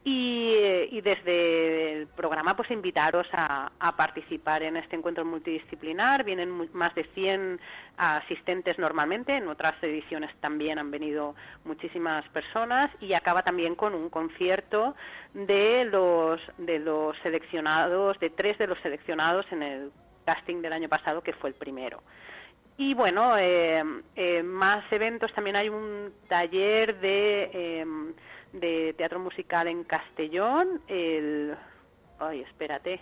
Y, 0.04 0.56
y 0.90 1.00
desde 1.00 1.92
el 1.92 2.06
programa, 2.08 2.56
pues 2.56 2.72
invitaros 2.72 3.28
a, 3.32 3.70
a 3.78 3.96
participar 3.96 4.64
en 4.64 4.76
este 4.76 4.96
encuentro 4.96 5.24
multidisciplinar. 5.24 6.24
Vienen 6.24 6.50
mu- 6.50 6.66
más 6.72 6.92
de 6.96 7.04
100 7.14 7.60
asistentes 7.96 8.80
normalmente, 8.80 9.36
en 9.36 9.46
otras 9.46 9.80
ediciones 9.80 10.34
también 10.40 10.80
han 10.80 10.90
venido 10.90 11.36
muchísimas 11.64 12.28
personas 12.30 12.90
y 13.00 13.12
acaba 13.12 13.44
también 13.44 13.76
con 13.76 13.94
un 13.94 14.10
concierto 14.10 14.96
de 15.34 15.84
los, 15.84 16.40
de 16.58 16.80
los 16.80 17.16
seleccionados, 17.18 18.18
de 18.18 18.30
tres 18.30 18.58
de 18.58 18.66
los 18.66 18.80
seleccionados 18.80 19.46
en 19.52 19.62
el 19.62 19.92
casting 20.24 20.62
del 20.62 20.72
año 20.72 20.88
pasado, 20.88 21.22
que 21.22 21.32
fue 21.32 21.50
el 21.50 21.54
primero. 21.54 22.02
Y 22.76 22.94
bueno, 22.94 23.36
eh, 23.38 23.84
eh, 24.16 24.42
más 24.42 24.84
eventos. 24.90 25.32
También 25.32 25.54
hay 25.54 25.68
un 25.68 26.12
taller 26.26 26.98
de, 27.00 27.50
eh, 27.52 27.86
de 28.52 28.94
teatro 28.96 29.18
musical 29.20 29.68
en 29.68 29.84
Castellón. 29.84 30.80
El, 30.88 31.54
ay, 32.18 32.40
espérate, 32.40 33.00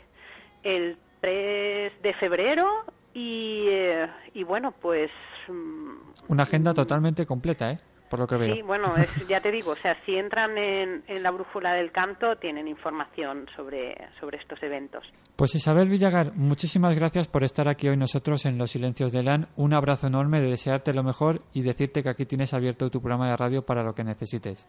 el 0.63 0.97
3 1.21 1.93
de 2.03 2.15
febrero. 2.15 2.67
Y, 3.13 3.67
eh, 3.69 4.07
y 4.35 4.45
bueno, 4.45 4.73
pues. 4.81 5.11
mm, 5.49 5.91
Una 6.29 6.45
agenda 6.45 6.73
totalmente 6.73 7.27
completa, 7.27 7.71
¿eh? 7.73 7.79
Por 8.09 8.19
lo 8.21 8.27
que 8.27 8.37
veo. 8.37 8.55
Sí, 8.57 8.63
bueno, 8.63 8.93
es- 8.97 9.27
ya 9.29 9.41
te 9.41 9.53
digo, 9.53 9.71
o 9.73 9.77
sea, 9.77 9.97
si 10.05 10.17
entran 10.17 10.57
en, 10.59 11.05
en 11.07 11.23
la 11.23 11.31
brújula 11.31 11.75
del 11.75 11.93
canto, 11.93 12.37
tienen 12.37 12.67
información 12.67 13.47
sobre, 13.55 13.97
sobre 14.19 14.39
estos 14.39 14.61
eventos. 14.65 15.05
Pues 15.37 15.55
Isabel 15.55 15.89
Villagar, 15.89 16.33
muchísimas 16.35 16.95
gracias 16.97 17.29
por 17.29 17.45
estar 17.45 17.69
aquí 17.69 17.89
hoy 17.89 17.97
nosotros 17.97 18.47
en 18.47 18.59
Los 18.59 18.73
Silencios 18.73 19.13
de 19.13 19.23
LAN. 19.23 19.49
Un 19.57 19.75
abrazo 19.75 20.09
enorme, 20.09 20.41
de 20.41 20.51
desearte 20.51 20.93
lo 20.93 21.03
mejor 21.05 21.43
y 21.53 21.63
decirte 21.63 22.03
que 22.03 22.11
aquí 22.11 22.27
tienes 22.27 22.53
abierto 22.53 22.91
tu 22.91 23.01
programa 23.01 23.29
de 23.31 23.37
radio 23.37 23.63
para 23.65 23.83
lo 23.85 23.95
que 23.95 24.03
necesites. 24.05 24.69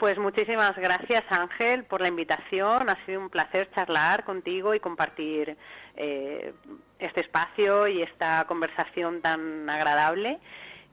Pues 0.00 0.18
muchísimas 0.18 0.74
gracias 0.76 1.22
Ángel 1.28 1.84
por 1.84 2.00
la 2.00 2.08
invitación. 2.08 2.88
Ha 2.90 2.96
sido 3.06 3.20
un 3.20 3.28
placer 3.30 3.70
charlar 3.74 4.24
contigo 4.24 4.74
y 4.74 4.80
compartir 4.80 5.56
eh, 5.94 6.52
este 6.98 7.20
espacio 7.20 7.86
y 7.86 8.02
esta 8.02 8.44
conversación 8.46 9.20
tan 9.20 9.68
agradable. 9.70 10.38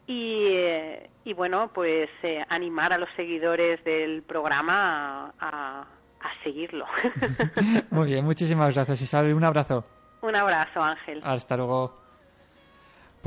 Y, 0.06 0.48
eh, 0.50 1.10
y 1.24 1.34
bueno, 1.34 1.72
pues 1.74 2.10
eh, 2.24 2.44
animar 2.50 2.92
a 2.94 2.98
los 2.98 3.10
seguidores 3.16 3.84
del 3.84 4.24
programa 4.24 5.32
a, 5.40 5.48
a- 5.48 5.88
a 6.20 6.44
seguirlo. 6.44 6.86
Muy 7.92 8.08
bien, 8.08 8.26
muchísimas 8.26 8.74
gracias 8.76 9.02
Isabel. 9.02 9.34
Un 9.36 9.44
abrazo. 9.44 9.86
un 10.22 10.36
abrazo 10.36 10.82
Ángel. 10.82 11.22
Hasta 11.24 11.56
luego. 11.56 12.07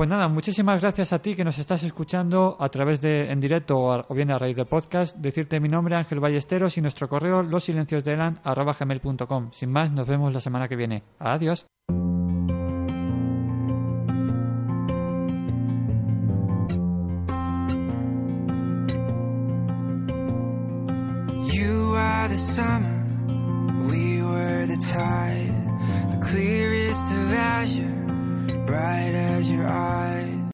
Pues 0.00 0.08
nada, 0.08 0.28
muchísimas 0.28 0.80
gracias 0.80 1.12
a 1.12 1.20
ti 1.20 1.36
que 1.36 1.44
nos 1.44 1.58
estás 1.58 1.82
escuchando 1.82 2.56
a 2.58 2.70
través 2.70 3.02
de 3.02 3.30
en 3.30 3.38
directo 3.38 3.78
o, 3.78 4.14
bien 4.14 4.30
a 4.30 4.38
raíz 4.38 4.56
de 4.56 4.64
podcast. 4.64 5.14
Decirte 5.14 5.60
mi 5.60 5.68
nombre, 5.68 5.94
Ángel 5.94 6.20
Ballesteros, 6.20 6.78
y 6.78 6.80
nuestro 6.80 7.06
correo 7.06 7.42
losilenciosdelan.com. 7.42 9.50
Sin 9.52 9.70
más, 9.70 9.92
nos 9.92 10.08
vemos 10.08 10.32
la 10.32 10.40
semana 10.40 10.68
que 10.68 10.76
viene. 10.76 11.02
Adiós. 11.18 11.66
Bright 28.70 29.14
as 29.14 29.50
your 29.50 29.66
eyes. 29.66 30.39